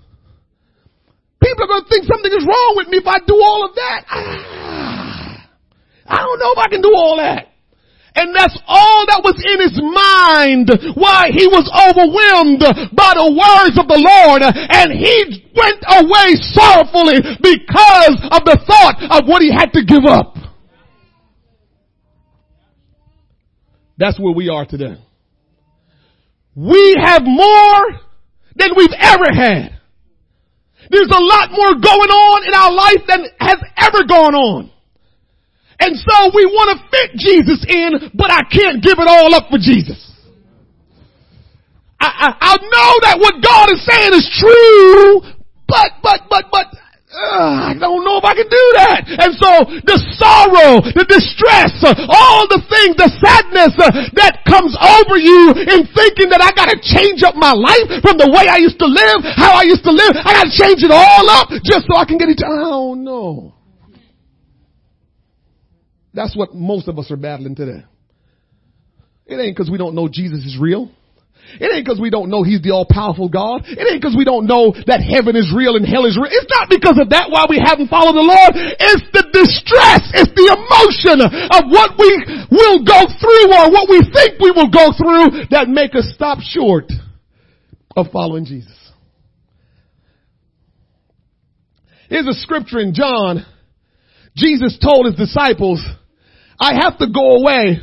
People 1.42 1.64
are 1.64 1.66
going 1.66 1.82
to 1.84 1.88
think 1.88 2.04
something 2.04 2.32
is 2.32 2.46
wrong 2.46 2.74
with 2.76 2.88
me 2.88 2.98
if 2.98 3.06
I 3.06 3.18
do 3.26 3.34
all 3.34 3.66
of 3.68 3.74
that. 3.74 4.04
Ah, 4.08 5.50
I 6.06 6.16
don't 6.18 6.38
know 6.38 6.52
if 6.52 6.58
I 6.58 6.68
can 6.68 6.80
do 6.80 6.92
all 6.94 7.16
that. 7.16 7.48
And 8.16 8.34
that's 8.34 8.56
all 8.66 9.06
that 9.10 9.22
was 9.26 9.34
in 9.42 9.58
his 9.58 9.74
mind 9.82 10.70
why 10.94 11.34
he 11.34 11.50
was 11.50 11.66
overwhelmed 11.66 12.62
by 12.94 13.10
the 13.18 13.26
words 13.26 13.74
of 13.74 13.90
the 13.90 13.98
Lord 13.98 14.42
and 14.46 14.94
he 14.94 15.42
went 15.50 15.82
away 15.90 16.38
sorrowfully 16.54 17.18
because 17.42 18.16
of 18.30 18.46
the 18.46 18.58
thought 18.70 19.02
of 19.18 19.26
what 19.26 19.42
he 19.42 19.50
had 19.50 19.72
to 19.74 19.84
give 19.84 20.06
up. 20.06 20.36
That's 23.98 24.18
where 24.18 24.34
we 24.34 24.48
are 24.48 24.64
today. 24.64 24.96
We 26.54 26.96
have 27.02 27.22
more 27.24 27.98
than 28.54 28.70
we've 28.76 28.94
ever 28.96 29.26
had. 29.34 29.80
There's 30.88 31.10
a 31.10 31.20
lot 31.20 31.50
more 31.50 31.74
going 31.74 32.10
on 32.10 32.46
in 32.46 32.54
our 32.54 32.72
life 32.72 33.02
than 33.08 33.26
has 33.40 33.58
ever 33.76 34.04
gone 34.06 34.34
on. 34.34 34.70
And 35.80 35.96
so 35.96 36.16
we 36.34 36.46
want 36.46 36.78
to 36.78 36.78
fit 36.90 37.18
Jesus 37.18 37.64
in, 37.68 38.10
but 38.14 38.30
I 38.30 38.42
can't 38.46 38.82
give 38.82 38.98
it 38.98 39.08
all 39.08 39.34
up 39.34 39.50
for 39.50 39.58
Jesus. 39.58 39.98
I, 42.00 42.06
I, 42.06 42.28
I 42.40 42.54
know 42.60 42.90
that 43.08 43.16
what 43.18 43.42
God 43.42 43.72
is 43.72 43.80
saying 43.82 44.12
is 44.14 44.26
true, 44.38 45.24
but, 45.66 45.98
but, 46.02 46.28
but, 46.28 46.46
but, 46.52 46.66
uh, 47.14 47.70
I 47.70 47.78
don't 47.78 48.02
know 48.02 48.18
if 48.18 48.26
I 48.26 48.34
can 48.34 48.50
do 48.50 48.66
that. 48.82 49.06
And 49.06 49.30
so 49.38 49.50
the 49.86 49.98
sorrow, 50.18 50.82
the 50.82 51.06
distress, 51.06 51.70
uh, 51.86 51.94
all 52.10 52.50
the 52.50 52.58
things, 52.66 52.98
the 52.98 53.06
sadness 53.22 53.70
uh, 53.78 53.86
that 54.18 54.42
comes 54.42 54.74
over 54.74 55.14
you 55.14 55.54
in 55.54 55.86
thinking 55.94 56.28
that 56.34 56.42
I 56.42 56.50
gotta 56.50 56.74
change 56.82 57.22
up 57.22 57.38
my 57.38 57.54
life 57.54 58.02
from 58.02 58.18
the 58.18 58.26
way 58.34 58.50
I 58.50 58.58
used 58.58 58.82
to 58.82 58.90
live, 58.90 59.22
how 59.38 59.54
I 59.54 59.62
used 59.62 59.86
to 59.86 59.94
live, 59.94 60.10
I 60.26 60.42
gotta 60.42 60.50
change 60.50 60.82
it 60.82 60.90
all 60.90 61.26
up 61.30 61.54
just 61.62 61.86
so 61.86 61.94
I 61.94 62.04
can 62.04 62.18
get 62.18 62.34
it. 62.34 62.42
I 62.42 62.50
don't 62.50 63.06
know. 63.06 63.53
That's 66.14 66.36
what 66.36 66.54
most 66.54 66.86
of 66.88 66.98
us 66.98 67.10
are 67.10 67.16
battling 67.16 67.56
today. 67.56 67.84
It 69.26 69.34
ain't 69.34 69.56
because 69.56 69.70
we 69.70 69.78
don't 69.78 69.94
know 69.94 70.08
Jesus 70.08 70.46
is 70.46 70.56
real. 70.60 70.90
It 71.60 71.68
ain't 71.68 71.84
because 71.84 72.00
we 72.00 72.08
don't 72.08 72.30
know 72.30 72.42
He's 72.42 72.62
the 72.62 72.72
all-powerful 72.72 73.28
God. 73.28 73.66
It 73.66 73.82
ain't 73.82 74.00
because 74.00 74.16
we 74.16 74.24
don't 74.24 74.46
know 74.46 74.72
that 74.86 75.04
heaven 75.04 75.36
is 75.36 75.52
real 75.52 75.76
and 75.76 75.84
hell 75.84 76.06
is 76.06 76.16
real. 76.16 76.30
It's 76.30 76.48
not 76.48 76.72
because 76.72 76.96
of 76.96 77.10
that 77.10 77.28
why 77.28 77.44
we 77.50 77.60
haven't 77.60 77.92
followed 77.92 78.16
the 78.16 78.24
Lord. 78.24 78.52
It's 78.54 79.06
the 79.12 79.28
distress. 79.28 80.08
It's 80.16 80.32
the 80.32 80.48
emotion 80.54 81.20
of 81.20 81.62
what 81.68 81.98
we 82.00 82.10
will 82.48 82.80
go 82.86 83.04
through 83.10 83.48
or 83.52 83.64
what 83.74 83.90
we 83.90 84.00
think 84.08 84.40
we 84.40 84.54
will 84.54 84.72
go 84.72 84.94
through 84.96 85.50
that 85.50 85.68
make 85.68 85.92
us 85.92 86.08
stop 86.14 86.38
short 86.40 86.88
of 87.96 88.08
following 88.08 88.46
Jesus. 88.46 88.72
Here's 92.08 92.26
a 92.26 92.34
scripture 92.34 92.80
in 92.80 92.94
John. 92.94 93.44
Jesus 94.36 94.78
told 94.80 95.06
his 95.06 95.16
disciples, 95.16 95.84
I 96.58 96.74
have 96.82 96.98
to 96.98 97.06
go 97.12 97.36
away, 97.36 97.78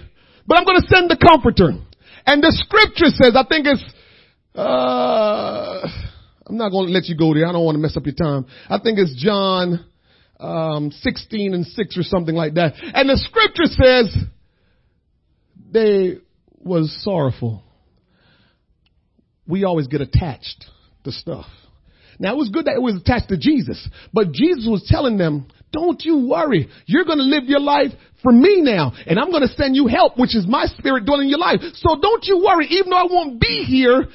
but 0.48 0.58
I'm 0.58 0.66
going 0.66 0.82
to 0.82 0.88
send 0.88 1.10
the 1.10 1.18
comforter. 1.18 1.72
And 2.26 2.44
the 2.44 2.52
scripture 2.52 3.10
says, 3.10 3.36
I 3.36 3.44
think 3.48 3.68
it's, 3.68 3.84
uh, 4.56 5.88
I'm 6.48 6.58
not 6.58 6.70
going 6.70 6.88
to 6.88 6.94
let 6.94 7.06
you 7.06 7.18
go 7.18 7.34
there. 7.34 7.48
I 7.48 7.52
don't 7.52 7.66
want 7.66 7.76
to 7.76 7.82
mess 7.82 7.98
up 7.98 8.06
your 8.06 8.16
time. 8.16 8.46
I 8.70 8.80
think 8.80 9.00
it's 9.00 9.16
John, 9.22 9.86
um, 10.40 10.92
16 10.92 11.54
and 11.54 11.66
6 11.66 11.98
or 11.98 12.04
something 12.04 12.36
like 12.36 12.56
that. 12.56 12.74
And 12.94 13.10
the 13.10 13.18
scripture 13.18 13.66
says, 13.66 14.16
they 15.72 16.18
was 16.60 16.96
sorrowful. 17.04 17.64
We 19.48 19.64
always 19.64 19.88
get 19.88 20.02
attached 20.02 20.66
to 21.04 21.12
stuff. 21.12 21.46
Now 22.20 22.34
it 22.34 22.38
was 22.38 22.50
good 22.50 22.66
that 22.66 22.76
it 22.76 22.82
was 22.82 22.96
attached 22.96 23.30
to 23.30 23.38
Jesus, 23.38 23.90
but 24.14 24.32
Jesus 24.32 24.68
was 24.70 24.86
telling 24.88 25.18
them, 25.18 25.48
don't 25.72 26.02
you 26.04 26.28
worry. 26.28 26.70
You're 26.86 27.06
going 27.06 27.18
to 27.18 27.24
live 27.24 27.46
your 27.46 27.62
life 27.62 27.92
for 28.22 28.32
me 28.32 28.62
now, 28.62 28.94
and 29.08 29.20
I'm 29.20 29.32
going 29.32 29.42
to 29.42 29.54
send 29.54 29.76
you 29.76 29.88
help, 29.88 30.18
which 30.18 30.36
is 30.36 30.46
my 30.48 30.66
spirit 30.66 31.06
dwelling 31.06 31.26
in 31.26 31.30
your 31.30 31.40
life. 31.40 31.60
So 31.76 31.98
don't 32.00 32.24
you 32.26 32.44
worry. 32.44 32.68
Even 32.68 32.92
though 32.92 32.98
I 32.98 33.08
won't 33.10 33.40
be 33.40 33.66
here, 33.68 34.06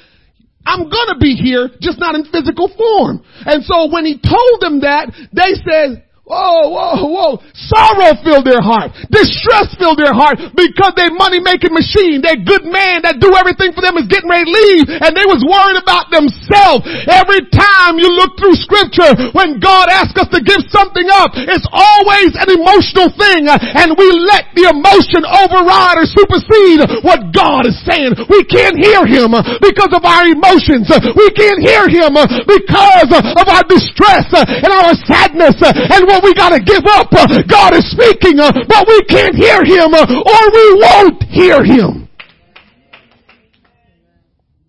I'm 0.65 0.89
to 1.13 1.17
be 1.19 1.35
here, 1.35 1.69
just 1.79 1.99
not 1.99 2.15
in 2.15 2.25
physical 2.25 2.67
form. 2.67 3.23
And 3.45 3.63
so 3.63 3.91
when 3.91 4.05
he 4.05 4.19
told 4.19 4.59
them 4.59 4.81
that, 4.81 5.11
they 5.31 5.55
said, 5.63 6.06
Whoa, 6.27 6.67
whoa, 6.67 7.07
whoa. 7.07 7.31
Sorrow 7.55 8.11
filled 8.19 8.43
their 8.43 8.59
heart. 8.59 8.91
Distress 9.07 9.71
filled 9.79 9.95
their 9.95 10.11
heart 10.11 10.35
because 10.59 10.91
their 10.99 11.07
money 11.15 11.39
making 11.39 11.71
machine, 11.71 12.19
their 12.19 12.35
good 12.35 12.67
man 12.67 13.07
that 13.07 13.23
do 13.23 13.31
everything 13.31 13.71
for 13.71 13.79
them 13.79 13.95
is 13.95 14.11
getting 14.11 14.27
ready 14.27 14.43
to 14.43 14.51
leave 14.51 14.91
and 14.91 15.15
they 15.15 15.23
was 15.23 15.39
worried 15.47 15.79
about 15.79 16.11
themselves. 16.11 16.83
Every 17.07 17.47
time 17.47 17.95
you 17.95 18.11
look 18.11 18.35
through 18.35 18.59
scripture, 18.59 19.31
when 19.31 19.63
God 19.63 19.87
asks 19.87 20.19
us 20.19 20.27
to 20.35 20.43
give 20.43 20.67
something 20.67 21.07
up, 21.15 21.31
it's 21.31 21.63
always 21.71 22.35
an 22.35 22.51
emotional 22.51 23.07
thing 23.15 23.47
and 23.47 23.95
we 23.95 24.07
let 24.27 24.51
the 24.51 24.67
emotion 24.67 25.23
override 25.23 25.95
or 25.95 26.11
supersede 26.11 27.07
what 27.07 27.31
God 27.31 27.71
is 27.71 27.79
saying. 27.87 28.19
We 28.27 28.43
can't 28.51 28.75
hear 28.75 29.07
Him 29.07 29.31
because 29.63 29.95
of 29.95 30.03
our 30.03 30.27
emotions. 30.27 30.91
We 30.91 31.31
can't 31.39 31.63
hear 31.63 31.87
Him 31.87 32.19
because 32.43 33.15
of 33.15 33.47
our 33.47 33.63
distress 33.63 34.27
and 34.35 34.71
our 34.75 34.91
sadness 35.07 35.55
and 35.63 36.03
we 36.23 36.33
gotta 36.33 36.59
give 36.59 36.83
up. 36.85 37.07
Uh, 37.11 37.41
God 37.49 37.75
is 37.75 37.89
speaking, 37.91 38.39
uh, 38.39 38.51
but 38.67 38.87
we 38.87 39.03
can't 39.05 39.35
hear 39.35 39.63
Him 39.63 39.93
uh, 39.93 40.05
or 40.05 40.41
we 40.51 40.67
won't 40.81 41.23
hear 41.23 41.63
Him. 41.63 42.07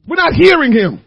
We're 0.07 0.17
not 0.17 0.33
hearing 0.33 0.73
Him. 0.73 1.05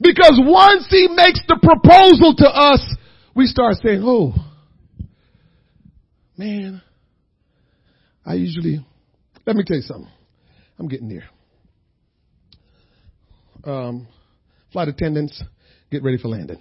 Because 0.00 0.40
once 0.42 0.86
He 0.90 1.08
makes 1.08 1.40
the 1.48 1.58
proposal 1.62 2.34
to 2.36 2.48
us, 2.48 2.96
we 3.34 3.46
start 3.46 3.76
saying, 3.82 4.02
oh, 4.04 4.34
man, 6.36 6.82
I 8.26 8.34
usually, 8.34 8.84
let 9.46 9.56
me 9.56 9.64
tell 9.64 9.76
you 9.76 9.82
something. 9.82 10.10
I'm 10.78 10.88
getting 10.88 11.08
there. 11.08 11.28
Um, 13.64 14.08
flight 14.72 14.88
attendants, 14.88 15.42
get 15.90 16.02
ready 16.02 16.18
for 16.18 16.28
landing. 16.28 16.60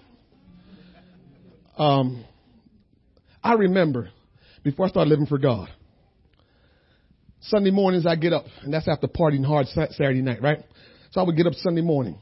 Um, 1.77 2.23
I 3.43 3.53
remember 3.53 4.09
before 4.63 4.85
I 4.85 4.89
started 4.89 5.09
living 5.09 5.25
for 5.25 5.37
God, 5.37 5.69
Sunday 7.41 7.71
mornings 7.71 8.05
I 8.05 8.15
get 8.15 8.31
up, 8.31 8.45
and 8.61 8.73
that's 8.73 8.87
after 8.87 9.07
partying 9.07 9.45
hard 9.45 9.67
Saturday 9.67 10.21
night, 10.21 10.41
right? 10.41 10.59
So 11.11 11.19
I 11.19 11.25
would 11.25 11.35
get 11.35 11.45
up 11.45 11.53
Sunday 11.55 11.81
morning, 11.81 12.19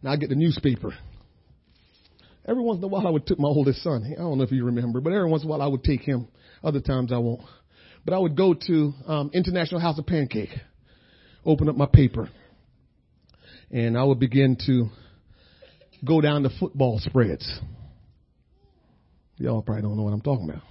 and 0.00 0.10
I 0.10 0.16
get 0.16 0.28
the 0.28 0.36
newspaper. 0.36 0.94
Every 2.46 2.62
once 2.62 2.78
in 2.78 2.84
a 2.84 2.88
while 2.88 3.06
I 3.06 3.10
would 3.10 3.26
take 3.26 3.40
my 3.40 3.48
oldest 3.48 3.82
son. 3.82 4.04
I 4.10 4.20
don't 4.20 4.38
know 4.38 4.44
if 4.44 4.52
you 4.52 4.64
remember, 4.64 5.00
but 5.00 5.12
every 5.12 5.28
once 5.28 5.42
in 5.42 5.48
a 5.48 5.50
while 5.50 5.60
I 5.60 5.66
would 5.66 5.82
take 5.82 6.02
him. 6.02 6.28
Other 6.62 6.80
times 6.80 7.12
I 7.12 7.18
won't. 7.18 7.42
But 8.04 8.14
I 8.14 8.18
would 8.18 8.36
go 8.36 8.54
to 8.54 8.92
um, 9.06 9.30
International 9.34 9.80
House 9.80 9.98
of 9.98 10.06
Pancake, 10.06 10.50
open 11.44 11.68
up 11.68 11.76
my 11.76 11.86
paper, 11.86 12.30
and 13.70 13.98
I 13.98 14.04
would 14.04 14.20
begin 14.20 14.56
to 14.66 14.88
go 16.06 16.20
down 16.20 16.44
the 16.44 16.50
football 16.60 17.00
spreads. 17.00 17.60
Y'all 19.38 19.62
probably 19.62 19.82
don't 19.82 19.96
know 19.96 20.02
what 20.02 20.12
I'm 20.12 20.20
talking 20.20 20.48
about. 20.48 20.62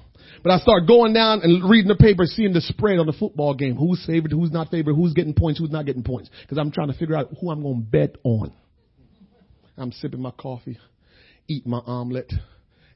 But 0.44 0.52
I 0.52 0.60
start 0.60 0.88
going 0.88 1.14
down 1.14 1.42
and 1.42 1.70
reading 1.70 1.88
the 1.88 1.96
paper, 1.96 2.26
seeing 2.26 2.54
the 2.54 2.62
spread 2.62 3.00
on 3.00 3.06
the 3.06 3.14
football 3.14 3.54
game. 3.54 3.76
Who's 3.76 4.04
favored, 4.06 4.32
who's 4.32 4.52
not 4.52 4.70
favored, 4.70 4.94
who's 4.94 5.14
getting 5.14 5.34
points, 5.34 5.60
who's 5.60 5.72
not 5.72 5.86
getting 5.86 6.04
points. 6.04 6.30
Because 6.42 6.58
I'm 6.58 6.72
trying 6.72 6.92
to 6.92 6.98
figure 6.98 7.16
out 7.16 7.30
who 7.40 7.50
I'm 7.50 7.62
going 7.62 7.82
to 7.82 7.90
bet 7.90 8.18
on. 8.24 8.52
I'm 9.78 9.92
sipping 9.92 10.20
my 10.20 10.32
coffee, 10.32 10.78
eating 11.48 11.72
my 11.72 11.82
omelet, 11.86 12.34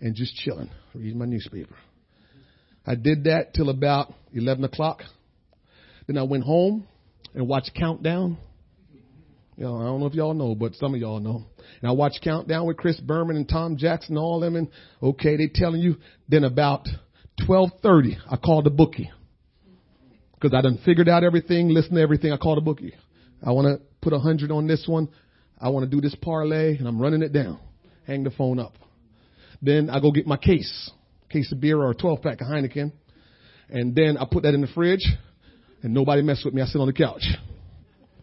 and 0.02 0.16
just 0.16 0.36
chilling, 0.36 0.70
reading 0.94 1.20
my 1.20 1.26
newspaper. 1.26 1.76
I 2.86 2.96
did 2.96 3.26
that 3.26 3.54
till 3.54 3.70
about 3.70 4.14
11 4.34 4.64
o'clock. 4.64 5.04
Then 6.08 6.18
I 6.18 6.24
went 6.24 6.44
home 6.44 6.88
and 7.34 7.48
watched 7.48 7.72
Countdown. 7.76 8.38
You 9.56 9.66
know, 9.66 9.78
I 9.78 9.84
don't 9.84 10.00
know 10.00 10.08
if 10.08 10.16
y'all 10.16 10.34
know, 10.34 10.56
but 10.56 10.74
some 10.76 10.96
of 10.96 11.00
y'all 11.00 11.20
know. 11.20 11.46
And 11.82 11.90
I 11.90 11.94
watched 11.94 12.22
Countdown 12.24 12.66
with 12.66 12.78
Chris 12.78 13.00
Berman 13.00 13.36
and 13.36 13.48
Tom 13.48 13.78
Jackson, 13.78 14.18
all 14.18 14.40
them, 14.40 14.56
and 14.56 14.70
okay, 15.02 15.38
they 15.38 15.48
telling 15.54 15.82
you. 15.82 15.98
Then 16.30 16.44
about 16.44 16.88
12:30, 17.48 18.18
I 18.30 18.38
called 18.38 18.66
the 18.66 18.70
bookie 18.70 19.12
because 20.34 20.56
I 20.58 20.62
done 20.62 20.80
figured 20.84 21.08
out 21.08 21.24
everything, 21.24 21.70
listened 21.70 21.96
to 21.96 22.02
everything. 22.02 22.32
I 22.32 22.38
called 22.38 22.58
the 22.58 22.62
bookie. 22.62 22.94
I 23.44 23.52
want 23.52 23.68
to 23.68 23.86
put 24.02 24.14
a 24.14 24.20
hundred 24.20 24.52
on 24.52 24.68
this 24.68 24.86
one. 24.88 25.10
I 25.60 25.70
want 25.70 25.90
to 25.90 25.96
do 25.96 26.02
this 26.02 26.16
parlay, 26.16 26.78
and 26.78 26.88
I'm 26.88 27.00
running 27.00 27.22
it 27.22 27.32
down. 27.32 27.60
Hang 28.08 28.24
the 28.24 28.32
phone 28.32 28.60
up. 28.60 28.74
Then 29.62 29.90
I 29.90 30.00
go 30.00 30.12
get 30.12 30.26
my 30.26 30.38
case, 30.38 30.92
case 31.30 31.52
of 31.52 31.62
beer 31.62 31.78
or 31.78 31.92
a 31.92 31.96
12 31.96 32.22
pack 32.24 32.42
of 32.42 32.48
Heineken, 32.48 32.92
and 33.70 33.94
then 33.94 34.18
I 34.18 34.26
put 34.30 34.44
that 34.44 34.56
in 34.56 34.62
the 34.62 34.68
fridge, 34.68 35.08
and 35.84 35.94
nobody 35.94 36.24
mess 36.24 36.42
with 36.44 36.56
me. 36.56 36.64
I 36.64 36.66
sit 36.66 36.82
on 36.82 36.88
the 36.88 36.94
couch. 36.94 37.24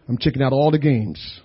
I'm 0.08 0.18
checking 0.18 0.42
out 0.42 0.52
all 0.52 0.70
the 0.72 0.78
games. 0.78 1.40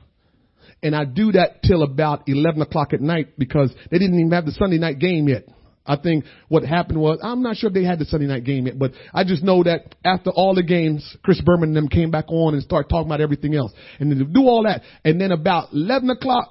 And 0.83 0.93
I 0.93 1.05
do 1.05 1.31
that 1.31 1.63
till 1.63 1.81
about 1.81 2.23
11 2.27 2.61
o'clock 2.61 2.93
at 2.93 3.01
night 3.01 3.39
because 3.39 3.73
they 3.89 3.97
didn't 3.97 4.19
even 4.19 4.31
have 4.31 4.45
the 4.45 4.51
Sunday 4.51 4.77
night 4.77 4.99
game 4.99 5.29
yet. 5.29 5.45
I 5.85 5.97
think 5.97 6.25
what 6.49 6.63
happened 6.63 6.99
was, 6.99 7.19
I'm 7.23 7.41
not 7.41 7.57
sure 7.57 7.69
if 7.69 7.73
they 7.73 7.83
had 7.83 7.99
the 7.99 8.05
Sunday 8.05 8.27
night 8.27 8.43
game 8.43 8.67
yet, 8.67 8.77
but 8.77 8.91
I 9.13 9.23
just 9.23 9.43
know 9.43 9.63
that 9.63 9.95
after 10.05 10.29
all 10.29 10.55
the 10.55 10.63
games, 10.63 11.17
Chris 11.23 11.41
Berman 11.41 11.69
and 11.69 11.77
them 11.77 11.87
came 11.87 12.11
back 12.11 12.25
on 12.27 12.53
and 12.53 12.61
started 12.63 12.89
talking 12.89 13.07
about 13.07 13.21
everything 13.21 13.55
else. 13.55 13.71
And 13.99 14.11
then 14.11 14.31
do 14.31 14.41
all 14.41 14.63
that, 14.63 14.81
and 15.03 15.19
then 15.19 15.31
about 15.31 15.73
11 15.73 16.09
o'clock, 16.09 16.49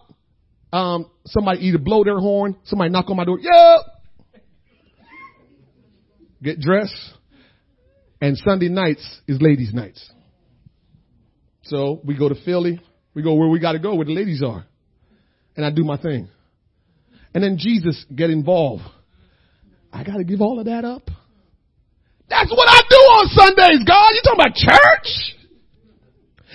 um, 0.72 1.10
somebody 1.26 1.60
either 1.66 1.78
blow 1.78 2.04
their 2.04 2.18
horn, 2.18 2.56
somebody 2.64 2.90
knock 2.90 3.08
on 3.08 3.16
my 3.16 3.24
door, 3.24 3.38
yep! 3.38 3.80
Get 6.42 6.58
dressed. 6.58 6.94
And 8.20 8.36
Sunday 8.38 8.68
nights 8.68 9.20
is 9.26 9.40
ladies 9.40 9.72
nights. 9.72 10.10
So 11.64 12.00
we 12.04 12.16
go 12.16 12.28
to 12.28 12.34
Philly. 12.44 12.80
We 13.14 13.22
go 13.22 13.34
where 13.34 13.48
we 13.48 13.60
got 13.60 13.72
to 13.72 13.78
go, 13.78 13.94
where 13.94 14.06
the 14.06 14.12
ladies 14.12 14.42
are. 14.42 14.64
And 15.56 15.66
I 15.66 15.70
do 15.70 15.84
my 15.84 15.96
thing. 15.96 16.28
And 17.34 17.42
then 17.42 17.56
Jesus 17.58 18.04
get 18.14 18.30
involved. 18.30 18.82
I 19.92 20.04
got 20.04 20.16
to 20.16 20.24
give 20.24 20.40
all 20.40 20.58
of 20.58 20.66
that 20.66 20.84
up. 20.84 21.10
That's 22.28 22.50
what 22.50 22.68
I 22.68 22.80
do 22.88 22.96
on 22.96 23.28
Sundays, 23.28 23.84
God. 23.84 24.08
You 24.14 24.20
talking 24.24 24.40
about 24.40 24.54
church? 24.56 25.08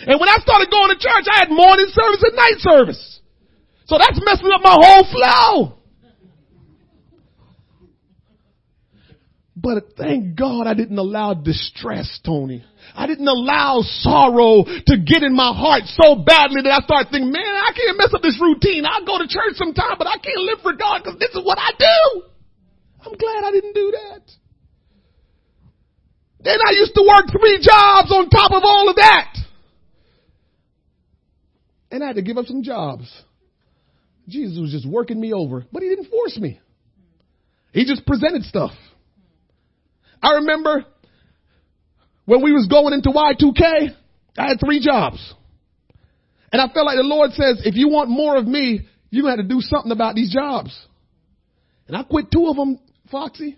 And 0.08 0.20
when 0.20 0.30
I 0.30 0.38
started 0.41 0.70
going 0.70 0.89
to 0.89 0.97
church, 0.97 1.26
I 1.30 1.39
had 1.45 1.49
morning 1.49 1.88
service 1.89 2.24
and 2.24 2.36
night 2.36 2.58
service. 2.58 3.20
So 3.86 3.97
that's 3.97 4.20
messing 4.26 4.49
up 4.53 4.62
my 4.62 4.78
whole 4.78 5.05
flow. 5.10 5.76
But 9.60 9.97
thank 9.97 10.38
God 10.38 10.68
I 10.68 10.76
didn't 10.76 10.99
allow 10.99 11.34
distress, 11.34 12.20
Tony. 12.24 12.64
I 12.93 13.08
didn't 13.08 13.28
allow 13.28 13.82
sorrow 13.82 14.64
to 14.64 14.95
get 15.01 15.24
in 15.24 15.34
my 15.34 15.49
heart 15.49 15.89
so 15.97 16.14
badly 16.14 16.62
that 16.62 16.78
I 16.78 16.86
started 16.86 17.10
thinking, 17.10 17.32
man, 17.32 17.41
I 17.41 17.74
can't 17.74 17.97
mess 17.97 18.14
up 18.14 18.22
this 18.22 18.38
routine. 18.39 18.86
I'll 18.86 19.03
go 19.03 19.18
to 19.18 19.26
church 19.26 19.58
sometime, 19.58 19.97
but 19.97 20.05
I 20.05 20.22
can't 20.22 20.45
live 20.45 20.60
for 20.62 20.74
God 20.74 21.01
because 21.01 21.18
this 21.18 21.34
is 21.34 21.41
what 21.43 21.58
I 21.58 21.72
do. 21.74 22.22
I'm 23.01 23.18
glad 23.18 23.45
I 23.45 23.51
didn't 23.51 23.74
do 23.74 23.93
that. 23.97 24.22
Then 26.41 26.60
I 26.62 26.72
used 26.78 26.93
to 26.93 27.01
work 27.01 27.26
three 27.34 27.58
jobs 27.58 28.14
on 28.14 28.30
top 28.30 28.51
of 28.51 28.62
all 28.64 28.89
of 28.89 28.95
that. 28.97 29.34
And 31.89 32.03
I 32.03 32.08
had 32.08 32.18
to 32.18 32.22
give 32.22 32.38
up 32.38 32.45
some 32.45 32.62
jobs. 32.62 33.10
Jesus 34.28 34.60
was 34.60 34.70
just 34.72 34.88
working 34.88 35.20
me 35.20 35.34
over, 35.34 35.66
but 35.72 35.82
he 35.82 35.89
didn't 35.89 36.12
force 36.12 36.38
me. 36.38 36.60
He 37.72 37.86
just 37.86 38.05
presented 38.05 38.43
stuff. 38.43 38.72
I 40.22 40.36
remember 40.36 40.86
when 42.26 42.43
we 42.43 42.51
was 42.51 42.68
going 42.68 42.93
into 42.93 43.09
Y2K, 43.09 43.95
I 44.38 44.47
had 44.47 44.59
three 44.59 44.80
jobs. 44.80 45.34
And 46.51 46.61
I 46.61 46.68
felt 46.74 46.86
like 46.86 46.97
the 46.97 47.03
Lord 47.03 47.32
says, 47.32 47.61
if 47.65 47.76
you 47.76 47.89
want 47.89 48.09
more 48.09 48.38
of 48.38 48.47
me, 48.47 48.88
you're 49.09 49.24
going 49.24 49.38
to 49.38 49.41
have 49.43 49.49
to 49.49 49.55
do 49.55 49.61
something 49.61 49.91
about 49.91 50.15
these 50.15 50.34
jobs. 50.34 50.78
And 51.88 51.95
I 51.95 52.03
quit 52.03 52.32
two 52.32 52.47
of 52.47 52.55
them, 52.55 52.80
Foxy, 53.11 53.57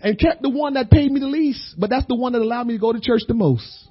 and 0.00 0.18
kept 0.18 0.42
the 0.42 0.50
one 0.50 0.74
that 0.74 0.90
paid 0.90 1.10
me 1.10 1.20
the 1.20 1.26
least, 1.26 1.74
but 1.78 1.90
that's 1.90 2.06
the 2.06 2.14
one 2.14 2.32
that 2.32 2.42
allowed 2.42 2.66
me 2.66 2.74
to 2.74 2.80
go 2.80 2.92
to 2.92 3.00
church 3.00 3.22
the 3.26 3.34
most. 3.34 3.88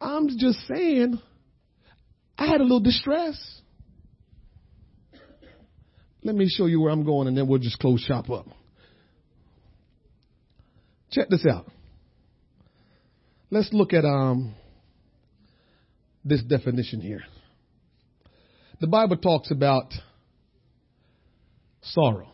I'm 0.00 0.28
just 0.38 0.58
saying, 0.66 1.20
I 2.36 2.46
had 2.46 2.60
a 2.60 2.64
little 2.64 2.80
distress. 2.80 3.36
Let 6.24 6.34
me 6.34 6.48
show 6.48 6.66
you 6.66 6.80
where 6.80 6.92
I'm 6.92 7.04
going 7.04 7.28
and 7.28 7.36
then 7.36 7.48
we'll 7.48 7.58
just 7.58 7.78
close 7.78 8.00
shop 8.00 8.30
up. 8.30 8.46
Check 11.12 11.28
this 11.28 11.46
out. 11.46 11.66
Let's 13.50 13.68
look 13.72 13.92
at 13.92 14.04
um, 14.04 14.54
this 16.24 16.42
definition 16.42 17.02
here. 17.02 17.20
The 18.80 18.86
Bible 18.86 19.18
talks 19.18 19.50
about 19.50 19.92
sorrow. 21.82 22.28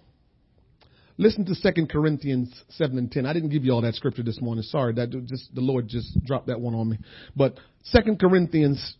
Listen 1.16 1.44
to 1.46 1.72
2 1.72 1.86
Corinthians 1.86 2.62
7 2.70 2.96
and 2.96 3.10
10. 3.10 3.26
I 3.26 3.32
didn't 3.32 3.48
give 3.48 3.64
you 3.64 3.72
all 3.72 3.82
that 3.82 3.96
scripture 3.96 4.22
this 4.22 4.40
morning. 4.40 4.62
Sorry, 4.62 4.94
that 4.94 5.10
just 5.26 5.52
the 5.52 5.60
Lord 5.60 5.88
just 5.88 6.24
dropped 6.24 6.46
that 6.46 6.60
one 6.60 6.76
on 6.76 6.90
me. 6.90 6.98
But 7.34 7.58
2 7.92 8.16
Corinthians 8.20 8.94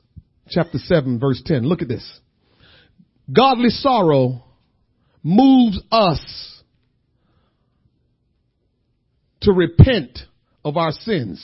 chapter 0.49 0.79
7 0.79 1.21
verse 1.21 1.41
10. 1.47 1.63
Look 1.63 1.83
at 1.83 1.89
this. 1.89 2.21
Godly 3.33 3.69
sorrow 3.69 4.43
moves 5.23 5.81
us 5.93 6.58
to 9.49 9.55
repent 9.55 10.19
of 10.63 10.77
our 10.77 10.93
sins, 10.93 11.43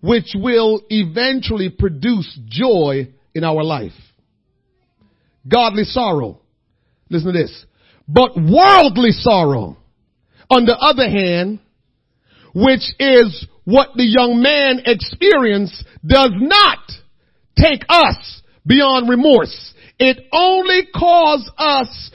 which 0.00 0.32
will 0.34 0.80
eventually 0.88 1.68
produce 1.68 2.38
joy 2.46 3.08
in 3.34 3.44
our 3.44 3.62
life. 3.62 3.92
Godly 5.46 5.84
sorrow. 5.84 6.40
Listen 7.10 7.34
to 7.34 7.38
this. 7.38 7.66
But 8.08 8.36
worldly 8.36 9.10
sorrow, 9.10 9.76
on 10.48 10.64
the 10.64 10.76
other 10.78 11.10
hand, 11.10 11.60
which 12.54 12.88
is 12.98 13.46
what 13.64 13.90
the 13.94 14.04
young 14.04 14.40
man 14.42 14.80
experienced, 14.86 15.84
does 16.04 16.32
not 16.34 16.78
take 17.58 17.82
us 17.90 18.40
beyond 18.66 19.10
remorse. 19.10 19.74
It 19.98 20.26
only 20.32 20.88
causes 20.96 21.50
us 21.58 22.10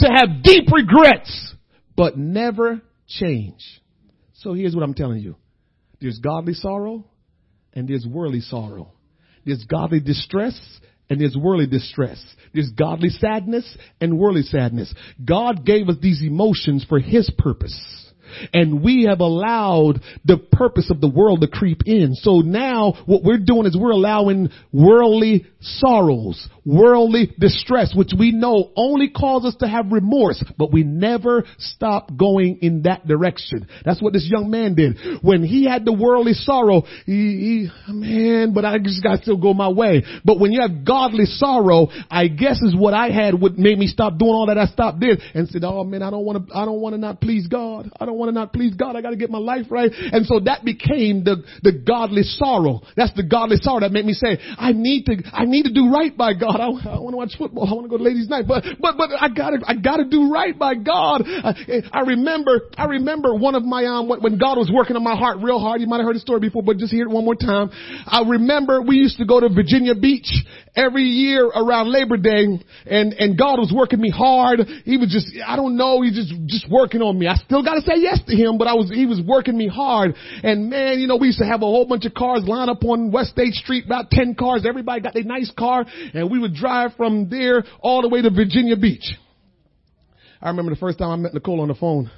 to 0.00 0.06
have 0.06 0.42
deep 0.42 0.70
regrets, 0.70 1.54
but 1.96 2.18
never 2.18 2.82
change. 3.08 3.79
So 4.40 4.54
here's 4.54 4.74
what 4.74 4.82
I'm 4.82 4.94
telling 4.94 5.20
you. 5.20 5.36
There's 6.00 6.18
godly 6.18 6.54
sorrow 6.54 7.04
and 7.74 7.86
there's 7.86 8.06
worldly 8.06 8.40
sorrow. 8.40 8.92
There's 9.44 9.64
godly 9.64 10.00
distress 10.00 10.58
and 11.08 11.20
there's 11.20 11.36
worldly 11.36 11.66
distress. 11.66 12.22
There's 12.54 12.70
godly 12.70 13.10
sadness 13.10 13.76
and 14.00 14.18
worldly 14.18 14.42
sadness. 14.42 14.92
God 15.22 15.66
gave 15.66 15.88
us 15.88 15.96
these 16.00 16.22
emotions 16.22 16.84
for 16.88 16.98
His 16.98 17.30
purpose. 17.36 17.78
And 18.52 18.82
we 18.82 19.04
have 19.04 19.20
allowed 19.20 20.00
the 20.24 20.38
purpose 20.38 20.90
of 20.90 21.00
the 21.00 21.08
world 21.08 21.40
to 21.40 21.48
creep 21.48 21.82
in. 21.86 22.14
So 22.14 22.40
now 22.40 22.94
what 23.06 23.22
we're 23.22 23.38
doing 23.38 23.66
is 23.66 23.76
we're 23.76 23.90
allowing 23.90 24.50
worldly 24.72 25.46
sorrows, 25.60 26.48
worldly 26.64 27.34
distress, 27.38 27.92
which 27.94 28.12
we 28.18 28.32
know 28.32 28.70
only 28.76 29.10
cause 29.10 29.44
us 29.44 29.56
to 29.60 29.68
have 29.68 29.92
remorse, 29.92 30.42
but 30.56 30.72
we 30.72 30.82
never 30.82 31.44
stop 31.58 32.10
going 32.16 32.58
in 32.62 32.82
that 32.82 33.06
direction. 33.06 33.66
That's 33.84 34.00
what 34.00 34.12
this 34.12 34.28
young 34.30 34.50
man 34.50 34.74
did. 34.74 34.96
When 35.22 35.42
he 35.42 35.66
had 35.66 35.84
the 35.84 35.92
worldly 35.92 36.32
sorrow, 36.32 36.82
he, 37.04 37.68
he 37.86 37.92
man, 37.92 38.54
but 38.54 38.64
I 38.64 38.78
just 38.78 39.02
got 39.02 39.16
to 39.16 39.22
still 39.22 39.36
go 39.36 39.52
my 39.54 39.68
way. 39.68 40.04
But 40.24 40.38
when 40.38 40.52
you 40.52 40.60
have 40.62 40.84
godly 40.84 41.26
sorrow, 41.26 41.88
I 42.10 42.28
guess 42.28 42.60
is 42.62 42.74
what 42.74 42.94
I 42.94 43.10
had 43.10 43.40
would 43.40 43.58
made 43.58 43.78
me 43.78 43.86
stop 43.86 44.18
doing 44.18 44.32
all 44.32 44.46
that 44.46 44.58
I 44.58 44.66
stopped 44.66 45.00
did 45.00 45.20
and 45.34 45.48
said, 45.48 45.62
oh 45.64 45.84
man, 45.84 46.02
I 46.02 46.10
don't 46.10 46.24
want 46.24 46.48
to, 46.48 46.54
I 46.54 46.64
don't 46.64 46.80
want 46.80 46.94
to 46.94 46.98
not 46.98 47.20
please 47.20 47.46
God. 47.46 47.90
I 47.98 48.06
don't 48.06 48.16
want 48.20 48.28
to 48.28 48.34
not 48.34 48.52
please 48.52 48.74
God. 48.74 48.94
I 48.96 49.00
got 49.00 49.10
to 49.10 49.16
get 49.16 49.30
my 49.30 49.38
life 49.38 49.66
right. 49.70 49.90
And 49.90 50.26
so 50.26 50.40
that 50.40 50.64
became 50.64 51.24
the, 51.24 51.42
the 51.62 51.72
godly 51.72 52.22
sorrow. 52.22 52.82
That's 52.96 53.14
the 53.14 53.24
godly 53.24 53.56
sorrow 53.60 53.80
that 53.80 53.92
made 53.92 54.04
me 54.04 54.12
say, 54.12 54.38
I 54.58 54.72
need 54.72 55.06
to, 55.06 55.16
I 55.32 55.44
need 55.44 55.64
to 55.64 55.72
do 55.72 55.90
right 55.90 56.16
by 56.16 56.34
God. 56.34 56.60
I, 56.60 56.68
I 56.68 57.00
want 57.00 57.14
to 57.14 57.16
watch 57.16 57.34
football. 57.38 57.68
I 57.68 57.72
want 57.72 57.86
to 57.86 57.90
go 57.90 57.96
to 57.96 58.04
ladies 58.04 58.28
night, 58.28 58.44
but, 58.46 58.64
but, 58.80 58.96
but 58.96 59.10
I 59.16 59.28
gotta, 59.28 59.58
I 59.66 59.74
gotta 59.74 60.04
do 60.04 60.30
right 60.30 60.56
by 60.58 60.74
God. 60.74 61.22
I, 61.24 61.82
I 61.92 62.00
remember, 62.00 62.68
I 62.76 62.84
remember 62.84 63.34
one 63.34 63.54
of 63.54 63.64
my, 63.64 63.84
um, 63.86 64.08
when 64.08 64.38
God 64.38 64.58
was 64.58 64.70
working 64.72 64.96
on 64.96 65.04
my 65.04 65.16
heart 65.16 65.38
real 65.40 65.58
hard. 65.58 65.80
You 65.80 65.86
might 65.86 65.98
have 65.98 66.06
heard 66.06 66.16
the 66.16 66.20
story 66.20 66.40
before, 66.40 66.62
but 66.62 66.76
just 66.76 66.92
hear 66.92 67.06
it 67.06 67.10
one 67.10 67.24
more 67.24 67.34
time. 67.34 67.70
I 68.06 68.22
remember 68.26 68.82
we 68.82 68.96
used 68.96 69.18
to 69.18 69.24
go 69.24 69.40
to 69.40 69.48
Virginia 69.48 69.94
Beach 69.94 70.30
every 70.74 71.04
year 71.04 71.46
around 71.46 71.90
Labor 71.90 72.16
Day 72.16 72.46
and, 72.86 73.12
and 73.14 73.38
God 73.38 73.58
was 73.58 73.72
working 73.74 74.00
me 74.00 74.10
hard. 74.10 74.60
He 74.84 74.96
was 74.96 75.10
just, 75.10 75.30
I 75.46 75.56
don't 75.56 75.76
know, 75.76 76.02
he 76.02 76.10
just, 76.10 76.32
just 76.46 76.70
working 76.70 77.02
on 77.02 77.18
me. 77.18 77.26
I 77.26 77.36
still 77.36 77.62
gotta 77.62 77.82
say 77.82 77.94
yes 77.96 78.09
to 78.26 78.36
him, 78.36 78.58
but 78.58 78.66
I 78.66 78.74
was, 78.74 78.90
he 78.90 79.06
was 79.06 79.20
working 79.20 79.56
me 79.56 79.68
hard. 79.68 80.14
And 80.42 80.70
man, 80.70 81.00
you 81.00 81.06
know, 81.06 81.16
we 81.16 81.28
used 81.28 81.38
to 81.38 81.46
have 81.46 81.62
a 81.62 81.66
whole 81.66 81.86
bunch 81.86 82.04
of 82.04 82.14
cars 82.14 82.44
line 82.44 82.68
up 82.68 82.84
on 82.84 83.10
West 83.12 83.30
State 83.30 83.54
Street, 83.54 83.84
about 83.86 84.10
10 84.10 84.34
cars. 84.34 84.64
Everybody 84.66 85.00
got 85.00 85.14
their 85.14 85.24
nice 85.24 85.52
car 85.56 85.84
and 86.14 86.30
we 86.30 86.38
would 86.38 86.54
drive 86.54 86.92
from 86.96 87.28
there 87.28 87.64
all 87.80 88.02
the 88.02 88.08
way 88.08 88.22
to 88.22 88.30
Virginia 88.30 88.76
Beach. 88.76 89.12
I 90.42 90.48
remember 90.48 90.70
the 90.70 90.80
first 90.80 90.98
time 90.98 91.10
I 91.10 91.16
met 91.16 91.34
Nicole 91.34 91.60
on 91.60 91.68
the 91.68 91.74
phone. 91.74 92.10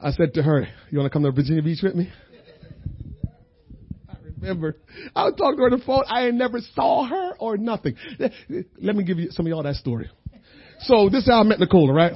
I 0.00 0.10
said 0.10 0.34
to 0.34 0.42
her, 0.42 0.68
you 0.90 0.98
want 0.98 1.10
to 1.10 1.12
come 1.12 1.22
to 1.22 1.32
Virginia 1.32 1.62
Beach 1.62 1.80
with 1.82 1.94
me? 1.94 2.12
I 4.08 4.16
remember. 4.38 4.76
I 5.16 5.24
was 5.24 5.34
talking 5.38 5.56
to 5.56 5.62
her 5.62 5.70
on 5.70 5.78
the 5.78 5.84
phone. 5.84 6.04
I 6.06 6.30
never 6.30 6.60
saw 6.74 7.06
her 7.06 7.32
or 7.38 7.56
nothing. 7.56 7.96
Let 8.18 8.96
me 8.96 9.04
give 9.04 9.18
you 9.18 9.30
some 9.30 9.46
of 9.46 9.50
y'all 9.50 9.62
that 9.62 9.76
story. 9.76 10.10
So 10.80 11.08
this 11.08 11.22
is 11.22 11.30
how 11.30 11.40
I 11.40 11.42
met 11.44 11.60
Nicole, 11.60 11.90
right? 11.90 12.12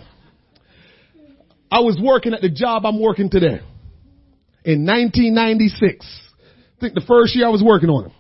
I 1.70 1.80
was 1.80 1.98
working 2.00 2.32
at 2.32 2.40
the 2.40 2.48
job 2.48 2.86
I'm 2.86 3.00
working 3.00 3.28
today 3.28 3.60
in 4.64 4.86
1996. 4.86 6.06
I 6.76 6.80
think 6.80 6.94
the 6.94 7.04
first 7.06 7.36
year 7.36 7.46
I 7.46 7.50
was 7.50 7.62
working 7.62 7.90
on 7.90 8.06
it. 8.06 8.12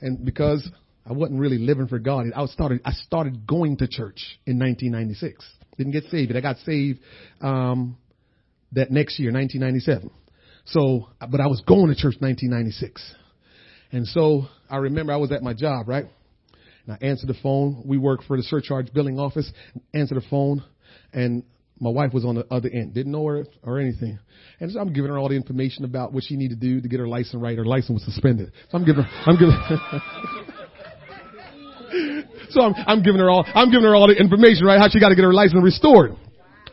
And 0.00 0.24
because 0.24 0.68
I 1.04 1.12
wasn't 1.12 1.40
really 1.40 1.58
living 1.58 1.88
for 1.88 1.98
God, 1.98 2.26
I 2.34 2.46
started, 2.46 2.80
I 2.84 2.92
started 2.92 3.46
going 3.46 3.78
to 3.78 3.88
church 3.88 4.38
in 4.46 4.58
1996. 4.58 5.44
Didn't 5.76 5.92
get 5.92 6.04
saved, 6.04 6.28
but 6.28 6.36
I 6.36 6.40
got 6.40 6.58
saved, 6.58 7.00
um, 7.40 7.96
that 8.72 8.90
next 8.90 9.18
year, 9.18 9.32
1997. 9.32 10.10
So, 10.66 11.08
but 11.20 11.40
I 11.40 11.46
was 11.46 11.62
going 11.66 11.88
to 11.88 11.94
church 11.94 12.16
1996. 12.18 13.14
And 13.92 14.06
so 14.06 14.46
I 14.68 14.76
remember 14.76 15.12
I 15.12 15.16
was 15.16 15.32
at 15.32 15.42
my 15.42 15.54
job, 15.54 15.88
right? 15.88 16.06
And 16.86 16.96
I 17.00 17.04
answered 17.04 17.28
the 17.28 17.36
phone. 17.42 17.82
We 17.84 17.98
work 17.98 18.22
for 18.24 18.36
the 18.36 18.42
surcharge 18.42 18.92
billing 18.92 19.18
office. 19.18 19.50
Answered 19.94 20.16
the 20.16 20.28
phone 20.28 20.62
and 21.12 21.44
my 21.78 21.90
wife 21.90 22.14
was 22.14 22.24
on 22.24 22.36
the 22.36 22.46
other 22.50 22.70
end, 22.70 22.94
didn't 22.94 23.12
know 23.12 23.26
her 23.26 23.44
or 23.62 23.78
anything. 23.78 24.18
And 24.60 24.72
so 24.72 24.80
I'm 24.80 24.92
giving 24.92 25.10
her 25.10 25.18
all 25.18 25.28
the 25.28 25.36
information 25.36 25.84
about 25.84 26.12
what 26.12 26.24
she 26.24 26.36
needed 26.36 26.60
to 26.60 26.66
do 26.66 26.80
to 26.80 26.88
get 26.88 26.98
her 27.00 27.08
license 27.08 27.42
right. 27.42 27.56
Her 27.56 27.66
license 27.66 28.02
was 28.02 28.04
suspended. 28.04 28.52
So 28.70 28.78
I'm 28.78 28.84
giving 28.84 29.04
her, 29.04 29.10
I'm 29.26 29.38
giving, 29.38 29.54
so 32.50 32.62
I'm, 32.62 32.74
I'm 32.86 33.02
giving 33.02 33.20
her 33.20 33.28
all, 33.28 33.44
I'm 33.54 33.70
giving 33.70 33.84
her 33.84 33.94
all 33.94 34.08
the 34.08 34.14
information, 34.14 34.64
right? 34.64 34.78
How 34.78 34.88
she 34.88 35.00
got 35.00 35.10
to 35.10 35.14
get 35.14 35.24
her 35.24 35.34
license 35.34 35.62
restored. 35.62 36.12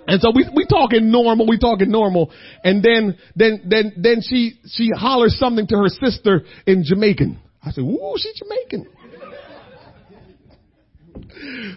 And 0.08 0.22
so 0.22 0.32
we, 0.34 0.50
we 0.56 0.66
talking 0.66 1.12
normal, 1.12 1.48
we 1.48 1.58
talking 1.58 1.90
normal. 1.90 2.32
And 2.64 2.84
then, 2.84 3.18
then, 3.36 3.64
then, 3.68 3.94
then 3.98 4.22
she, 4.22 4.60
she 4.68 4.90
hollers 4.96 5.38
something 5.40 5.68
to 5.68 5.78
her 5.78 5.88
sister 5.88 6.44
in 6.66 6.84
Jamaican. 6.86 7.40
I 7.62 7.72
said, 7.72 7.82
ooh, 7.82 8.14
she's 8.18 8.40
Jamaican. 8.40 8.88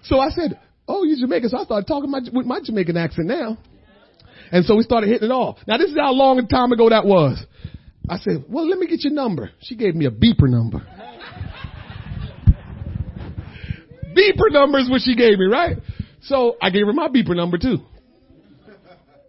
so 0.04 0.18
I 0.18 0.30
said, 0.30 0.58
oh, 0.88 1.04
you 1.04 1.16
Jamaican. 1.18 1.48
So 1.50 1.58
I 1.58 1.64
started 1.64 1.86
talking 1.86 2.10
my, 2.10 2.20
with 2.32 2.46
my 2.46 2.60
Jamaican 2.62 2.96
accent 2.96 3.28
now. 3.28 3.58
And 4.52 4.64
so 4.64 4.76
we 4.76 4.82
started 4.82 5.08
hitting 5.08 5.28
it 5.28 5.32
off. 5.32 5.58
Now 5.66 5.76
this 5.76 5.90
is 5.90 5.96
how 5.96 6.12
long 6.12 6.38
a 6.38 6.46
time 6.46 6.72
ago 6.72 6.88
that 6.88 7.04
was. 7.04 7.44
I 8.08 8.18
said, 8.18 8.44
well, 8.48 8.68
let 8.68 8.78
me 8.78 8.86
get 8.86 9.02
your 9.02 9.12
number. 9.12 9.50
She 9.60 9.74
gave 9.76 9.96
me 9.96 10.06
a 10.06 10.10
beeper 10.10 10.48
number. 10.48 10.78
beeper 14.16 14.50
number 14.50 14.78
is 14.78 14.88
what 14.88 15.00
she 15.02 15.16
gave 15.16 15.38
me, 15.38 15.46
right? 15.46 15.78
So 16.22 16.56
I 16.62 16.70
gave 16.70 16.86
her 16.86 16.92
my 16.92 17.08
beeper 17.08 17.34
number 17.34 17.58
too. 17.58 17.78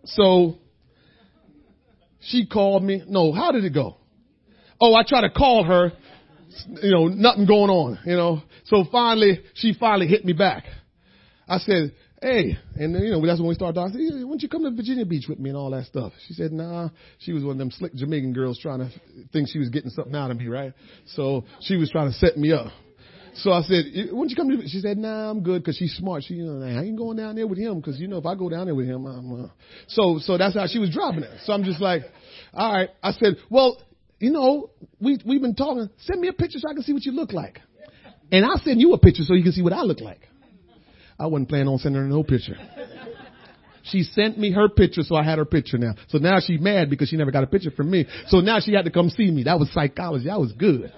So 0.06 0.60
she 2.22 2.46
called 2.46 2.84
me. 2.84 3.04
No, 3.08 3.32
how 3.34 3.52
did 3.52 3.64
it 3.64 3.74
go? 3.74 3.98
Oh, 4.80 4.94
I 4.94 5.04
tried 5.04 5.22
to 5.22 5.32
call 5.32 5.64
her. 5.64 5.92
You 6.82 6.92
know, 6.92 7.08
nothing 7.08 7.46
going 7.46 7.70
on, 7.70 8.00
you 8.06 8.16
know. 8.16 8.42
So 8.66 8.84
finally, 8.92 9.42
she 9.54 9.74
finally 9.80 10.08
hit 10.08 10.26
me 10.26 10.34
back. 10.34 10.64
I 11.48 11.60
said, 11.60 11.94
hey, 12.22 12.58
and 12.76 12.94
you 12.94 13.12
know, 13.12 13.26
that's 13.26 13.40
when 13.40 13.48
we 13.50 13.56
started 13.56 13.76
talking. 13.76 13.96
I 13.96 14.10
said, 14.10 14.24
why 14.24 14.30
don't 14.30 14.42
you 14.42 14.50
come 14.50 14.64
to 14.64 14.72
Virginia 14.72 15.06
Beach 15.06 15.26
with 15.30 15.40
me 15.40 15.50
and 15.50 15.58
all 15.58 15.72
that 15.72 15.86
stuff? 15.86 16.14
She 16.28 16.34
said, 16.34 16.52
nah. 16.52 16.90
She 17.20 17.32
was 17.32 17.44
one 17.44 17.54
of 17.54 17.58
them 17.58 17.72
slick 17.72 17.94
Jamaican 17.94 18.34
girls 18.34 18.60
trying 18.60 18.80
to 18.80 18.90
think 19.32 19.48
she 19.50 19.60
was 19.60 19.70
getting 19.70 19.90
something 19.92 20.16
out 20.16 20.32
of 20.32 20.38
me, 20.38 20.48
right? 20.48 20.74
So 21.06 21.46
she 21.62 21.78
was 21.78 21.90
trying 21.90 22.12
to 22.12 22.18
set 22.18 22.38
me 22.38 22.52
up. 22.52 22.68
So 23.36 23.52
I 23.52 23.62
said, 23.62 23.86
why 23.94 24.18
don't 24.18 24.30
you 24.30 24.36
come 24.36 24.50
to, 24.50 24.68
she 24.68 24.80
said, 24.80 24.98
nah, 24.98 25.30
I'm 25.30 25.44
good 25.44 25.62
because 25.62 25.78
she's 25.78 25.96
smart. 25.96 26.24
She, 26.24 26.34
you 26.34 26.46
know, 26.46 26.66
I 26.66 26.84
ain't 26.84 26.98
going 26.98 27.18
down 27.18 27.36
there 27.36 27.46
with 27.46 27.60
him 27.60 27.80
because, 27.80 28.00
you 28.00 28.08
know, 28.08 28.18
if 28.18 28.26
I 28.26 28.34
go 28.34 28.50
down 28.50 28.66
there 28.66 28.74
with 28.74 28.88
him, 28.88 29.06
I'm, 29.06 29.46
uh, 29.46 29.48
so, 29.88 30.18
so 30.20 30.40
that's 30.40 30.56
how 30.56 30.66
she 30.66 30.80
was 30.80 30.90
dropping 30.90 31.22
it. 31.24 31.40
So 31.44 31.54
I'm 31.54 31.64
just 31.64 31.80
like, 31.80 32.02
all 32.54 32.74
right. 32.74 32.90
I 33.04 33.12
said, 33.12 33.36
well, 33.52 33.80
you 34.20 34.32
know, 34.32 34.72
we, 35.00 35.20
we've 35.24 35.42
been 35.42 35.54
talking. 35.54 35.88
Send 36.00 36.20
me 36.20 36.30
a 36.30 36.34
picture 36.34 36.58
so 36.58 36.68
I 36.68 36.74
can 36.74 36.82
see 36.82 36.94
what 36.94 37.06
you 37.06 37.12
look 37.12 37.32
like. 37.32 37.60
And 38.32 38.44
I'll 38.44 38.60
send 38.60 38.82
you 38.82 38.94
a 38.94 38.98
picture 38.98 39.24
so 39.24 39.36
you 39.36 39.44
can 39.44 39.52
see 39.52 39.62
what 39.62 39.74
I 39.74 39.84
look 39.84 40.02
like. 40.02 40.28
I 41.20 41.26
wasn't 41.28 41.50
planning 41.50 41.68
on 41.68 41.80
sending 41.80 42.02
her 42.02 42.08
no 42.08 42.24
picture. 42.24 42.56
She 43.84 44.04
sent 44.04 44.38
me 44.38 44.52
her 44.52 44.68
picture, 44.68 45.02
so 45.02 45.16
I 45.16 45.24
had 45.24 45.38
her 45.38 45.46
picture 45.46 45.78
now. 45.78 45.94
So 46.10 46.18
now 46.18 46.40
she's 46.40 46.60
mad 46.60 46.90
because 46.90 47.10
she 47.10 47.16
never 47.16 47.32
got 47.32 47.44
a 47.44 47.48
picture 47.48 47.72
from 47.72 47.90
me. 47.90 48.06
So 48.28 48.42
now 48.42 48.60
she 48.60 48.74
had 48.74 48.86
to 48.86 48.92
come 48.92 49.10
see 49.10 49.32
me. 49.32 49.44
That 49.44 49.60
was 49.60 49.72
psychology. 49.72 50.26
That 50.26 50.40
was 50.40 50.52
good. 50.52 50.92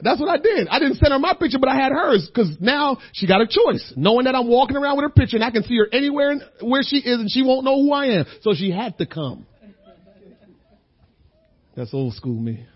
That's 0.00 0.18
what 0.20 0.28
I 0.28 0.36
did. 0.38 0.66
I 0.68 0.80
didn't 0.80 0.96
send 0.96 1.12
her 1.12 1.18
my 1.18 1.34
picture, 1.34 1.58
but 1.60 1.68
I 1.68 1.76
had 1.76 1.92
hers 1.92 2.28
because 2.28 2.56
now 2.60 2.98
she 3.12 3.28
got 3.28 3.40
a 3.40 3.46
choice. 3.46 3.92
Knowing 3.96 4.24
that 4.24 4.34
I'm 4.34 4.48
walking 4.48 4.76
around 4.76 4.96
with 4.96 5.04
her 5.04 5.10
picture 5.10 5.36
and 5.36 5.44
I 5.44 5.50
can 5.50 5.62
see 5.62 5.76
her 5.78 5.86
anywhere 5.92 6.34
where 6.60 6.82
she 6.82 6.96
is 6.96 7.20
and 7.20 7.30
she 7.30 7.42
won't 7.42 7.64
know 7.64 7.80
who 7.80 7.92
I 7.92 8.06
am. 8.06 8.24
So 8.42 8.52
she 8.54 8.70
had 8.70 8.98
to 8.98 9.06
come. 9.06 9.46
That's 11.76 11.94
old 11.94 12.14
school 12.14 12.38
me. 12.38 12.66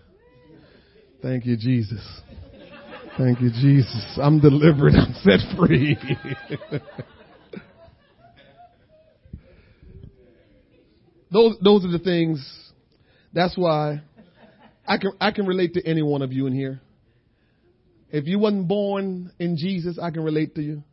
Thank 1.21 1.45
you, 1.45 1.57
Jesus. 1.57 2.01
Thank 3.17 3.41
you, 3.41 3.49
Jesus. 3.49 4.19
I'm 4.21 4.39
delivered. 4.39 4.93
I'm 4.93 5.13
set 5.23 5.39
free. 5.57 5.97
those, 11.31 11.57
those 11.63 11.83
are 11.83 11.91
the 11.91 11.97
things. 12.03 12.47
That's 13.33 13.57
why 13.57 14.01
I 14.87 14.99
can, 14.99 15.13
I 15.19 15.31
can 15.31 15.47
relate 15.47 15.73
to 15.73 15.83
any 15.83 16.03
one 16.03 16.21
of 16.21 16.31
you 16.31 16.45
in 16.45 16.53
here. 16.53 16.79
If 18.11 18.27
you 18.27 18.37
wasn't 18.37 18.67
born 18.67 19.31
in 19.39 19.57
Jesus, 19.57 19.97
I 19.99 20.11
can 20.11 20.23
relate 20.23 20.53
to 20.55 20.61
you. 20.61 20.83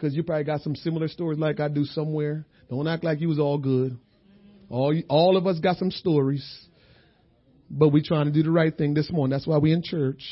Cause 0.00 0.14
you 0.14 0.22
probably 0.22 0.44
got 0.44 0.60
some 0.60 0.76
similar 0.76 1.08
stories 1.08 1.38
like 1.38 1.58
I 1.58 1.66
do 1.66 1.84
somewhere. 1.84 2.46
Don't 2.70 2.86
act 2.86 3.02
like 3.02 3.20
you 3.20 3.28
was 3.28 3.40
all 3.40 3.58
good. 3.58 3.98
All, 4.68 4.94
all 5.08 5.36
of 5.36 5.48
us 5.48 5.58
got 5.58 5.78
some 5.78 5.90
stories. 5.90 6.44
But 7.68 7.88
we 7.88 8.02
trying 8.02 8.26
to 8.26 8.32
do 8.32 8.44
the 8.44 8.50
right 8.52 8.76
thing 8.76 8.94
this 8.94 9.10
morning. 9.10 9.32
That's 9.32 9.46
why 9.48 9.58
we 9.58 9.72
in 9.72 9.82
church. 9.82 10.22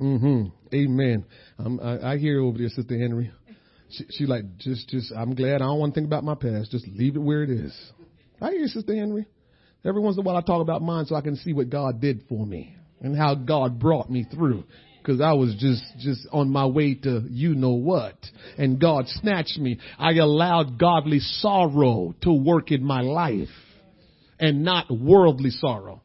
Mm-hmm. 0.00 0.74
Amen. 0.74 1.24
I, 1.58 2.12
I 2.12 2.18
hear 2.18 2.40
over 2.40 2.58
there, 2.58 2.68
Sister 2.68 2.98
Henry. 2.98 3.30
She, 3.90 4.04
she 4.10 4.26
like, 4.26 4.44
just, 4.58 4.88
just, 4.88 5.12
I'm 5.12 5.34
glad 5.34 5.56
I 5.56 5.58
don't 5.66 5.78
want 5.78 5.94
to 5.94 6.00
think 6.00 6.06
about 6.06 6.24
my 6.24 6.34
past. 6.34 6.70
Just 6.70 6.86
leave 6.88 7.16
it 7.16 7.20
where 7.20 7.42
it 7.42 7.50
is. 7.50 7.74
I 8.40 8.50
hear 8.50 8.60
you, 8.60 8.66
Sister 8.68 8.94
Henry. 8.94 9.26
Every 9.84 10.00
once 10.00 10.16
in 10.16 10.20
a 10.20 10.24
while 10.24 10.36
I 10.36 10.40
talk 10.40 10.60
about 10.60 10.82
mine 10.82 11.06
so 11.06 11.14
I 11.14 11.20
can 11.20 11.36
see 11.36 11.52
what 11.52 11.70
God 11.70 12.00
did 12.00 12.24
for 12.28 12.44
me 12.44 12.74
and 13.00 13.16
how 13.16 13.34
God 13.34 13.78
brought 13.78 14.10
me 14.10 14.26
through. 14.34 14.64
Cause 15.04 15.20
I 15.20 15.34
was 15.34 15.54
just, 15.60 15.84
just 16.00 16.26
on 16.32 16.50
my 16.50 16.66
way 16.66 16.94
to 16.94 17.22
you 17.30 17.54
know 17.54 17.74
what. 17.74 18.16
And 18.58 18.80
God 18.80 19.04
snatched 19.06 19.56
me. 19.56 19.78
I 20.00 20.14
allowed 20.14 20.80
godly 20.80 21.20
sorrow 21.20 22.12
to 22.22 22.32
work 22.32 22.72
in 22.72 22.82
my 22.82 23.02
life 23.02 23.48
and 24.40 24.64
not 24.64 24.86
worldly 24.90 25.50
sorrow. 25.50 26.02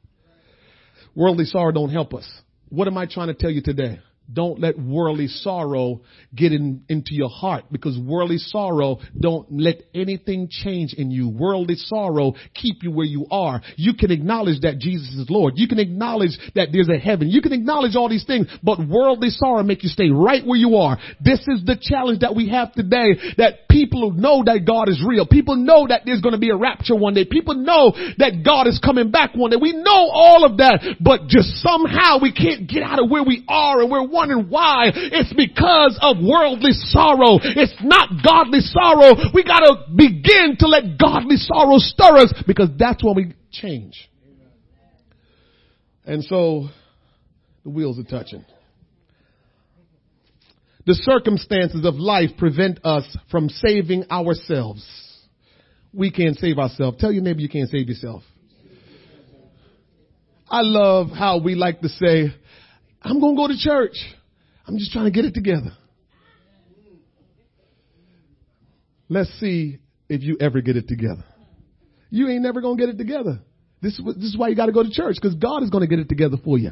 Worldly 1.15 1.45
sorrow 1.45 1.71
don't 1.71 1.89
help 1.89 2.13
us. 2.13 2.29
What 2.71 2.87
am 2.87 2.97
I 2.97 3.05
trying 3.05 3.27
to 3.27 3.33
tell 3.33 3.49
you 3.49 3.61
today? 3.61 3.99
Don't 4.31 4.59
let 4.59 4.79
worldly 4.79 5.27
sorrow 5.27 6.01
get 6.33 6.53
in, 6.53 6.83
into 6.89 7.13
your 7.13 7.29
heart 7.29 7.65
because 7.71 7.97
worldly 7.97 8.37
sorrow 8.37 8.99
don't 9.19 9.47
let 9.51 9.81
anything 9.93 10.47
change 10.49 10.93
in 10.93 11.11
you. 11.11 11.29
Worldly 11.29 11.75
sorrow 11.75 12.33
keep 12.53 12.83
you 12.83 12.91
where 12.91 13.05
you 13.05 13.25
are. 13.31 13.61
You 13.75 13.93
can 13.93 14.11
acknowledge 14.11 14.61
that 14.61 14.79
Jesus 14.79 15.09
is 15.15 15.29
Lord. 15.29 15.53
You 15.57 15.67
can 15.67 15.79
acknowledge 15.79 16.37
that 16.55 16.69
there's 16.71 16.89
a 16.89 16.97
heaven. 16.97 17.29
You 17.29 17.41
can 17.41 17.53
acknowledge 17.53 17.95
all 17.95 18.09
these 18.09 18.25
things, 18.25 18.47
but 18.63 18.79
worldly 18.79 19.29
sorrow 19.29 19.63
make 19.63 19.83
you 19.83 19.89
stay 19.89 20.09
right 20.09 20.45
where 20.45 20.57
you 20.59 20.75
are. 20.75 20.97
This 21.19 21.39
is 21.47 21.65
the 21.65 21.77
challenge 21.81 22.19
that 22.19 22.35
we 22.35 22.49
have 22.49 22.73
today 22.73 23.15
that 23.37 23.67
people 23.69 24.11
know 24.11 24.43
that 24.45 24.65
God 24.65 24.87
is 24.89 25.03
real. 25.05 25.25
People 25.25 25.55
know 25.55 25.87
that 25.87 26.03
there's 26.05 26.21
going 26.21 26.33
to 26.33 26.39
be 26.39 26.51
a 26.51 26.55
rapture 26.55 26.95
one 26.95 27.13
day. 27.13 27.25
People 27.25 27.55
know 27.55 27.91
that 28.17 28.43
God 28.45 28.67
is 28.67 28.79
coming 28.83 29.11
back 29.11 29.31
one 29.35 29.51
day. 29.51 29.57
We 29.59 29.73
know 29.73 30.09
all 30.11 30.45
of 30.45 30.57
that, 30.57 30.97
but 30.99 31.27
just 31.27 31.49
somehow 31.61 32.19
we 32.21 32.31
can't 32.31 32.69
get 32.69 32.83
out 32.83 33.01
of 33.01 33.09
where 33.09 33.23
we 33.23 33.43
are 33.47 33.81
and 33.81 33.91
we're 33.91 34.07
wondering 34.21 34.49
why. 34.49 34.91
It's 34.93 35.33
because 35.33 35.97
of 36.01 36.17
worldly 36.23 36.73
sorrow. 36.73 37.39
It's 37.41 37.75
not 37.81 38.09
godly 38.23 38.61
sorrow. 38.61 39.15
We 39.33 39.43
gotta 39.43 39.85
begin 39.95 40.55
to 40.59 40.67
let 40.67 40.97
godly 40.99 41.37
sorrow 41.37 41.77
stir 41.77 42.17
us 42.17 42.33
because 42.45 42.69
that's 42.77 43.03
when 43.03 43.15
we 43.15 43.33
change. 43.51 44.09
And 46.05 46.23
so 46.23 46.69
the 47.63 47.69
wheels 47.69 47.99
are 47.99 48.03
touching. 48.03 48.45
The 50.85 50.95
circumstances 50.95 51.85
of 51.85 51.95
life 51.95 52.31
prevent 52.37 52.83
us 52.83 53.05
from 53.29 53.49
saving 53.49 54.05
ourselves. 54.09 54.83
We 55.93 56.11
can't 56.11 56.37
save 56.37 56.57
ourselves. 56.57 56.97
Tell 56.99 57.11
your 57.11 57.21
neighbor 57.21 57.39
you 57.39 57.49
can't 57.49 57.69
save 57.69 57.87
yourself. 57.87 58.23
I 60.49 60.61
love 60.61 61.09
how 61.09 61.39
we 61.39 61.55
like 61.55 61.81
to 61.81 61.89
say, 61.89 62.33
I'm 63.01 63.19
going 63.19 63.35
to 63.35 63.41
go 63.41 63.47
to 63.47 63.57
church. 63.57 63.95
I'm 64.67 64.77
just 64.77 64.91
trying 64.91 65.05
to 65.05 65.11
get 65.11 65.25
it 65.25 65.33
together. 65.33 65.71
Let's 69.09 69.29
see 69.39 69.79
if 70.07 70.21
you 70.21 70.37
ever 70.39 70.61
get 70.61 70.77
it 70.77 70.87
together. 70.87 71.23
You 72.09 72.29
ain't 72.29 72.43
never 72.43 72.61
going 72.61 72.77
to 72.77 72.85
get 72.85 72.93
it 72.93 72.97
together. 72.97 73.39
This, 73.81 73.99
this 74.05 74.25
is 74.25 74.37
why 74.37 74.49
you 74.49 74.55
got 74.55 74.67
to 74.67 74.71
go 74.71 74.83
to 74.83 74.91
church 74.91 75.15
because 75.21 75.35
God 75.35 75.63
is 75.63 75.69
going 75.69 75.81
to 75.81 75.87
get 75.87 75.99
it 75.99 76.07
together 76.07 76.37
for 76.43 76.57
you. 76.57 76.71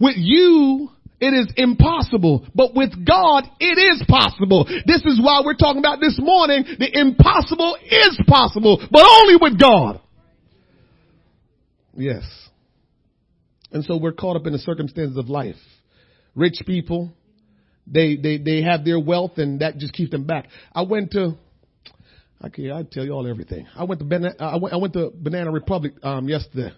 With 0.00 0.14
you, 0.16 0.90
it 1.20 1.34
is 1.34 1.52
impossible, 1.56 2.46
but 2.54 2.74
with 2.74 2.90
God, 3.06 3.44
it 3.60 3.78
is 3.78 4.02
possible. 4.08 4.64
This 4.86 5.04
is 5.04 5.20
why 5.22 5.42
we're 5.44 5.54
talking 5.54 5.78
about 5.78 6.00
this 6.00 6.18
morning. 6.20 6.64
The 6.78 6.98
impossible 6.98 7.76
is 7.82 8.18
possible, 8.26 8.82
but 8.90 9.06
only 9.06 9.36
with 9.40 9.60
God. 9.60 10.00
Yes. 11.94 12.24
And 13.72 13.84
so 13.84 13.96
we're 13.96 14.12
caught 14.12 14.36
up 14.36 14.46
in 14.46 14.52
the 14.52 14.58
circumstances 14.58 15.16
of 15.16 15.28
life. 15.28 15.56
Rich 16.34 16.62
people, 16.66 17.12
they, 17.86 18.16
they, 18.16 18.38
they 18.38 18.62
have 18.62 18.84
their 18.84 19.00
wealth 19.00 19.38
and 19.38 19.60
that 19.60 19.78
just 19.78 19.92
keeps 19.92 20.10
them 20.10 20.26
back. 20.26 20.48
I 20.72 20.82
went 20.82 21.12
to, 21.12 21.36
okay, 22.44 22.70
I 22.70 22.82
tell 22.90 23.04
you 23.04 23.12
all 23.12 23.26
everything. 23.28 23.66
I 23.74 23.84
went 23.84 24.00
to 24.00 24.04
Banana, 24.04 24.34
I 24.38 24.56
went, 24.56 24.74
I 24.74 24.76
went 24.76 24.92
to 24.94 25.10
Banana 25.14 25.50
Republic, 25.50 25.94
um, 26.02 26.28
yesterday 26.28 26.72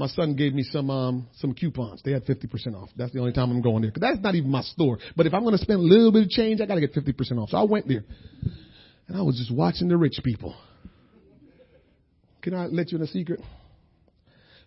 my 0.00 0.06
son 0.06 0.34
gave 0.34 0.54
me 0.54 0.62
some 0.62 0.88
um 0.90 1.28
some 1.34 1.54
coupons. 1.54 2.00
They 2.02 2.12
had 2.12 2.24
50% 2.24 2.74
off. 2.74 2.88
That's 2.96 3.12
the 3.12 3.20
only 3.20 3.32
time 3.32 3.50
I'm 3.50 3.60
going 3.60 3.82
there. 3.82 3.90
Cause 3.90 4.00
that's 4.00 4.18
not 4.20 4.34
even 4.34 4.50
my 4.50 4.62
store. 4.62 4.98
But 5.14 5.26
if 5.26 5.34
I'm 5.34 5.42
going 5.42 5.56
to 5.56 5.62
spend 5.62 5.78
a 5.78 5.82
little 5.82 6.10
bit 6.10 6.22
of 6.22 6.30
change, 6.30 6.60
I 6.60 6.66
got 6.66 6.76
to 6.76 6.80
get 6.80 6.94
50% 6.94 7.38
off. 7.38 7.50
So 7.50 7.58
I 7.58 7.64
went 7.64 7.86
there. 7.86 8.04
And 9.08 9.16
I 9.18 9.22
was 9.22 9.36
just 9.36 9.54
watching 9.54 9.88
the 9.88 9.98
rich 9.98 10.18
people. 10.24 10.56
Can 12.40 12.54
I 12.54 12.66
let 12.66 12.92
you 12.92 12.98
in 12.98 13.04
a 13.04 13.06
secret? 13.08 13.40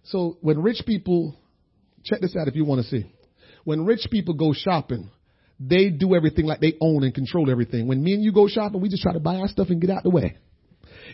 So 0.03 0.37
when 0.41 0.61
rich 0.61 0.83
people, 0.85 1.35
check 2.03 2.21
this 2.21 2.35
out 2.39 2.47
if 2.47 2.55
you 2.55 2.65
want 2.65 2.83
to 2.83 2.89
see. 2.89 3.11
When 3.63 3.85
rich 3.85 4.07
people 4.11 4.33
go 4.33 4.53
shopping, 4.53 5.09
they 5.59 5.89
do 5.89 6.15
everything 6.15 6.45
like 6.45 6.59
they 6.59 6.73
own 6.81 7.03
and 7.03 7.13
control 7.13 7.49
everything. 7.49 7.87
When 7.87 8.03
me 8.03 8.13
and 8.13 8.23
you 8.23 8.33
go 8.33 8.47
shopping, 8.47 8.81
we 8.81 8.89
just 8.89 9.03
try 9.03 9.13
to 9.13 9.19
buy 9.19 9.35
our 9.35 9.47
stuff 9.47 9.69
and 9.69 9.79
get 9.79 9.89
out 9.89 10.03
the 10.03 10.09
way. 10.09 10.37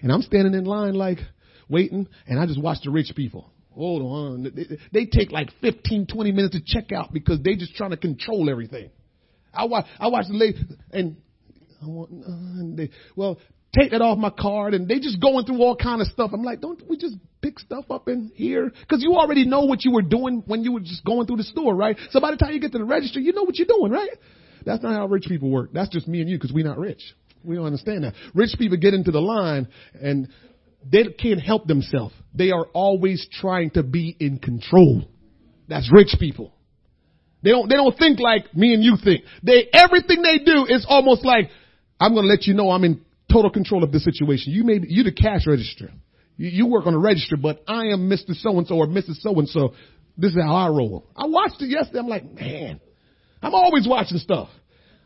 And 0.01 0.11
I'm 0.11 0.21
standing 0.21 0.53
in 0.53 0.65
line 0.65 0.93
like 0.93 1.19
waiting 1.67 2.07
and 2.27 2.39
I 2.39 2.45
just 2.45 2.61
watch 2.61 2.79
the 2.83 2.91
rich 2.91 3.11
people. 3.15 3.51
Hold 3.71 4.01
on. 4.01 4.43
They, 4.55 4.77
they 4.91 5.05
take 5.05 5.31
like 5.31 5.49
15, 5.61 6.07
20 6.07 6.31
minutes 6.31 6.55
to 6.55 6.61
check 6.65 6.91
out 6.91 7.13
because 7.13 7.39
they 7.41 7.55
just 7.55 7.75
trying 7.75 7.91
to 7.91 7.97
control 7.97 8.49
everything. 8.49 8.89
I 9.53 9.65
watch, 9.65 9.85
I 9.99 10.07
watch 10.07 10.25
the 10.27 10.37
lady 10.37 10.59
and 10.91 11.17
I 11.81 11.85
want, 11.85 12.11
uh, 12.25 12.75
they, 12.75 12.89
well, 13.15 13.39
take 13.77 13.91
that 13.91 14.01
off 14.01 14.17
my 14.17 14.31
card 14.31 14.73
and 14.73 14.87
they 14.87 14.99
just 14.99 15.21
going 15.21 15.45
through 15.45 15.61
all 15.61 15.75
kind 15.75 16.01
of 16.01 16.07
stuff. 16.07 16.31
I'm 16.33 16.43
like, 16.43 16.61
don't 16.61 16.81
we 16.89 16.97
just 16.97 17.15
pick 17.41 17.59
stuff 17.59 17.85
up 17.89 18.07
in 18.07 18.31
here? 18.33 18.71
Cause 18.89 18.99
you 19.01 19.13
already 19.15 19.45
know 19.45 19.61
what 19.61 19.85
you 19.85 19.91
were 19.91 20.01
doing 20.01 20.43
when 20.47 20.63
you 20.63 20.73
were 20.73 20.79
just 20.79 21.05
going 21.05 21.27
through 21.27 21.37
the 21.37 21.43
store, 21.43 21.75
right? 21.75 21.97
So 22.11 22.19
by 22.19 22.31
the 22.31 22.37
time 22.37 22.53
you 22.53 22.59
get 22.59 22.71
to 22.71 22.77
the 22.77 22.85
register, 22.85 23.19
you 23.19 23.33
know 23.33 23.43
what 23.43 23.57
you're 23.57 23.67
doing, 23.67 23.91
right? 23.91 24.09
That's 24.65 24.83
not 24.83 24.93
how 24.93 25.07
rich 25.07 25.25
people 25.27 25.49
work. 25.49 25.71
That's 25.73 25.89
just 25.89 26.07
me 26.07 26.21
and 26.21 26.29
you 26.29 26.37
because 26.37 26.51
we're 26.51 26.65
not 26.65 26.77
rich. 26.77 27.01
We 27.43 27.55
don't 27.55 27.65
understand 27.65 28.03
that. 28.03 28.13
Rich 28.33 28.55
people 28.57 28.77
get 28.77 28.93
into 28.93 29.11
the 29.11 29.21
line 29.21 29.67
and 30.01 30.29
they 30.89 31.05
can't 31.17 31.39
help 31.39 31.67
themselves. 31.67 32.13
They 32.33 32.51
are 32.51 32.65
always 32.73 33.27
trying 33.31 33.71
to 33.71 33.83
be 33.83 34.15
in 34.19 34.39
control. 34.39 35.07
That's 35.67 35.89
rich 35.93 36.15
people. 36.19 36.53
They 37.41 37.51
don't, 37.51 37.69
they 37.69 37.75
don't 37.75 37.97
think 37.97 38.19
like 38.19 38.53
me 38.55 38.73
and 38.73 38.83
you 38.83 38.97
think. 39.01 39.23
They, 39.43 39.67
everything 39.71 40.21
they 40.21 40.39
do 40.39 40.65
is 40.67 40.85
almost 40.89 41.23
like, 41.23 41.49
I'm 41.99 42.13
to 42.13 42.21
let 42.21 42.43
you 42.43 42.53
know 42.53 42.69
I'm 42.71 42.83
in 42.83 43.01
total 43.31 43.51
control 43.51 43.83
of 43.83 43.91
the 43.91 43.99
situation. 43.99 44.53
You 44.53 44.63
may 44.63 44.79
you 44.87 45.03
the 45.03 45.11
cash 45.11 45.47
register. 45.47 45.91
You, 46.37 46.49
you 46.49 46.67
work 46.67 46.87
on 46.87 46.93
the 46.93 46.99
register, 46.99 47.37
but 47.37 47.61
I 47.67 47.87
am 47.87 48.09
Mr. 48.09 48.33
So-and-so 48.33 48.75
or 48.75 48.87
Mrs. 48.87 49.17
So-and-so. 49.21 49.73
This 50.17 50.31
is 50.31 50.37
how 50.41 50.55
I 50.55 50.67
roll. 50.67 51.05
I 51.15 51.27
watched 51.27 51.61
it 51.61 51.67
yesterday. 51.67 51.99
I'm 51.99 52.07
like, 52.07 52.25
man, 52.25 52.79
I'm 53.41 53.53
always 53.53 53.87
watching 53.87 54.17
stuff. 54.17 54.49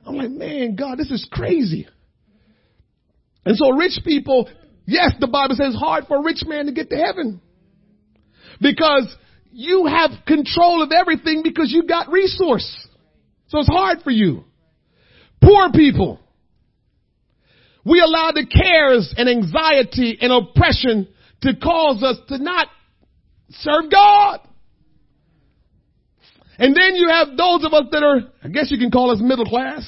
I'm 0.05 0.15
like, 0.15 0.31
man, 0.31 0.75
God, 0.75 0.97
this 0.97 1.11
is 1.11 1.27
crazy. 1.31 1.87
And 3.45 3.55
so 3.57 3.71
rich 3.71 3.99
people, 4.03 4.47
Yes, 4.85 5.13
the 5.19 5.27
Bible 5.27 5.55
says 5.55 5.75
hard 5.75 6.05
for 6.07 6.17
a 6.17 6.23
rich 6.23 6.43
man 6.45 6.65
to 6.65 6.71
get 6.71 6.89
to 6.89 6.97
heaven. 6.97 7.41
Because 8.59 9.15
you 9.51 9.85
have 9.85 10.11
control 10.27 10.81
of 10.81 10.91
everything 10.91 11.41
because 11.43 11.71
you 11.71 11.83
got 11.83 12.09
resource. 12.09 12.87
So 13.47 13.59
it's 13.59 13.69
hard 13.69 14.01
for 14.03 14.11
you. 14.11 14.43
Poor 15.41 15.71
people. 15.71 16.19
We 17.85 17.99
allow 17.99 18.31
the 18.31 18.45
cares 18.45 19.13
and 19.17 19.27
anxiety 19.27 20.17
and 20.21 20.31
oppression 20.31 21.07
to 21.41 21.55
cause 21.55 22.01
us 22.01 22.17
to 22.29 22.37
not 22.37 22.67
serve 23.49 23.91
God. 23.91 24.39
And 26.57 26.75
then 26.75 26.95
you 26.95 27.09
have 27.09 27.29
those 27.35 27.65
of 27.65 27.73
us 27.73 27.85
that 27.91 28.03
are, 28.03 28.21
I 28.43 28.47
guess 28.47 28.71
you 28.71 28.77
can 28.77 28.91
call 28.91 29.11
us 29.11 29.19
middle 29.21 29.45
class, 29.45 29.83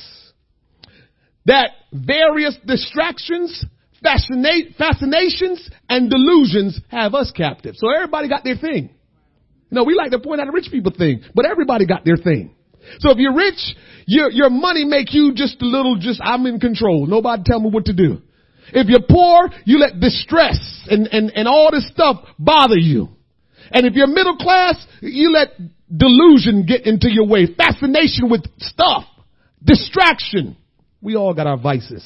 that 1.45 1.71
various 1.93 2.57
distractions 2.65 3.63
fascinate, 4.01 4.75
fascinations 4.77 5.69
and 5.89 6.09
delusions 6.09 6.79
have 6.89 7.15
us 7.15 7.31
captive. 7.35 7.75
So 7.77 7.87
everybody 7.93 8.29
got 8.29 8.43
their 8.43 8.57
thing. 8.57 8.89
You 9.69 9.75
know, 9.75 9.83
we 9.83 9.95
like 9.95 10.11
to 10.11 10.19
point 10.19 10.41
out 10.41 10.47
a 10.47 10.51
rich 10.51 10.67
people 10.71 10.93
thing, 10.95 11.21
but 11.33 11.45
everybody 11.45 11.85
got 11.85 12.05
their 12.05 12.17
thing. 12.17 12.55
So 12.99 13.11
if 13.11 13.17
you're 13.17 13.35
rich, 13.35 13.75
your, 14.05 14.29
your 14.31 14.49
money 14.49 14.85
make 14.85 15.13
you 15.13 15.33
just 15.33 15.61
a 15.61 15.65
little, 15.65 15.97
just, 15.97 16.21
I'm 16.23 16.45
in 16.45 16.59
control. 16.59 17.05
Nobody 17.05 17.43
tell 17.45 17.59
me 17.59 17.69
what 17.69 17.85
to 17.85 17.93
do. 17.93 18.21
If 18.73 18.87
you're 18.87 19.05
poor, 19.07 19.49
you 19.65 19.79
let 19.79 19.99
distress 19.99 20.85
and, 20.89 21.07
and, 21.07 21.31
and 21.35 21.47
all 21.47 21.69
this 21.71 21.87
stuff 21.89 22.25
bother 22.39 22.77
you. 22.77 23.09
And 23.71 23.85
if 23.85 23.93
you're 23.93 24.07
middle 24.07 24.37
class, 24.37 24.83
you 25.01 25.31
let 25.31 25.49
delusion 25.95 26.65
get 26.65 26.85
into 26.85 27.09
your 27.09 27.27
way. 27.27 27.47
Fascination 27.55 28.29
with 28.29 28.45
stuff. 28.59 29.05
Distraction. 29.63 30.57
We 31.01 31.15
all 31.15 31.33
got 31.33 31.47
our 31.47 31.57
vices. 31.57 32.03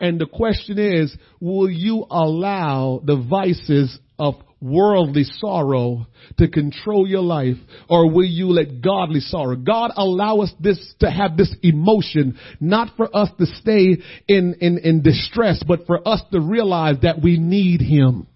And 0.00 0.20
the 0.20 0.26
question 0.26 0.78
is, 0.78 1.14
will 1.40 1.70
you 1.70 2.06
allow 2.10 3.00
the 3.04 3.16
vices 3.16 3.98
of 4.18 4.36
worldly 4.60 5.24
sorrow 5.24 6.06
to 6.38 6.48
control 6.48 7.06
your 7.06 7.22
life 7.22 7.56
or 7.88 8.10
will 8.10 8.24
you 8.24 8.48
let 8.48 8.82
godly 8.82 9.20
sorrow? 9.20 9.56
God 9.56 9.90
allow 9.96 10.40
us 10.40 10.52
this 10.60 10.94
to 11.00 11.10
have 11.10 11.36
this 11.36 11.54
emotion, 11.62 12.38
not 12.60 12.96
for 12.96 13.14
us 13.16 13.30
to 13.38 13.46
stay 13.46 13.96
in, 14.28 14.54
in, 14.60 14.78
in 14.78 15.02
distress, 15.02 15.62
but 15.66 15.86
for 15.86 16.06
us 16.06 16.22
to 16.32 16.40
realize 16.40 16.96
that 17.02 17.22
we 17.22 17.38
need 17.38 17.80
Him. 17.80 18.26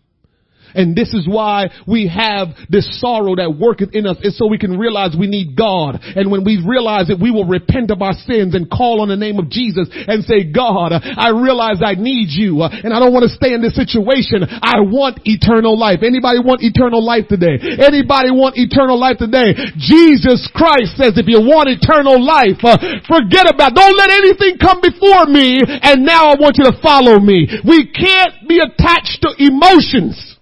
And 0.75 0.95
this 0.95 1.15
is 1.15 1.27
why 1.27 1.71
we 1.87 2.11
have 2.11 2.49
this 2.69 2.87
sorrow 3.01 3.37
that 3.37 3.55
worketh 3.55 3.95
in 3.95 4.07
us 4.07 4.19
is 4.23 4.37
so 4.37 4.47
we 4.47 4.59
can 4.59 4.79
realize 4.79 5.15
we 5.19 5.31
need 5.31 5.57
God. 5.57 6.03
And 6.03 6.31
when 6.31 6.45
we 6.45 6.59
realize 6.59 7.11
it, 7.11 7.19
we 7.21 7.31
will 7.31 7.47
repent 7.47 7.91
of 7.91 8.03
our 8.03 8.15
sins 8.27 8.55
and 8.55 8.71
call 8.71 9.01
on 9.01 9.09
the 9.09 9.17
name 9.17 9.39
of 9.39 9.51
Jesus 9.51 9.89
and 9.93 10.25
say, 10.25 10.51
God, 10.51 10.93
I 10.93 11.31
realize 11.31 11.79
I 11.85 11.95
need 11.95 12.35
you 12.35 12.63
and 12.63 12.91
I 12.93 12.99
don't 12.99 13.15
want 13.15 13.25
to 13.31 13.35
stay 13.35 13.55
in 13.55 13.63
this 13.63 13.79
situation. 13.79 14.43
I 14.45 14.83
want 14.83 15.23
eternal 15.25 15.79
life. 15.79 16.03
Anybody 16.03 16.43
want 16.43 16.63
eternal 16.63 17.03
life 17.03 17.31
today? 17.31 17.57
Anybody 17.59 18.35
want 18.35 18.59
eternal 18.59 18.99
life 18.99 19.19
today? 19.23 19.55
Jesus 19.79 20.51
Christ 20.51 20.99
says 20.99 21.15
if 21.17 21.31
you 21.31 21.41
want 21.41 21.71
eternal 21.71 22.19
life, 22.19 22.59
uh, 22.67 22.77
forget 23.07 23.47
about, 23.47 23.75
don't 23.79 23.97
let 23.97 24.11
anything 24.11 24.59
come 24.59 24.83
before 24.83 25.31
me 25.31 25.63
and 25.63 26.03
now 26.05 26.31
I 26.33 26.37
want 26.37 26.59
you 26.59 26.67
to 26.67 26.77
follow 26.83 27.21
me. 27.21 27.47
We 27.63 27.87
can't 27.91 28.49
be 28.49 28.59
attached 28.59 29.23
to 29.23 29.31
emotions. 29.39 30.34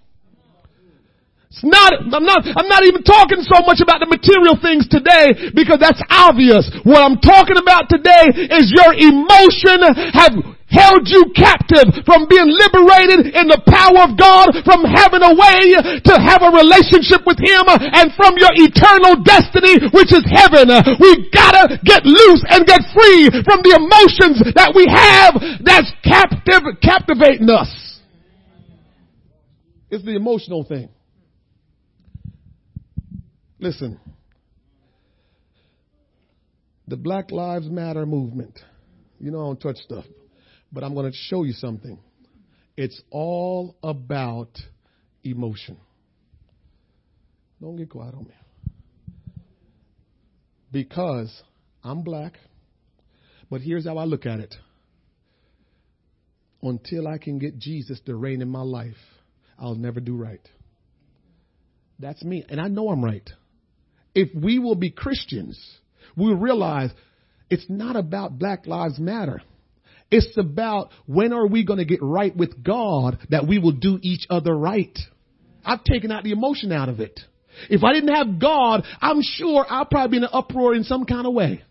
Not, 1.63 1.95
I'm 2.11 2.27
not, 2.27 2.43
I'm 2.43 2.67
not 2.67 2.83
even 2.83 3.07
talking 3.07 3.39
so 3.47 3.63
much 3.63 3.79
about 3.79 4.03
the 4.03 4.11
material 4.11 4.59
things 4.59 4.83
today 4.91 5.31
because 5.55 5.79
that's 5.79 6.03
obvious. 6.11 6.67
What 6.83 6.99
I'm 6.99 7.23
talking 7.23 7.55
about 7.55 7.87
today 7.87 8.51
is 8.51 8.67
your 8.67 8.91
emotion 8.91 9.79
have 10.11 10.35
held 10.67 11.05
you 11.05 11.29
captive 11.37 12.03
from 12.03 12.25
being 12.27 12.49
liberated 12.49 13.31
in 13.31 13.45
the 13.47 13.61
power 13.63 14.09
of 14.09 14.17
God, 14.17 14.51
from 14.65 14.83
having 14.83 15.21
a 15.21 15.31
way 15.31 15.77
to 16.03 16.13
have 16.17 16.41
a 16.41 16.51
relationship 16.51 17.23
with 17.23 17.37
Him 17.37 17.63
and 17.69 18.11
from 18.17 18.35
your 18.41 18.51
eternal 18.57 19.21
destiny, 19.21 19.87
which 19.93 20.11
is 20.11 20.25
heaven. 20.25 20.67
We 20.99 21.29
gotta 21.29 21.79
get 21.85 22.03
loose 22.03 22.43
and 22.49 22.65
get 22.65 22.81
free 22.91 23.29
from 23.45 23.61
the 23.61 23.77
emotions 23.77 24.41
that 24.57 24.73
we 24.73 24.89
have 24.89 25.37
that's 25.63 25.93
captive, 26.03 26.65
captivating 26.81 27.47
us. 27.47 27.69
It's 29.93 30.03
the 30.03 30.17
emotional 30.17 30.65
thing. 30.65 30.89
Listen. 33.63 33.97
The 36.89 36.97
Black 36.97 37.31
Lives 37.31 37.69
Matter 37.69 38.05
movement. 38.05 38.59
You 39.21 39.31
know, 39.31 39.39
I 39.39 39.45
don't 39.45 39.61
touch 39.61 39.77
stuff, 39.77 40.03
but 40.69 40.83
I'm 40.83 40.93
going 40.93 41.09
to 41.09 41.17
show 41.29 41.43
you 41.43 41.53
something. 41.53 41.97
It's 42.75 43.01
all 43.09 43.77
about 43.81 44.49
emotion. 45.23 45.77
Don't 47.61 47.77
get 47.77 47.89
quiet 47.89 48.15
on 48.15 48.25
me. 48.25 48.33
Because 50.69 51.31
I'm 51.85 52.01
black, 52.01 52.33
but 53.49 53.61
here's 53.61 53.85
how 53.85 53.97
I 53.97 54.03
look 54.03 54.25
at 54.25 54.41
it. 54.41 54.53
Until 56.61 57.07
I 57.07 57.17
can 57.17 57.39
get 57.39 57.59
Jesus 57.59 58.01
to 58.07 58.15
reign 58.17 58.41
in 58.41 58.49
my 58.49 58.63
life, 58.63 58.99
I'll 59.57 59.75
never 59.75 60.01
do 60.01 60.17
right. 60.17 60.45
That's 61.97 62.21
me. 62.25 62.43
And 62.49 62.59
I 62.59 62.67
know 62.67 62.89
I'm 62.89 63.01
right. 63.01 63.29
If 64.15 64.29
we 64.35 64.59
will 64.59 64.75
be 64.75 64.91
Christians, 64.91 65.59
we'll 66.15 66.35
realize 66.35 66.91
it's 67.49 67.65
not 67.69 67.95
about 67.95 68.37
Black 68.39 68.67
Lives 68.67 68.99
Matter. 68.99 69.41
It's 70.11 70.37
about 70.37 70.89
when 71.07 71.33
are 71.33 71.47
we 71.47 71.65
going 71.65 71.79
to 71.79 71.85
get 71.85 72.01
right 72.01 72.35
with 72.35 72.63
God 72.63 73.17
that 73.29 73.47
we 73.47 73.57
will 73.57 73.71
do 73.71 73.97
each 74.01 74.27
other 74.29 74.55
right. 74.55 74.97
I've 75.65 75.83
taken 75.83 76.11
out 76.11 76.23
the 76.23 76.31
emotion 76.31 76.71
out 76.71 76.89
of 76.89 76.99
it. 76.99 77.19
If 77.69 77.83
I 77.83 77.93
didn't 77.93 78.13
have 78.13 78.39
God, 78.39 78.83
I'm 79.01 79.21
sure 79.21 79.65
I'll 79.67 79.85
probably 79.85 80.11
be 80.11 80.17
in 80.17 80.23
an 80.23 80.29
uproar 80.33 80.75
in 80.75 80.83
some 80.83 81.05
kind 81.05 81.25
of 81.25 81.33
way. 81.33 81.63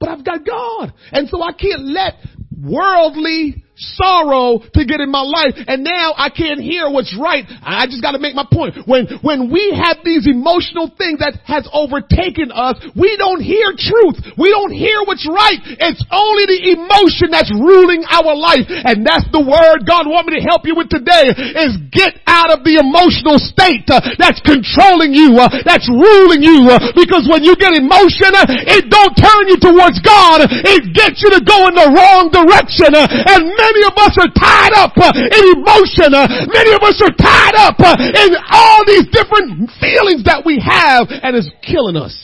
But 0.00 0.08
I've 0.08 0.24
got 0.24 0.44
God. 0.44 0.92
And 1.12 1.28
so 1.28 1.42
I 1.42 1.52
can't 1.52 1.84
let 1.84 2.14
worldly 2.60 3.64
sorrow 3.76 4.60
to 4.60 4.82
get 4.84 5.00
in 5.00 5.10
my 5.10 5.24
life 5.24 5.56
and 5.66 5.84
now 5.84 6.12
I 6.16 6.28
can't 6.28 6.60
hear 6.60 6.90
what's 6.90 7.16
right. 7.16 7.44
I 7.64 7.86
just 7.88 8.02
gotta 8.02 8.20
make 8.20 8.34
my 8.34 8.44
point. 8.44 8.76
When, 8.84 9.08
when 9.24 9.48
we 9.48 9.72
have 9.72 10.04
these 10.04 10.28
emotional 10.28 10.92
things 10.92 11.24
that 11.24 11.40
has 11.48 11.64
overtaken 11.72 12.52
us, 12.52 12.76
we 12.92 13.16
don't 13.16 13.40
hear 13.40 13.72
truth. 13.72 14.20
We 14.36 14.52
don't 14.52 14.72
hear 14.72 15.00
what's 15.08 15.24
right. 15.24 15.60
It's 15.62 16.04
only 16.12 16.44
the 16.46 16.60
emotion 16.76 17.32
that's 17.32 17.50
ruling 17.52 18.04
our 18.08 18.36
life. 18.36 18.68
And 18.68 19.06
that's 19.06 19.26
the 19.32 19.40
word 19.40 19.88
God 19.88 20.04
want 20.04 20.28
me 20.28 20.36
to 20.36 20.44
help 20.44 20.68
you 20.68 20.76
with 20.76 20.92
today 20.92 21.32
is 21.32 21.80
get 21.90 22.20
out 22.28 22.52
of 22.52 22.64
the 22.64 22.76
emotional 22.76 23.40
state 23.40 23.88
uh, 23.88 24.00
that's 24.20 24.40
controlling 24.44 25.16
you, 25.16 25.40
uh, 25.40 25.48
that's 25.64 25.88
ruling 25.88 26.44
you. 26.44 26.68
Uh, 26.68 26.92
because 26.92 27.24
when 27.30 27.44
you 27.44 27.56
get 27.56 27.72
emotion, 27.72 28.36
it 28.68 28.92
don't 28.92 29.14
turn 29.16 29.44
you 29.48 29.58
towards 29.58 30.00
God. 30.04 30.44
It 30.44 30.92
gets 30.92 31.24
you 31.24 31.32
to 31.32 31.40
go 31.40 31.68
in 31.68 31.74
the 31.76 31.88
wrong 31.88 32.28
direction. 32.28 32.92
And 32.92 33.42
Many 33.62 33.82
of 33.86 33.94
us 33.94 34.14
are 34.18 34.32
tied 34.34 34.74
up 34.74 34.92
uh, 34.98 35.14
in 35.14 35.44
emotion. 35.54 36.10
Uh, 36.10 36.26
many 36.50 36.72
of 36.74 36.82
us 36.82 36.98
are 36.98 37.14
tied 37.14 37.54
up 37.54 37.78
uh, 37.78 37.94
in 37.94 38.30
all 38.50 38.82
these 38.86 39.06
different 39.14 39.70
feelings 39.78 40.24
that 40.26 40.42
we 40.44 40.58
have 40.58 41.06
and 41.10 41.36
it's 41.36 41.50
killing 41.62 41.96
us. 41.96 42.14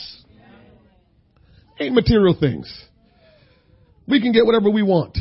Ain't 1.79 1.95
material 1.95 2.35
things. 2.37 2.67
We 4.05 4.19
can 4.19 4.33
get 4.33 4.45
whatever 4.45 4.69
we 4.69 4.83
want. 4.83 5.17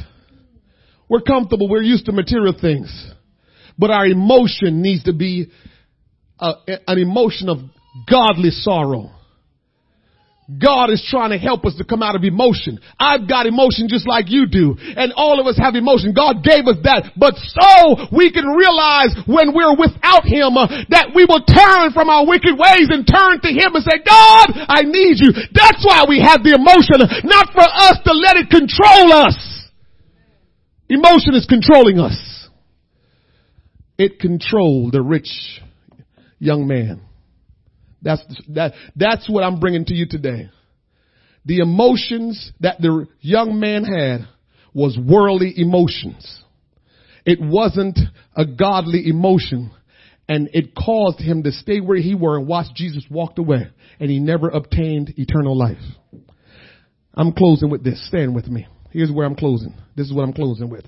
We're 1.08 1.20
comfortable. 1.20 1.68
We're 1.68 1.82
used 1.82 2.06
to 2.06 2.12
material 2.12 2.54
things. 2.58 2.90
But 3.78 3.90
our 3.90 4.06
emotion 4.06 4.82
needs 4.82 5.04
to 5.04 5.12
be 5.12 5.52
a, 6.40 6.52
an 6.86 6.98
emotion 6.98 7.48
of 7.48 7.58
godly 8.10 8.50
sorrow. 8.50 9.12
God 10.48 10.88
is 10.88 11.04
trying 11.04 11.28
to 11.28 11.36
help 11.36 11.68
us 11.68 11.76
to 11.76 11.84
come 11.84 12.00
out 12.00 12.16
of 12.16 12.24
emotion. 12.24 12.80
I've 12.96 13.28
got 13.28 13.44
emotion 13.44 13.84
just 13.84 14.08
like 14.08 14.32
you 14.32 14.48
do. 14.48 14.80
And 14.80 15.12
all 15.12 15.36
of 15.36 15.46
us 15.46 15.60
have 15.60 15.76
emotion. 15.76 16.16
God 16.16 16.40
gave 16.40 16.64
us 16.64 16.80
that. 16.88 17.12
But 17.20 17.36
so 17.36 18.08
we 18.16 18.32
can 18.32 18.48
realize 18.48 19.12
when 19.28 19.52
we're 19.52 19.76
without 19.76 20.24
Him 20.24 20.56
uh, 20.56 20.88
that 20.88 21.12
we 21.12 21.28
will 21.28 21.44
turn 21.44 21.92
from 21.92 22.08
our 22.08 22.24
wicked 22.24 22.56
ways 22.56 22.88
and 22.88 23.04
turn 23.04 23.44
to 23.44 23.50
Him 23.52 23.76
and 23.76 23.84
say, 23.84 24.00
God, 24.00 24.56
I 24.72 24.88
need 24.88 25.20
you. 25.20 25.36
That's 25.52 25.84
why 25.84 26.08
we 26.08 26.24
have 26.24 26.40
the 26.40 26.56
emotion, 26.56 27.04
not 27.28 27.52
for 27.52 27.68
us 27.68 28.00
to 28.08 28.12
let 28.16 28.40
it 28.40 28.48
control 28.48 29.12
us. 29.12 29.36
Emotion 30.88 31.36
is 31.36 31.44
controlling 31.44 32.00
us. 32.00 32.16
It 33.98 34.18
controlled 34.18 34.92
the 34.92 35.02
rich 35.02 35.60
young 36.38 36.66
man. 36.66 37.07
That's, 38.02 38.22
that, 38.50 38.74
that's 38.96 39.28
what 39.28 39.42
I'm 39.42 39.60
bringing 39.60 39.84
to 39.86 39.94
you 39.94 40.06
today. 40.08 40.50
The 41.44 41.58
emotions 41.58 42.52
that 42.60 42.80
the 42.80 43.06
young 43.20 43.58
man 43.58 43.84
had 43.84 44.28
was 44.74 44.98
worldly 44.98 45.54
emotions. 45.56 46.42
It 47.24 47.40
wasn't 47.40 47.98
a 48.36 48.44
godly 48.44 49.08
emotion. 49.08 49.70
And 50.28 50.50
it 50.52 50.74
caused 50.74 51.20
him 51.20 51.42
to 51.44 51.52
stay 51.52 51.80
where 51.80 51.98
he 51.98 52.14
were 52.14 52.38
and 52.38 52.46
watch 52.46 52.66
Jesus 52.74 53.04
walked 53.10 53.38
away. 53.38 53.68
And 53.98 54.10
he 54.10 54.20
never 54.20 54.48
obtained 54.48 55.14
eternal 55.16 55.56
life. 55.56 55.78
I'm 57.14 57.32
closing 57.32 57.70
with 57.70 57.82
this. 57.82 58.06
Stand 58.08 58.34
with 58.34 58.46
me. 58.48 58.66
Here's 58.90 59.10
where 59.10 59.26
I'm 59.26 59.34
closing. 59.34 59.74
This 59.96 60.06
is 60.06 60.12
what 60.12 60.22
I'm 60.22 60.32
closing 60.32 60.70
with. 60.70 60.84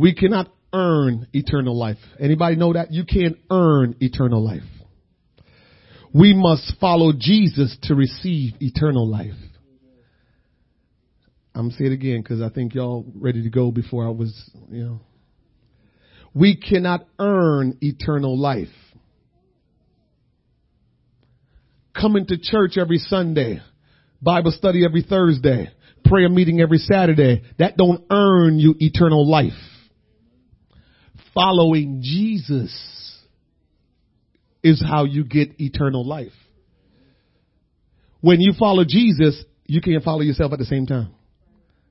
We 0.00 0.14
cannot 0.14 0.50
earn 0.72 1.26
eternal 1.34 1.78
life. 1.78 1.98
Anybody 2.18 2.56
know 2.56 2.72
that? 2.72 2.90
You 2.90 3.04
can't 3.04 3.36
earn 3.50 3.96
eternal 4.00 4.42
life. 4.42 4.62
We 6.14 6.32
must 6.32 6.72
follow 6.80 7.12
Jesus 7.12 7.76
to 7.82 7.94
receive 7.94 8.54
eternal 8.60 9.06
life. 9.06 9.36
I'm 11.54 11.68
gonna 11.68 11.76
say 11.76 11.84
it 11.84 11.92
again 11.92 12.22
because 12.22 12.40
I 12.40 12.48
think 12.48 12.74
y'all 12.74 13.04
ready 13.14 13.42
to 13.42 13.50
go 13.50 13.70
before 13.70 14.06
I 14.06 14.10
was, 14.10 14.50
you 14.70 14.84
know. 14.84 15.00
We 16.32 16.56
cannot 16.56 17.06
earn 17.18 17.76
eternal 17.82 18.38
life. 18.40 18.68
Coming 21.94 22.26
to 22.28 22.38
church 22.38 22.78
every 22.78 22.98
Sunday, 22.98 23.60
Bible 24.22 24.52
study 24.52 24.82
every 24.82 25.02
Thursday, 25.02 25.68
prayer 26.06 26.30
meeting 26.30 26.62
every 26.62 26.78
Saturday, 26.78 27.42
that 27.58 27.76
don't 27.76 28.02
earn 28.10 28.58
you 28.58 28.74
eternal 28.78 29.30
life 29.30 29.52
following 31.34 32.00
Jesus 32.02 32.72
is 34.62 34.82
how 34.86 35.04
you 35.04 35.24
get 35.24 35.60
eternal 35.60 36.06
life. 36.06 36.32
When 38.20 38.40
you 38.40 38.52
follow 38.58 38.84
Jesus, 38.86 39.44
you 39.66 39.80
can't 39.80 40.04
follow 40.04 40.20
yourself 40.20 40.52
at 40.52 40.58
the 40.58 40.64
same 40.64 40.86
time. 40.86 41.14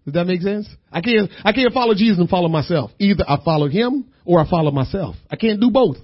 Does 0.06 0.14
that 0.14 0.26
make 0.26 0.42
sense? 0.42 0.68
I 0.92 1.02
can't, 1.02 1.30
I 1.44 1.52
can't 1.52 1.74
follow 1.74 1.94
Jesus 1.94 2.20
and 2.20 2.30
follow 2.30 2.48
myself. 2.50 2.92
Either 3.00 3.24
I 3.28 3.38
follow 3.44 3.68
him 3.68 4.12
or 4.26 4.40
I 4.40 4.50
follow 4.50 4.72
myself. 4.72 5.16
I 5.30 5.36
can't 5.36 5.60
do 5.60 5.72
both. 5.72 5.98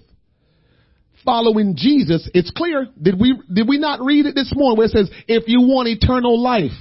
Following 1.24 1.76
Jesus, 1.76 2.30
it's 2.34 2.52
clear. 2.52 2.88
Did 3.02 3.20
we, 3.20 3.40
did 3.52 3.68
we 3.68 3.80
not 3.80 4.02
read 4.02 4.26
it 4.26 4.36
this 4.36 4.52
morning 4.56 4.78
where 4.78 4.86
it 4.86 4.92
says, 4.92 5.10
if 5.28 5.46
you 5.48 5.62
want 5.62 5.88
eternal 5.88 6.40
life, 6.40 6.72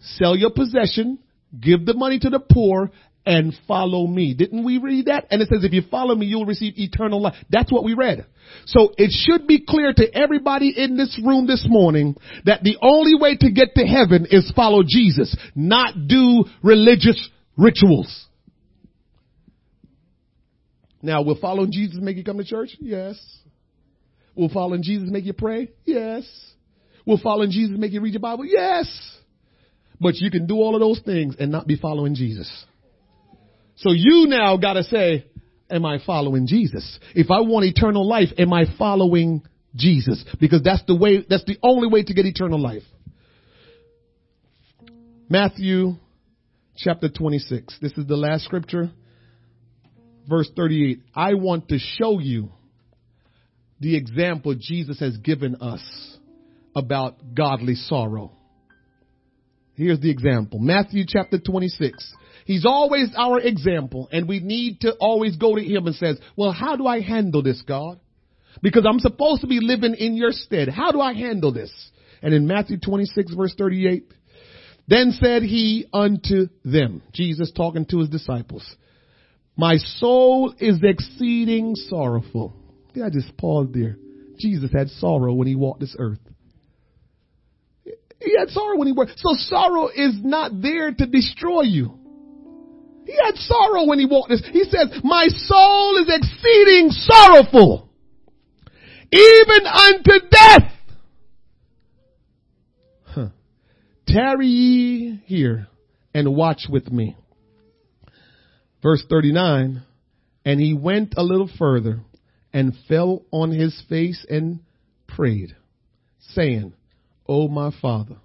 sell 0.00 0.36
your 0.36 0.50
possession, 0.50 1.18
give 1.58 1.84
the 1.84 1.94
money 1.94 2.20
to 2.20 2.30
the 2.30 2.38
poor, 2.38 2.90
and 3.28 3.54
follow 3.68 4.06
me. 4.06 4.32
Didn't 4.32 4.64
we 4.64 4.78
read 4.78 5.06
that? 5.06 5.26
And 5.30 5.42
it 5.42 5.50
says, 5.52 5.62
if 5.62 5.74
you 5.74 5.82
follow 5.90 6.14
me, 6.14 6.24
you'll 6.24 6.46
receive 6.46 6.78
eternal 6.78 7.20
life. 7.20 7.34
That's 7.50 7.70
what 7.70 7.84
we 7.84 7.92
read. 7.92 8.24
So 8.64 8.94
it 8.96 9.10
should 9.12 9.46
be 9.46 9.62
clear 9.68 9.92
to 9.92 10.14
everybody 10.14 10.72
in 10.74 10.96
this 10.96 11.20
room 11.22 11.46
this 11.46 11.66
morning 11.68 12.16
that 12.46 12.62
the 12.62 12.78
only 12.80 13.20
way 13.20 13.36
to 13.36 13.50
get 13.50 13.74
to 13.74 13.84
heaven 13.84 14.26
is 14.30 14.50
follow 14.56 14.82
Jesus, 14.82 15.36
not 15.54 16.08
do 16.08 16.46
religious 16.62 17.28
rituals. 17.58 18.26
Now, 21.02 21.20
will 21.20 21.38
following 21.38 21.70
Jesus 21.70 21.98
make 22.00 22.16
you 22.16 22.24
come 22.24 22.38
to 22.38 22.44
church? 22.44 22.70
Yes. 22.80 23.20
Will 24.34 24.48
following 24.48 24.82
Jesus 24.82 25.10
make 25.10 25.26
you 25.26 25.34
pray? 25.34 25.70
Yes. 25.84 26.24
Will 27.04 27.20
following 27.22 27.50
Jesus 27.50 27.76
make 27.78 27.92
you 27.92 28.00
read 28.00 28.14
your 28.14 28.20
Bible? 28.20 28.46
Yes. 28.46 28.86
But 30.00 30.14
you 30.14 30.30
can 30.30 30.46
do 30.46 30.56
all 30.56 30.74
of 30.74 30.80
those 30.80 31.00
things 31.04 31.36
and 31.38 31.52
not 31.52 31.66
be 31.66 31.76
following 31.76 32.14
Jesus. 32.14 32.64
So 33.78 33.92
you 33.92 34.26
now 34.26 34.56
gotta 34.56 34.82
say, 34.82 35.26
am 35.70 35.84
I 35.84 35.98
following 36.04 36.46
Jesus? 36.46 36.98
If 37.14 37.30
I 37.30 37.40
want 37.40 37.64
eternal 37.64 38.06
life, 38.06 38.28
am 38.36 38.52
I 38.52 38.64
following 38.76 39.42
Jesus? 39.76 40.24
Because 40.40 40.62
that's 40.62 40.82
the 40.86 40.96
way, 40.96 41.24
that's 41.28 41.44
the 41.44 41.58
only 41.62 41.88
way 41.88 42.02
to 42.02 42.12
get 42.12 42.26
eternal 42.26 42.60
life. 42.60 42.82
Matthew 45.28 45.92
chapter 46.76 47.08
26. 47.08 47.78
This 47.80 47.92
is 47.92 48.06
the 48.06 48.16
last 48.16 48.44
scripture. 48.44 48.90
Verse 50.28 50.50
38. 50.56 51.00
I 51.14 51.34
want 51.34 51.68
to 51.68 51.78
show 51.78 52.18
you 52.18 52.50
the 53.78 53.96
example 53.96 54.56
Jesus 54.58 54.98
has 54.98 55.16
given 55.18 55.56
us 55.56 56.16
about 56.74 57.34
godly 57.34 57.76
sorrow. 57.76 58.32
Here's 59.74 60.00
the 60.00 60.10
example. 60.10 60.58
Matthew 60.58 61.04
chapter 61.06 61.38
26 61.38 62.14
He's 62.48 62.64
always 62.64 63.10
our 63.14 63.38
example 63.38 64.08
and 64.10 64.26
we 64.26 64.40
need 64.40 64.80
to 64.80 64.94
always 64.94 65.36
go 65.36 65.54
to 65.54 65.62
him 65.62 65.86
and 65.86 65.94
says, 65.94 66.18
well, 66.34 66.50
how 66.50 66.76
do 66.76 66.86
I 66.86 67.00
handle 67.00 67.42
this, 67.42 67.60
God? 67.60 68.00
Because 68.62 68.86
I'm 68.88 69.00
supposed 69.00 69.42
to 69.42 69.46
be 69.46 69.60
living 69.60 69.94
in 69.94 70.16
your 70.16 70.32
stead. 70.32 70.70
How 70.70 70.90
do 70.90 70.98
I 70.98 71.12
handle 71.12 71.52
this? 71.52 71.70
And 72.22 72.32
in 72.32 72.46
Matthew 72.46 72.78
26 72.78 73.34
verse 73.34 73.54
38, 73.58 74.10
Then 74.88 75.10
said 75.20 75.42
he 75.42 75.88
unto 75.92 76.48
them, 76.64 77.02
Jesus 77.12 77.52
talking 77.54 77.84
to 77.90 77.98
his 77.98 78.08
disciples, 78.08 78.64
my 79.54 79.76
soul 79.76 80.54
is 80.58 80.78
exceeding 80.82 81.74
sorrowful. 81.74 82.54
Yeah, 82.94 83.04
I 83.04 83.10
just 83.10 83.36
pause 83.36 83.68
there. 83.74 83.98
Jesus 84.40 84.70
had 84.72 84.88
sorrow 84.88 85.34
when 85.34 85.48
he 85.48 85.54
walked 85.54 85.80
this 85.80 85.96
earth. 85.98 86.20
He 87.84 88.38
had 88.38 88.48
sorrow 88.48 88.78
when 88.78 88.86
he 88.86 88.94
worked. 88.94 89.18
So 89.18 89.34
sorrow 89.34 89.88
is 89.88 90.18
not 90.22 90.62
there 90.62 90.94
to 90.94 91.06
destroy 91.06 91.64
you. 91.64 91.98
He 93.08 93.16
had 93.24 93.36
sorrow 93.36 93.86
when 93.86 93.98
he 93.98 94.04
walked 94.04 94.28
this. 94.28 94.42
He 94.52 94.64
says, 94.64 95.00
my 95.02 95.28
soul 95.28 95.96
is 95.96 96.14
exceeding 96.14 96.90
sorrowful, 96.90 97.88
even 99.10 99.66
unto 99.66 100.28
death. 100.30 100.72
Huh. 103.04 103.28
Tarry 104.06 104.46
ye 104.46 105.22
here 105.24 105.68
and 106.12 106.36
watch 106.36 106.66
with 106.68 106.92
me. 106.92 107.16
Verse 108.82 109.02
39, 109.08 109.82
and 110.44 110.60
he 110.60 110.74
went 110.74 111.14
a 111.16 111.22
little 111.22 111.48
further 111.58 112.00
and 112.52 112.76
fell 112.88 113.24
on 113.30 113.52
his 113.52 113.82
face 113.88 114.26
and 114.28 114.60
prayed, 115.06 115.56
saying, 116.18 116.74
O 117.26 117.48
my 117.48 117.70
father, 117.80 118.16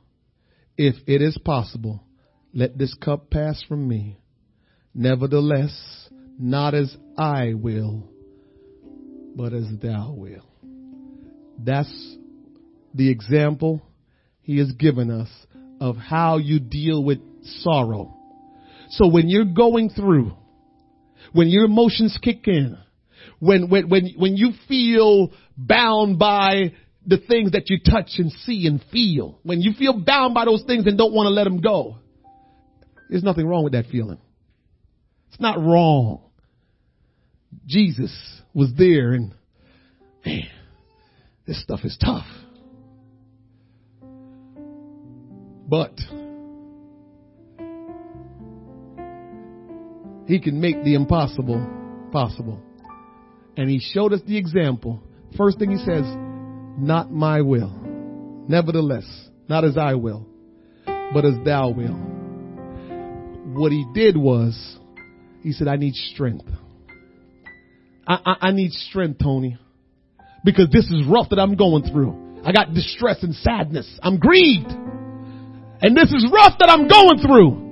if 0.78 0.96
it 1.08 1.22
is 1.22 1.38
possible, 1.38 2.04
let 2.54 2.78
this 2.78 2.94
cup 2.96 3.30
pass 3.30 3.64
from 3.66 3.88
me. 3.88 4.18
Nevertheless, 4.96 6.10
not 6.40 6.74
as 6.74 6.96
I 7.18 7.54
will, 7.54 8.04
but 9.36 9.54
as 9.54 9.66
thou 9.82 10.14
will. 10.16 10.46
That's 11.58 12.18
the 12.94 13.10
example 13.10 13.82
he 14.42 14.60
has 14.60 14.72
given 14.74 15.10
us 15.10 15.30
of 15.80 15.98
how 15.98 16.38
you 16.38 16.60
deal 16.60 17.04
with 17.04 17.20
sorrow. 17.62 18.16
So 18.90 19.08
when 19.08 19.30
you're 19.30 19.46
going 19.46 19.90
through, 19.90 20.34
when 21.32 21.48
your 21.48 21.66
emotions 21.66 22.18
kick 22.22 22.48
in, 22.48 22.78
when, 23.40 23.70
when, 23.70 23.90
when, 23.90 24.14
when 24.18 24.38
you 24.38 24.52
feel 24.68 25.32
bound 25.58 26.20
by 26.20 26.74
the 27.06 27.18
things 27.18 27.52
that 27.52 27.70
you 27.70 27.80
touch 27.80 28.12
and 28.18 28.32
see 28.32 28.68
and 28.68 28.84
feel, 28.92 29.40
when 29.44 29.62
you 29.62 29.74
feel 29.74 30.00
bound 30.00 30.34
by 30.34 30.46
those 30.46 30.64
things 30.68 30.86
and 30.86 30.98
don't 30.98 31.14
want 31.14 31.28
to 31.28 31.32
let 31.32 31.46
them 31.46 31.60
go, 31.60 31.98
there's 33.10 33.24
nothing 33.24 33.48
wrong 33.48 33.64
with 33.64 33.74
that 33.74 33.86
feeling. 33.92 34.20
It's 35.34 35.42
not 35.42 35.58
wrong. 35.60 36.22
Jesus 37.66 38.12
was 38.54 38.72
there 38.78 39.14
and 39.14 39.34
man, 40.24 40.48
this 41.48 41.60
stuff 41.60 41.80
is 41.84 41.98
tough. 42.00 42.28
But 45.68 45.98
he 50.28 50.40
can 50.40 50.62
make 50.62 50.84
the 50.84 50.94
impossible 50.94 51.68
possible. 52.12 52.62
And 53.58 53.68
he 53.68 53.80
showed 53.80 54.14
us 54.14 54.22
the 54.28 54.38
example. 54.38 55.02
First 55.36 55.58
thing 55.58 55.72
he 55.72 55.78
says, 55.78 56.06
not 56.78 57.12
my 57.12 57.42
will. 57.42 57.74
Nevertheless, 58.48 59.06
not 59.50 59.66
as 59.66 59.80
I 59.80 59.96
will, 59.96 60.28
but 60.86 61.26
as 61.26 61.44
thou 61.44 61.70
will. 61.70 61.96
What 63.56 63.72
he 63.72 63.84
did 63.96 64.16
was, 64.16 64.78
he 65.44 65.52
said, 65.52 65.68
I 65.68 65.76
need 65.76 65.94
strength. 65.94 66.46
I, 68.08 68.18
I, 68.26 68.36
I 68.48 68.52
need 68.52 68.72
strength, 68.72 69.20
Tony. 69.22 69.58
Because 70.44 70.70
this 70.72 70.86
is 70.86 71.06
rough 71.08 71.30
that 71.30 71.40
I'm 71.40 71.56
going 71.56 71.84
through. 71.84 72.42
I 72.46 72.52
got 72.52 72.74
distress 72.74 73.24
and 73.24 73.36
sadness. 73.36 74.00
I'm 74.02 74.18
grieved. 74.20 74.72
And 74.72 75.96
this 75.96 76.12
is 76.12 76.30
rough 76.32 76.58
that 76.60 76.70
I'm 76.70 76.88
going 76.88 77.20
through. 77.20 77.64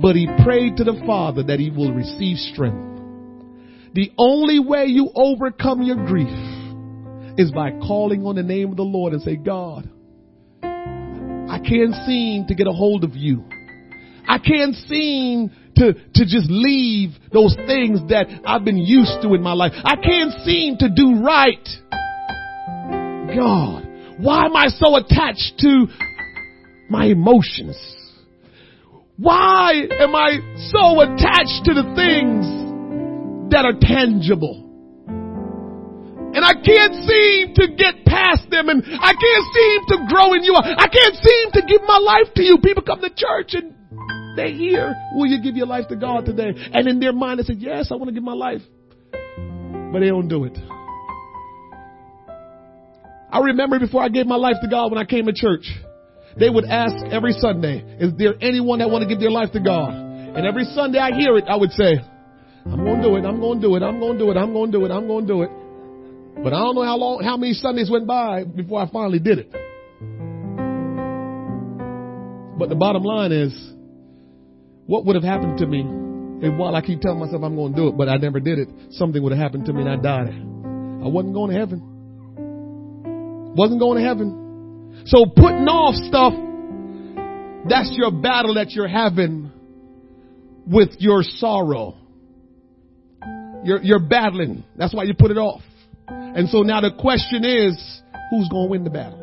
But 0.00 0.14
he 0.14 0.28
prayed 0.44 0.76
to 0.76 0.84
the 0.84 1.02
Father 1.06 1.42
that 1.44 1.58
he 1.58 1.70
will 1.70 1.92
receive 1.92 2.38
strength. 2.38 2.86
The 3.94 4.12
only 4.16 4.60
way 4.60 4.86
you 4.86 5.10
overcome 5.14 5.82
your 5.82 5.96
grief 6.06 6.28
is 7.36 7.50
by 7.50 7.72
calling 7.72 8.24
on 8.24 8.36
the 8.36 8.42
name 8.42 8.70
of 8.70 8.76
the 8.76 8.82
Lord 8.82 9.12
and 9.12 9.22
say, 9.22 9.36
God, 9.36 9.90
I 10.62 11.58
can't 11.58 11.94
seem 12.06 12.46
to 12.46 12.54
get 12.54 12.66
a 12.66 12.72
hold 12.72 13.02
of 13.04 13.16
you. 13.16 13.44
I 14.28 14.38
can't 14.38 14.74
seem 14.74 15.50
to, 15.78 15.94
to 15.94 16.24
just 16.24 16.50
leave 16.50 17.10
those 17.32 17.54
things 17.66 18.00
that 18.10 18.26
I've 18.44 18.64
been 18.64 18.78
used 18.78 19.22
to 19.22 19.34
in 19.34 19.42
my 19.42 19.52
life. 19.52 19.72
I 19.74 19.96
can't 19.96 20.32
seem 20.44 20.76
to 20.78 20.88
do 20.88 21.22
right. 21.22 21.68
God, 23.34 23.86
why 24.18 24.46
am 24.46 24.56
I 24.56 24.68
so 24.68 24.96
attached 24.96 25.54
to 25.60 25.86
my 26.90 27.06
emotions? 27.06 27.76
Why 29.16 29.82
am 29.98 30.14
I 30.14 30.38
so 30.70 31.00
attached 31.00 31.66
to 31.66 31.74
the 31.74 31.86
things 31.94 32.46
that 33.50 33.64
are 33.64 33.78
tangible? 33.80 34.66
And 36.34 36.44
I 36.44 36.54
can't 36.54 36.94
seem 36.94 37.54
to 37.54 37.74
get 37.74 38.04
past 38.04 38.50
them 38.50 38.68
and 38.68 38.84
I 38.84 39.12
can't 39.14 39.46
seem 39.54 39.80
to 39.88 40.06
grow 40.08 40.34
in 40.34 40.44
you. 40.44 40.54
I 40.54 40.86
can't 40.86 41.16
seem 41.16 41.50
to 41.52 41.62
give 41.66 41.82
my 41.86 41.98
life 41.98 42.34
to 42.36 42.42
you. 42.42 42.58
People 42.58 42.82
come 42.82 43.00
to 43.00 43.10
church 43.10 43.54
and 43.54 43.74
they 44.38 44.52
hear, 44.52 44.94
will 45.14 45.26
you 45.26 45.42
give 45.42 45.56
your 45.56 45.66
life 45.66 45.88
to 45.88 45.96
God 45.96 46.24
today? 46.24 46.54
And 46.72 46.88
in 46.88 47.00
their 47.00 47.12
mind 47.12 47.40
they 47.40 47.44
say, 47.44 47.54
yes, 47.58 47.90
I 47.90 47.96
want 47.96 48.08
to 48.08 48.14
give 48.14 48.22
my 48.22 48.34
life. 48.34 48.62
But 49.92 50.00
they 50.00 50.08
don't 50.08 50.28
do 50.28 50.44
it. 50.44 50.56
I 53.30 53.40
remember 53.40 53.78
before 53.78 54.02
I 54.02 54.08
gave 54.08 54.26
my 54.26 54.36
life 54.36 54.56
to 54.62 54.68
God 54.68 54.90
when 54.90 54.98
I 54.98 55.04
came 55.04 55.26
to 55.26 55.32
church, 55.34 55.68
they 56.38 56.48
would 56.48 56.64
ask 56.64 56.94
every 57.12 57.32
Sunday, 57.32 57.84
is 57.98 58.12
there 58.16 58.34
anyone 58.40 58.78
that 58.78 58.88
want 58.88 59.02
to 59.02 59.08
give 59.08 59.20
their 59.20 59.30
life 59.30 59.52
to 59.52 59.60
God? 59.60 59.92
And 59.92 60.46
every 60.46 60.64
Sunday 60.64 60.98
I 60.98 61.10
hear 61.12 61.36
it, 61.36 61.44
I 61.48 61.56
would 61.56 61.72
say, 61.72 61.98
I'm 62.64 62.84
going 62.84 63.02
to 63.02 63.08
do 63.08 63.16
it, 63.16 63.24
I'm 63.24 63.40
going 63.40 63.60
to 63.60 63.66
do 63.66 63.76
it, 63.76 63.82
I'm 63.82 63.98
going 63.98 64.18
to 64.18 64.24
do 64.24 64.30
it, 64.30 64.36
I'm 64.36 64.52
going 64.52 64.72
to 64.72 64.78
do 64.78 64.84
it, 64.84 64.90
I'm 64.90 65.06
going 65.06 65.26
to 65.26 65.32
do 65.32 65.42
it. 65.42 65.50
But 66.42 66.52
I 66.52 66.58
don't 66.58 66.74
know 66.74 66.84
how 66.84 66.96
long, 66.96 67.22
how 67.24 67.36
many 67.36 67.52
Sundays 67.54 67.90
went 67.90 68.06
by 68.06 68.44
before 68.44 68.80
I 68.80 68.88
finally 68.90 69.18
did 69.18 69.38
it. 69.40 69.50
But 72.58 72.68
the 72.68 72.76
bottom 72.76 73.02
line 73.02 73.32
is, 73.32 73.52
what 74.88 75.04
would 75.04 75.14
have 75.16 75.24
happened 75.24 75.58
to 75.58 75.66
me 75.66 75.80
if 76.40 76.58
while 76.58 76.74
I 76.74 76.80
keep 76.80 77.02
telling 77.02 77.18
myself 77.18 77.42
I'm 77.42 77.54
going 77.56 77.74
to 77.74 77.78
do 77.78 77.88
it, 77.88 77.96
but 77.98 78.08
I 78.08 78.16
never 78.16 78.40
did 78.40 78.58
it, 78.58 78.68
something 78.92 79.22
would 79.22 79.32
have 79.32 79.40
happened 79.40 79.66
to 79.66 79.72
me 79.74 79.82
and 79.82 79.90
I 79.90 79.96
died. 79.96 80.28
I 80.32 81.08
wasn't 81.08 81.34
going 81.34 81.52
to 81.52 81.58
heaven. 81.58 83.54
Wasn't 83.54 83.78
going 83.78 84.02
to 84.02 84.08
heaven. 84.08 85.04
So 85.04 85.26
putting 85.26 85.68
off 85.68 85.94
stuff, 86.08 86.32
that's 87.68 87.92
your 87.98 88.10
battle 88.10 88.54
that 88.54 88.70
you're 88.70 88.88
having 88.88 89.52
with 90.66 90.90
your 90.98 91.22
sorrow. 91.22 91.94
You're, 93.64 93.82
you're 93.82 93.98
battling. 93.98 94.64
That's 94.76 94.94
why 94.94 95.02
you 95.02 95.12
put 95.12 95.30
it 95.30 95.36
off. 95.36 95.60
And 96.08 96.48
so 96.48 96.62
now 96.62 96.80
the 96.80 96.92
question 96.98 97.44
is, 97.44 97.76
who's 98.30 98.48
going 98.48 98.68
to 98.68 98.70
win 98.70 98.84
the 98.84 98.90
battle? 98.90 99.22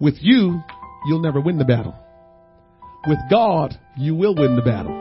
With 0.00 0.16
you, 0.20 0.60
you'll 1.06 1.22
never 1.22 1.40
win 1.40 1.58
the 1.58 1.64
battle. 1.64 1.94
With 3.06 3.18
God, 3.30 3.78
you 3.96 4.14
will 4.14 4.34
win 4.34 4.56
the 4.56 4.62
battle. 4.62 4.96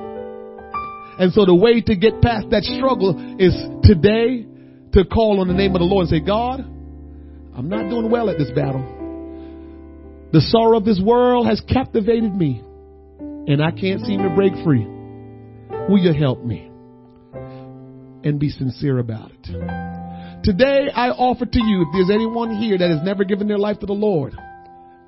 And 1.19 1.33
so 1.33 1.45
the 1.45 1.55
way 1.55 1.81
to 1.81 1.95
get 1.95 2.21
past 2.21 2.49
that 2.51 2.63
struggle 2.63 3.35
is 3.37 3.53
today 3.83 4.45
to 4.93 5.05
call 5.05 5.41
on 5.41 5.47
the 5.49 5.53
name 5.53 5.75
of 5.75 5.79
the 5.79 5.85
Lord 5.85 6.07
and 6.07 6.09
say, 6.09 6.25
God, 6.25 6.61
I'm 6.61 7.67
not 7.67 7.89
doing 7.89 8.09
well 8.09 8.29
at 8.29 8.37
this 8.37 8.51
battle. 8.51 8.85
The 10.31 10.39
sorrow 10.39 10.77
of 10.77 10.85
this 10.85 11.01
world 11.03 11.47
has 11.47 11.59
captivated 11.67 12.33
me 12.33 12.63
and 13.47 13.61
I 13.61 13.71
can't 13.71 14.01
seem 14.05 14.21
to 14.21 14.29
break 14.29 14.53
free. 14.63 14.85
Will 15.89 15.97
you 15.97 16.13
help 16.13 16.43
me? 16.43 16.71
And 18.23 18.39
be 18.39 18.49
sincere 18.49 18.99
about 18.99 19.31
it. 19.31 20.43
Today 20.43 20.89
I 20.93 21.09
offer 21.09 21.45
to 21.45 21.59
you, 21.63 21.81
if 21.81 21.87
there's 21.91 22.11
anyone 22.11 22.55
here 22.55 22.77
that 22.77 22.89
has 22.89 23.03
never 23.03 23.25
given 23.25 23.47
their 23.47 23.57
life 23.57 23.79
to 23.79 23.85
the 23.85 23.93
Lord, 23.93 24.33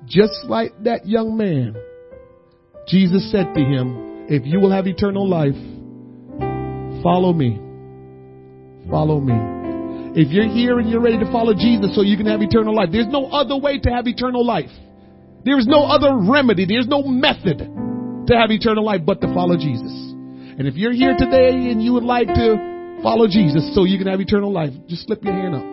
just 0.04 0.44
like 0.44 0.72
that 0.84 1.06
young 1.06 1.36
man, 1.36 1.74
Jesus 2.88 3.30
said 3.30 3.54
to 3.54 3.60
him, 3.60 4.26
if 4.28 4.46
you 4.46 4.60
will 4.60 4.70
have 4.70 4.86
eternal 4.86 5.28
life, 5.28 5.58
follow 7.02 7.32
me. 7.32 7.60
Follow 8.90 9.20
me. 9.20 9.34
If 10.14 10.30
you're 10.30 10.48
here 10.48 10.78
and 10.78 10.90
you're 10.90 11.00
ready 11.00 11.18
to 11.18 11.30
follow 11.32 11.54
Jesus 11.54 11.94
so 11.94 12.02
you 12.02 12.16
can 12.16 12.26
have 12.26 12.42
eternal 12.42 12.74
life, 12.74 12.90
there's 12.92 13.08
no 13.08 13.26
other 13.26 13.56
way 13.56 13.78
to 13.78 13.90
have 13.90 14.06
eternal 14.06 14.44
life. 14.44 14.70
There 15.44 15.58
is 15.58 15.66
no 15.66 15.84
other 15.84 16.14
remedy. 16.16 16.66
There's 16.66 16.86
no 16.86 17.02
method 17.02 17.58
to 17.58 18.32
have 18.36 18.50
eternal 18.50 18.84
life 18.84 19.00
but 19.04 19.20
to 19.22 19.32
follow 19.34 19.56
Jesus. 19.56 19.90
And 20.52 20.68
if 20.68 20.76
you're 20.76 20.92
here 20.92 21.16
today 21.16 21.72
and 21.72 21.82
you 21.82 21.92
would 21.94 22.04
like 22.04 22.28
to 22.28 23.00
follow 23.02 23.26
Jesus 23.26 23.74
so 23.74 23.84
you 23.84 23.98
can 23.98 24.06
have 24.06 24.20
eternal 24.20 24.52
life, 24.52 24.70
just 24.86 25.06
slip 25.06 25.24
your 25.24 25.32
hand 25.32 25.54
up. 25.54 25.64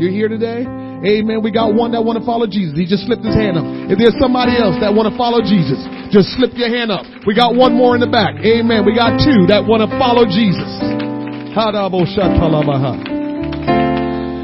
You're 0.00 0.10
here 0.10 0.28
today? 0.28 0.64
Amen. 0.64 1.42
We 1.44 1.52
got 1.52 1.74
one 1.76 1.92
that 1.92 2.02
want 2.02 2.18
to 2.18 2.24
follow 2.24 2.48
Jesus. 2.48 2.76
He 2.76 2.86
just 2.88 3.04
slipped 3.04 3.24
his 3.24 3.36
hand 3.36 3.60
up. 3.60 3.64
If 3.92 4.00
there's 4.00 4.16
somebody 4.18 4.56
else 4.56 4.80
that 4.80 4.96
want 4.96 5.12
to 5.12 5.16
follow 5.20 5.44
Jesus, 5.44 5.76
just 6.10 6.34
slip 6.34 6.52
your 6.58 6.68
hand 6.68 6.90
up. 6.90 7.06
We 7.26 7.34
got 7.34 7.54
one 7.54 7.74
more 7.74 7.94
in 7.94 8.02
the 8.02 8.10
back. 8.10 8.34
Amen. 8.42 8.84
We 8.84 8.94
got 8.94 9.22
two 9.22 9.46
that 9.46 9.62
want 9.62 9.86
to 9.86 9.90
follow 9.94 10.26
Jesus. 10.26 10.70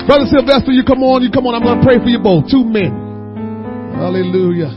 Brother 0.06 0.26
Sylvester, 0.30 0.70
you 0.70 0.86
come 0.86 1.02
on, 1.02 1.22
you 1.26 1.30
come 1.34 1.46
on. 1.50 1.58
I'm 1.58 1.66
going 1.66 1.78
to 1.78 1.84
pray 1.84 1.98
for 1.98 2.06
you 2.06 2.22
both. 2.22 2.46
Two 2.46 2.62
men. 2.62 2.94
Hallelujah. 3.98 4.70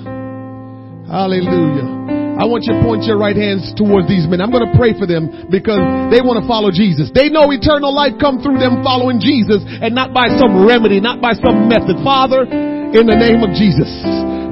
Hallelujah. 1.05 1.97
I 2.39 2.47
want 2.47 2.63
you 2.63 2.71
to 2.71 2.81
point 2.81 3.03
your 3.03 3.19
right 3.19 3.35
hands 3.35 3.75
towards 3.75 4.07
these 4.07 4.23
men. 4.23 4.39
I'm 4.39 4.49
going 4.49 4.63
to 4.63 4.71
pray 4.79 4.95
for 4.95 5.03
them 5.03 5.51
because 5.51 5.83
they 6.07 6.23
want 6.23 6.39
to 6.39 6.47
follow 6.47 6.71
Jesus. 6.71 7.11
They 7.11 7.27
know 7.27 7.51
eternal 7.51 7.91
life 7.91 8.15
come 8.15 8.39
through 8.39 8.63
them 8.63 8.79
following 8.79 9.19
Jesus 9.19 9.59
and 9.67 9.91
not 9.91 10.15
by 10.15 10.31
some 10.39 10.63
remedy, 10.65 11.03
not 11.03 11.19
by 11.19 11.35
some 11.35 11.67
method. 11.67 11.99
Father, 11.99 12.47
in 12.47 13.05
the 13.05 13.17
name 13.19 13.43
of 13.43 13.51
Jesus, 13.53 13.91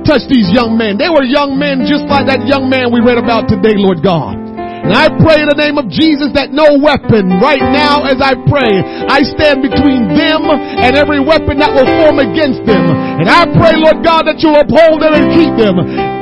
touch 0.08 0.24
these 0.32 0.47
young 0.55 0.80
men. 0.80 0.95
They 0.95 1.12
were 1.12 1.28
young 1.28 1.60
men 1.60 1.84
just 1.84 2.08
like 2.08 2.32
that 2.32 2.47
young 2.47 2.72
man 2.72 2.95
we 2.95 3.03
read 3.03 3.20
about 3.20 3.51
today, 3.51 3.76
Lord 3.76 3.99
God. 3.99 4.39
And 4.88 4.95
I 4.95 5.12
pray 5.20 5.43
in 5.43 5.51
the 5.51 5.60
name 5.60 5.76
of 5.76 5.91
Jesus 5.91 6.32
that 6.32 6.55
no 6.55 6.80
weapon 6.80 7.43
right 7.43 7.60
now 7.60 8.08
as 8.08 8.24
I 8.24 8.39
pray, 8.47 8.80
I 9.03 9.20
stand 9.36 9.60
between 9.60 10.08
them 10.16 10.47
and 10.47 10.95
every 10.95 11.20
weapon 11.20 11.60
that 11.60 11.76
will 11.76 11.89
form 11.99 12.24
against 12.24 12.64
them. 12.64 12.88
And 13.20 13.28
I 13.28 13.43
pray, 13.51 13.76
Lord 13.76 13.99
God, 13.99 14.32
that 14.32 14.39
you 14.39 14.55
uphold 14.55 15.03
them 15.03 15.12
and 15.12 15.28
keep 15.36 15.51
them. 15.60 15.76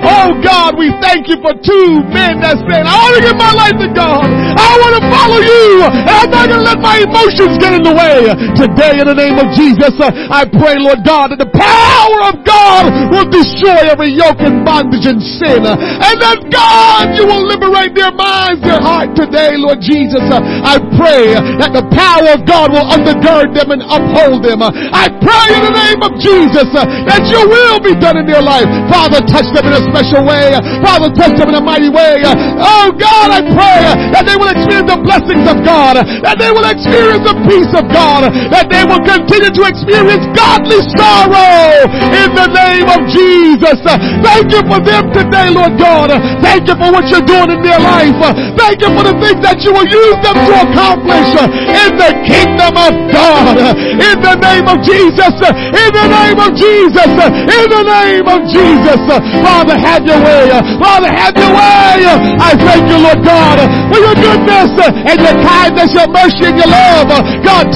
Oh 0.06 0.38
God, 0.38 0.78
we 0.78 0.94
thank 1.02 1.26
you 1.26 1.42
for 1.42 1.54
two 1.58 2.06
men 2.14 2.38
that 2.46 2.62
said, 2.70 2.86
I 2.86 2.94
want 2.94 3.14
to 3.18 3.24
give 3.26 3.38
my 3.38 3.54
life 3.58 3.78
to 3.82 3.90
God. 3.90 4.30
I 4.30 4.70
want 4.78 4.94
to 5.02 5.04
follow 5.10 5.40
you. 5.42 5.66
And 5.90 6.06
I'm 6.14 6.30
not 6.30 6.46
going 6.46 6.62
to 6.62 6.68
let 6.70 6.80
my 6.80 7.02
emotions 7.02 7.58
get 7.58 7.74
in 7.74 7.82
the 7.82 7.94
way. 7.94 8.30
Today 8.54 9.02
in 9.02 9.10
the 9.10 9.18
name 9.18 9.42
of 9.42 9.50
Jesus, 9.58 9.98
uh, 9.98 10.14
I 10.30 10.46
pray, 10.46 10.78
Lord 10.78 11.02
God, 11.02 11.34
that 11.34 11.42
the 11.42 11.50
power 11.50 12.20
of 12.30 12.46
God 12.46 13.10
will 13.10 13.28
destroy 13.34 13.90
every 13.90 14.14
yoke 14.14 14.40
and 14.46 14.62
bondage 14.62 15.10
and 15.10 15.18
sin. 15.20 15.66
And 15.66 16.16
that 16.22 16.54
God, 16.54 17.18
you 17.18 17.26
will 17.26 17.42
liberate 17.42 17.98
their 17.98 18.14
minds, 18.14 18.62
their 18.62 18.80
heart 18.80 19.18
today, 19.18 19.58
Lord 19.58 19.82
Jesus. 19.82 20.22
Uh, 20.30 20.38
I 20.42 20.78
pray 21.02 21.34
that 21.58 21.74
the 21.74 21.86
power 21.90 22.38
of 22.38 22.46
God 22.46 22.70
will 22.70 22.86
undergird 22.94 23.58
them 23.58 23.74
and 23.74 23.82
uphold 23.82 24.46
them. 24.46 24.62
Uh, 24.62 24.70
I 24.94 25.10
pray 25.10 25.48
in 25.58 25.64
the 25.66 25.76
name 25.76 26.00
of 26.06 26.14
Jesus 26.22 26.70
that 26.78 27.26
your 27.34 27.50
will 27.50 27.82
be 27.82 27.98
done 27.98 28.22
in 28.22 28.30
their 28.30 28.46
life. 28.46 28.70
Father, 28.88 29.26
touch 29.26 29.50
them 29.50 29.66
in 29.66 29.74
a 29.74 29.84
special 29.96 30.28
way. 30.28 30.52
Father, 30.84 31.08
touch 31.16 31.40
them 31.40 31.48
in 31.48 31.56
a 31.56 31.64
mighty 31.64 31.88
way. 31.88 32.20
Oh 32.60 32.92
God, 32.92 33.32
I 33.32 33.40
pray 33.48 33.80
that 34.12 34.28
they 34.28 34.36
will 34.36 34.52
experience 34.52 34.92
the 34.92 35.00
blessings 35.00 35.48
of 35.48 35.64
God, 35.64 35.96
that 35.96 36.36
they 36.36 36.52
will 36.52 36.68
experience 36.68 37.24
the 37.24 37.36
peace 37.48 37.72
of 37.72 37.88
God, 37.88 38.28
that 38.52 38.68
they 38.68 38.84
will 38.84 39.00
continue 39.00 39.56
to 39.56 39.64
experience 39.64 40.28
godly 40.36 40.84
sorrow 41.00 41.88
in 42.12 42.30
the 42.36 42.48
name 42.52 42.92
of 42.92 43.08
Jesus. 43.08 43.80
Thank 44.20 44.52
you 44.52 44.62
for 44.68 44.84
them 44.84 45.16
today, 45.16 45.48
Lord 45.56 45.80
God. 45.80 46.12
Thank 46.44 46.68
you 46.68 46.76
for 46.76 46.92
what 46.92 47.08
you're 47.08 47.24
doing 47.24 47.56
in 47.56 47.64
their 47.64 47.80
life. 47.80 48.20
Thank 48.60 48.84
you 48.84 48.92
for 48.92 49.08
the 49.08 49.16
things 49.24 49.40
that 49.48 49.64
you 49.64 49.72
will 49.72 49.88
use 49.88 50.20
them 50.20 50.36
to 50.36 50.54
accomplish 50.60 51.32
in 51.72 51.90
the 51.96 52.12
kingdom 52.28 52.76
of 52.76 52.92
God. 53.16 53.56
In 53.96 54.18
the 54.20 54.36
name 54.44 54.68
of 54.68 54.84
Jesus. 54.84 55.34
In 55.72 55.90
the 55.96 56.08
name 56.12 56.40
of 56.44 56.52
Jesus. 56.52 57.12
In 57.48 57.66
the 57.72 57.84
name 57.88 58.28
of 58.28 58.44
Jesus. 58.52 59.00
Father, 59.46 59.78
have 59.86 60.02
your 60.04 60.18
way. 60.18 60.50
Father, 60.82 61.10
have 61.14 61.36
your 61.38 61.52
way. 61.54 62.10
I 62.42 62.58
thank 62.58 62.90
you, 62.90 62.98
Lord 63.06 63.22
God, 63.22 63.62
for 63.94 64.00
your 64.02 64.16
goodness 64.18 64.74
and 64.82 65.18
your 65.22 65.38
kindness, 65.46 65.94
your 65.94 66.10
mercy 66.10 66.50
and 66.50 66.58
your 66.58 66.70
love. 66.70 67.10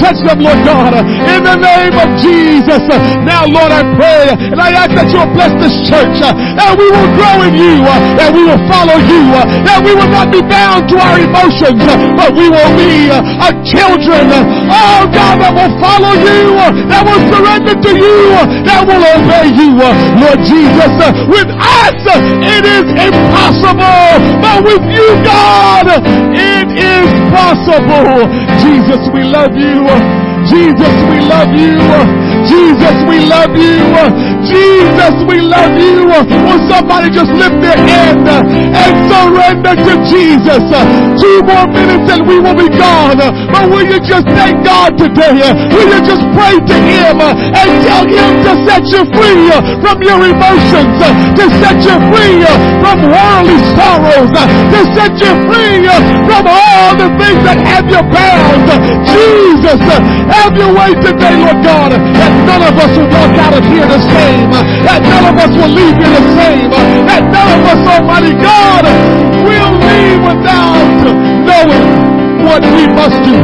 Touch 0.00 0.16
them, 0.24 0.40
Lord 0.40 0.56
God, 0.64 0.96
in 1.28 1.44
the 1.44 1.56
name 1.60 1.92
of 1.92 2.08
Jesus. 2.24 2.80
Now, 3.20 3.44
Lord, 3.44 3.68
I 3.68 3.84
pray 4.00 4.32
and 4.32 4.56
I 4.56 4.72
ask 4.72 4.96
that 4.96 5.12
you 5.12 5.20
will 5.20 5.32
bless 5.36 5.52
this 5.60 5.76
church, 5.84 6.16
that 6.24 6.72
we 6.80 6.88
will 6.88 7.10
grow 7.14 7.44
in 7.44 7.52
you, 7.52 7.84
that 8.16 8.32
we 8.32 8.48
will 8.48 8.60
follow 8.64 8.96
you, 8.96 9.22
that 9.68 9.84
we 9.84 9.92
will 9.92 10.08
not 10.08 10.32
be 10.32 10.40
bound 10.40 10.88
to 10.88 10.96
our 10.96 11.20
emotions, 11.20 11.84
but 12.16 12.32
we 12.32 12.48
will 12.48 12.72
be 12.80 13.12
a 13.12 13.50
children, 13.68 14.24
oh 14.72 15.04
God, 15.12 15.36
that 15.44 15.52
will 15.52 15.74
follow 15.76 16.16
you, 16.16 16.56
that 16.88 17.02
will 17.04 17.20
surrender 17.28 17.76
to 17.76 17.92
you, 17.92 18.40
that 18.64 18.80
will 18.88 19.04
obey 19.04 19.52
you, 19.52 19.76
Lord 20.16 20.40
Jesus. 20.48 20.92
With 21.28 21.50
us, 21.52 22.00
it 22.40 22.64
is 22.64 22.86
impossible. 22.88 24.08
But 24.40 24.64
with 24.64 24.84
you, 24.88 25.08
God, 25.28 25.86
it 26.32 26.68
is 26.72 27.08
possible. 27.28 28.24
Jesus, 28.64 29.02
we 29.12 29.22
love 29.28 29.52
you. 29.52 29.89
Jesus, 30.50 30.94
we 31.10 31.20
love 31.20 31.52
you. 31.54 32.29
Jesus, 32.48 32.96
we 33.08 33.20
love 33.26 33.52
you. 33.56 33.80
Jesus, 34.46 35.14
we 35.28 35.40
love 35.44 35.74
you. 35.76 36.08
Will 36.08 36.62
somebody 36.70 37.10
just 37.12 37.30
lift 37.36 37.60
their 37.60 37.76
hand 37.76 38.24
and 38.28 38.92
surrender 39.10 39.74
to 39.76 39.92
Jesus? 40.08 40.64
Two 41.20 41.38
more 41.44 41.66
minutes 41.68 42.08
and 42.10 42.24
we 42.26 42.40
will 42.40 42.56
be 42.56 42.68
gone. 42.72 43.20
But 43.52 43.68
will 43.68 43.84
you 43.84 44.00
just 44.00 44.26
thank 44.32 44.64
God 44.64 44.96
today? 44.96 45.36
Will 45.70 45.88
you 45.88 46.00
just 46.04 46.24
pray 46.32 46.56
to 46.56 46.76
Him 46.80 47.20
and 47.20 47.68
tell 47.84 48.04
Him 48.08 48.30
to 48.48 48.52
set 48.64 48.84
you 48.88 49.02
free 49.12 49.48
from 49.84 50.00
your 50.02 50.20
emotions, 50.24 50.96
to 51.36 51.44
set 51.60 51.76
you 51.84 51.96
free 52.08 52.40
from 52.80 52.98
worldly 53.12 53.58
sorrows, 53.76 54.32
to 54.32 54.80
set 54.96 55.12
you 55.20 55.32
free 55.46 55.84
from 56.24 56.44
all 56.48 56.96
the 56.96 57.08
things 57.20 57.40
that 57.44 57.58
have 57.60 57.86
you 57.86 58.00
bound. 58.08 58.66
Jesus, 59.04 59.80
have 60.32 60.56
your 60.56 60.72
way 60.72 60.94
today, 60.96 61.36
Lord 61.36 61.60
God, 61.62 61.92
that 62.30 62.46
none 62.46 62.62
of 62.62 62.78
us 62.78 62.92
will 62.94 63.10
walk 63.10 63.34
out 63.42 63.54
of 63.58 63.64
here 63.66 63.86
the 63.86 63.98
same, 63.98 64.50
that 64.86 65.02
none 65.02 65.26
of 65.26 65.36
us 65.38 65.50
will 65.50 65.72
leave 65.74 65.96
here 65.98 66.14
the 66.14 66.26
same, 66.38 66.70
that 67.10 67.22
none 67.26 67.50
of 67.58 67.62
us, 67.66 67.82
Almighty 67.90 68.34
God, 68.38 68.86
will 69.42 69.72
leave 69.74 70.20
without 70.22 71.10
knowing 71.42 71.86
what 72.46 72.62
we 72.62 72.86
must 72.94 73.18
do. 73.26 73.34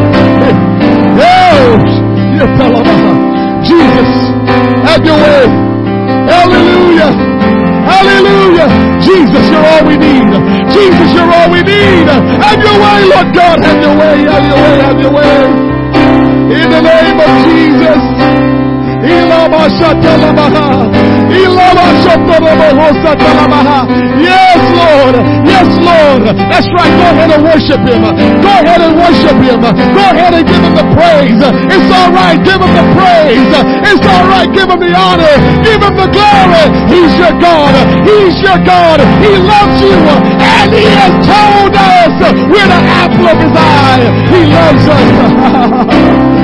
Oh, 1.19 1.75
Jesus, 3.67 4.11
have 4.87 5.03
your 5.03 5.19
way. 5.19 5.51
Hallelujah. 6.31 7.11
Hallelujah. 7.91 8.69
Jesus, 9.03 9.45
you're 9.51 9.67
all 9.67 9.83
we 9.87 9.97
need. 9.99 10.31
Jesus, 10.71 11.09
you're 11.11 11.27
all 11.27 11.51
we 11.51 11.63
need. 11.63 12.07
Have 12.39 12.61
your 12.63 12.77
way, 12.79 12.99
Lord 13.11 13.35
God. 13.35 13.59
Have 13.65 13.83
your 13.83 13.97
way, 13.99 14.27
have 14.31 14.47
your 14.47 14.59
way, 14.63 14.77
have 14.79 15.01
your 15.01 15.13
way. 15.13 15.67
In 16.55 16.71
the 16.71 16.83
name 16.83 17.19
of 17.19 17.31
Jesus. 17.47 18.46
Yes, 24.23 24.61
Lord. 24.73 25.15
Yes, 25.47 25.69
Lord. 25.79 26.23
That's 26.51 26.69
right. 26.73 26.93
Go 26.97 27.07
ahead 27.13 27.31
and 27.37 27.43
worship 27.45 27.81
Him. 27.85 28.03
Go 28.41 28.53
ahead 28.63 28.81
and 28.81 28.95
worship 28.97 29.37
Him. 29.37 29.61
Go 29.63 30.03
ahead 30.17 30.33
and 30.35 30.45
give 30.49 30.63
Him 30.65 30.75
the 30.75 30.87
praise. 30.97 31.41
It's 31.71 31.91
all 31.93 32.11
right. 32.13 32.39
Give 32.41 32.61
Him 32.61 32.73
the 32.73 32.87
praise. 32.97 33.51
It's 33.91 34.07
all 34.07 34.25
right. 34.33 34.49
Give 34.51 34.69
Him 34.69 34.81
the 34.81 34.93
honor. 34.97 35.35
Give 35.67 35.81
Him 35.83 35.95
the 35.97 36.09
glory. 36.11 36.65
He's 36.89 37.13
your 37.21 37.35
God. 37.39 37.75
He's 38.09 38.37
your 38.41 38.59
God. 38.65 38.99
He 39.21 39.33
loves 39.37 39.77
you. 39.83 39.97
And 40.41 40.69
He 40.73 40.87
has 40.97 41.13
told 41.27 41.73
us 41.77 42.15
we're 42.49 42.71
the 42.71 42.81
apple 43.03 43.27
of 43.29 43.37
His 43.45 43.55
eye. 43.55 44.05
He 44.33 44.41
loves 44.49 44.85
us. 44.89 46.33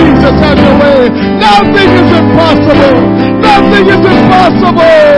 Jesus, 0.00 0.36
have 0.40 0.58
your 0.64 0.76
way. 0.80 1.02
Nothing 1.36 1.90
is 2.00 2.08
impossible. 2.20 2.96
Nothing 3.44 3.86
is 3.94 4.02
impossible. 4.16 5.00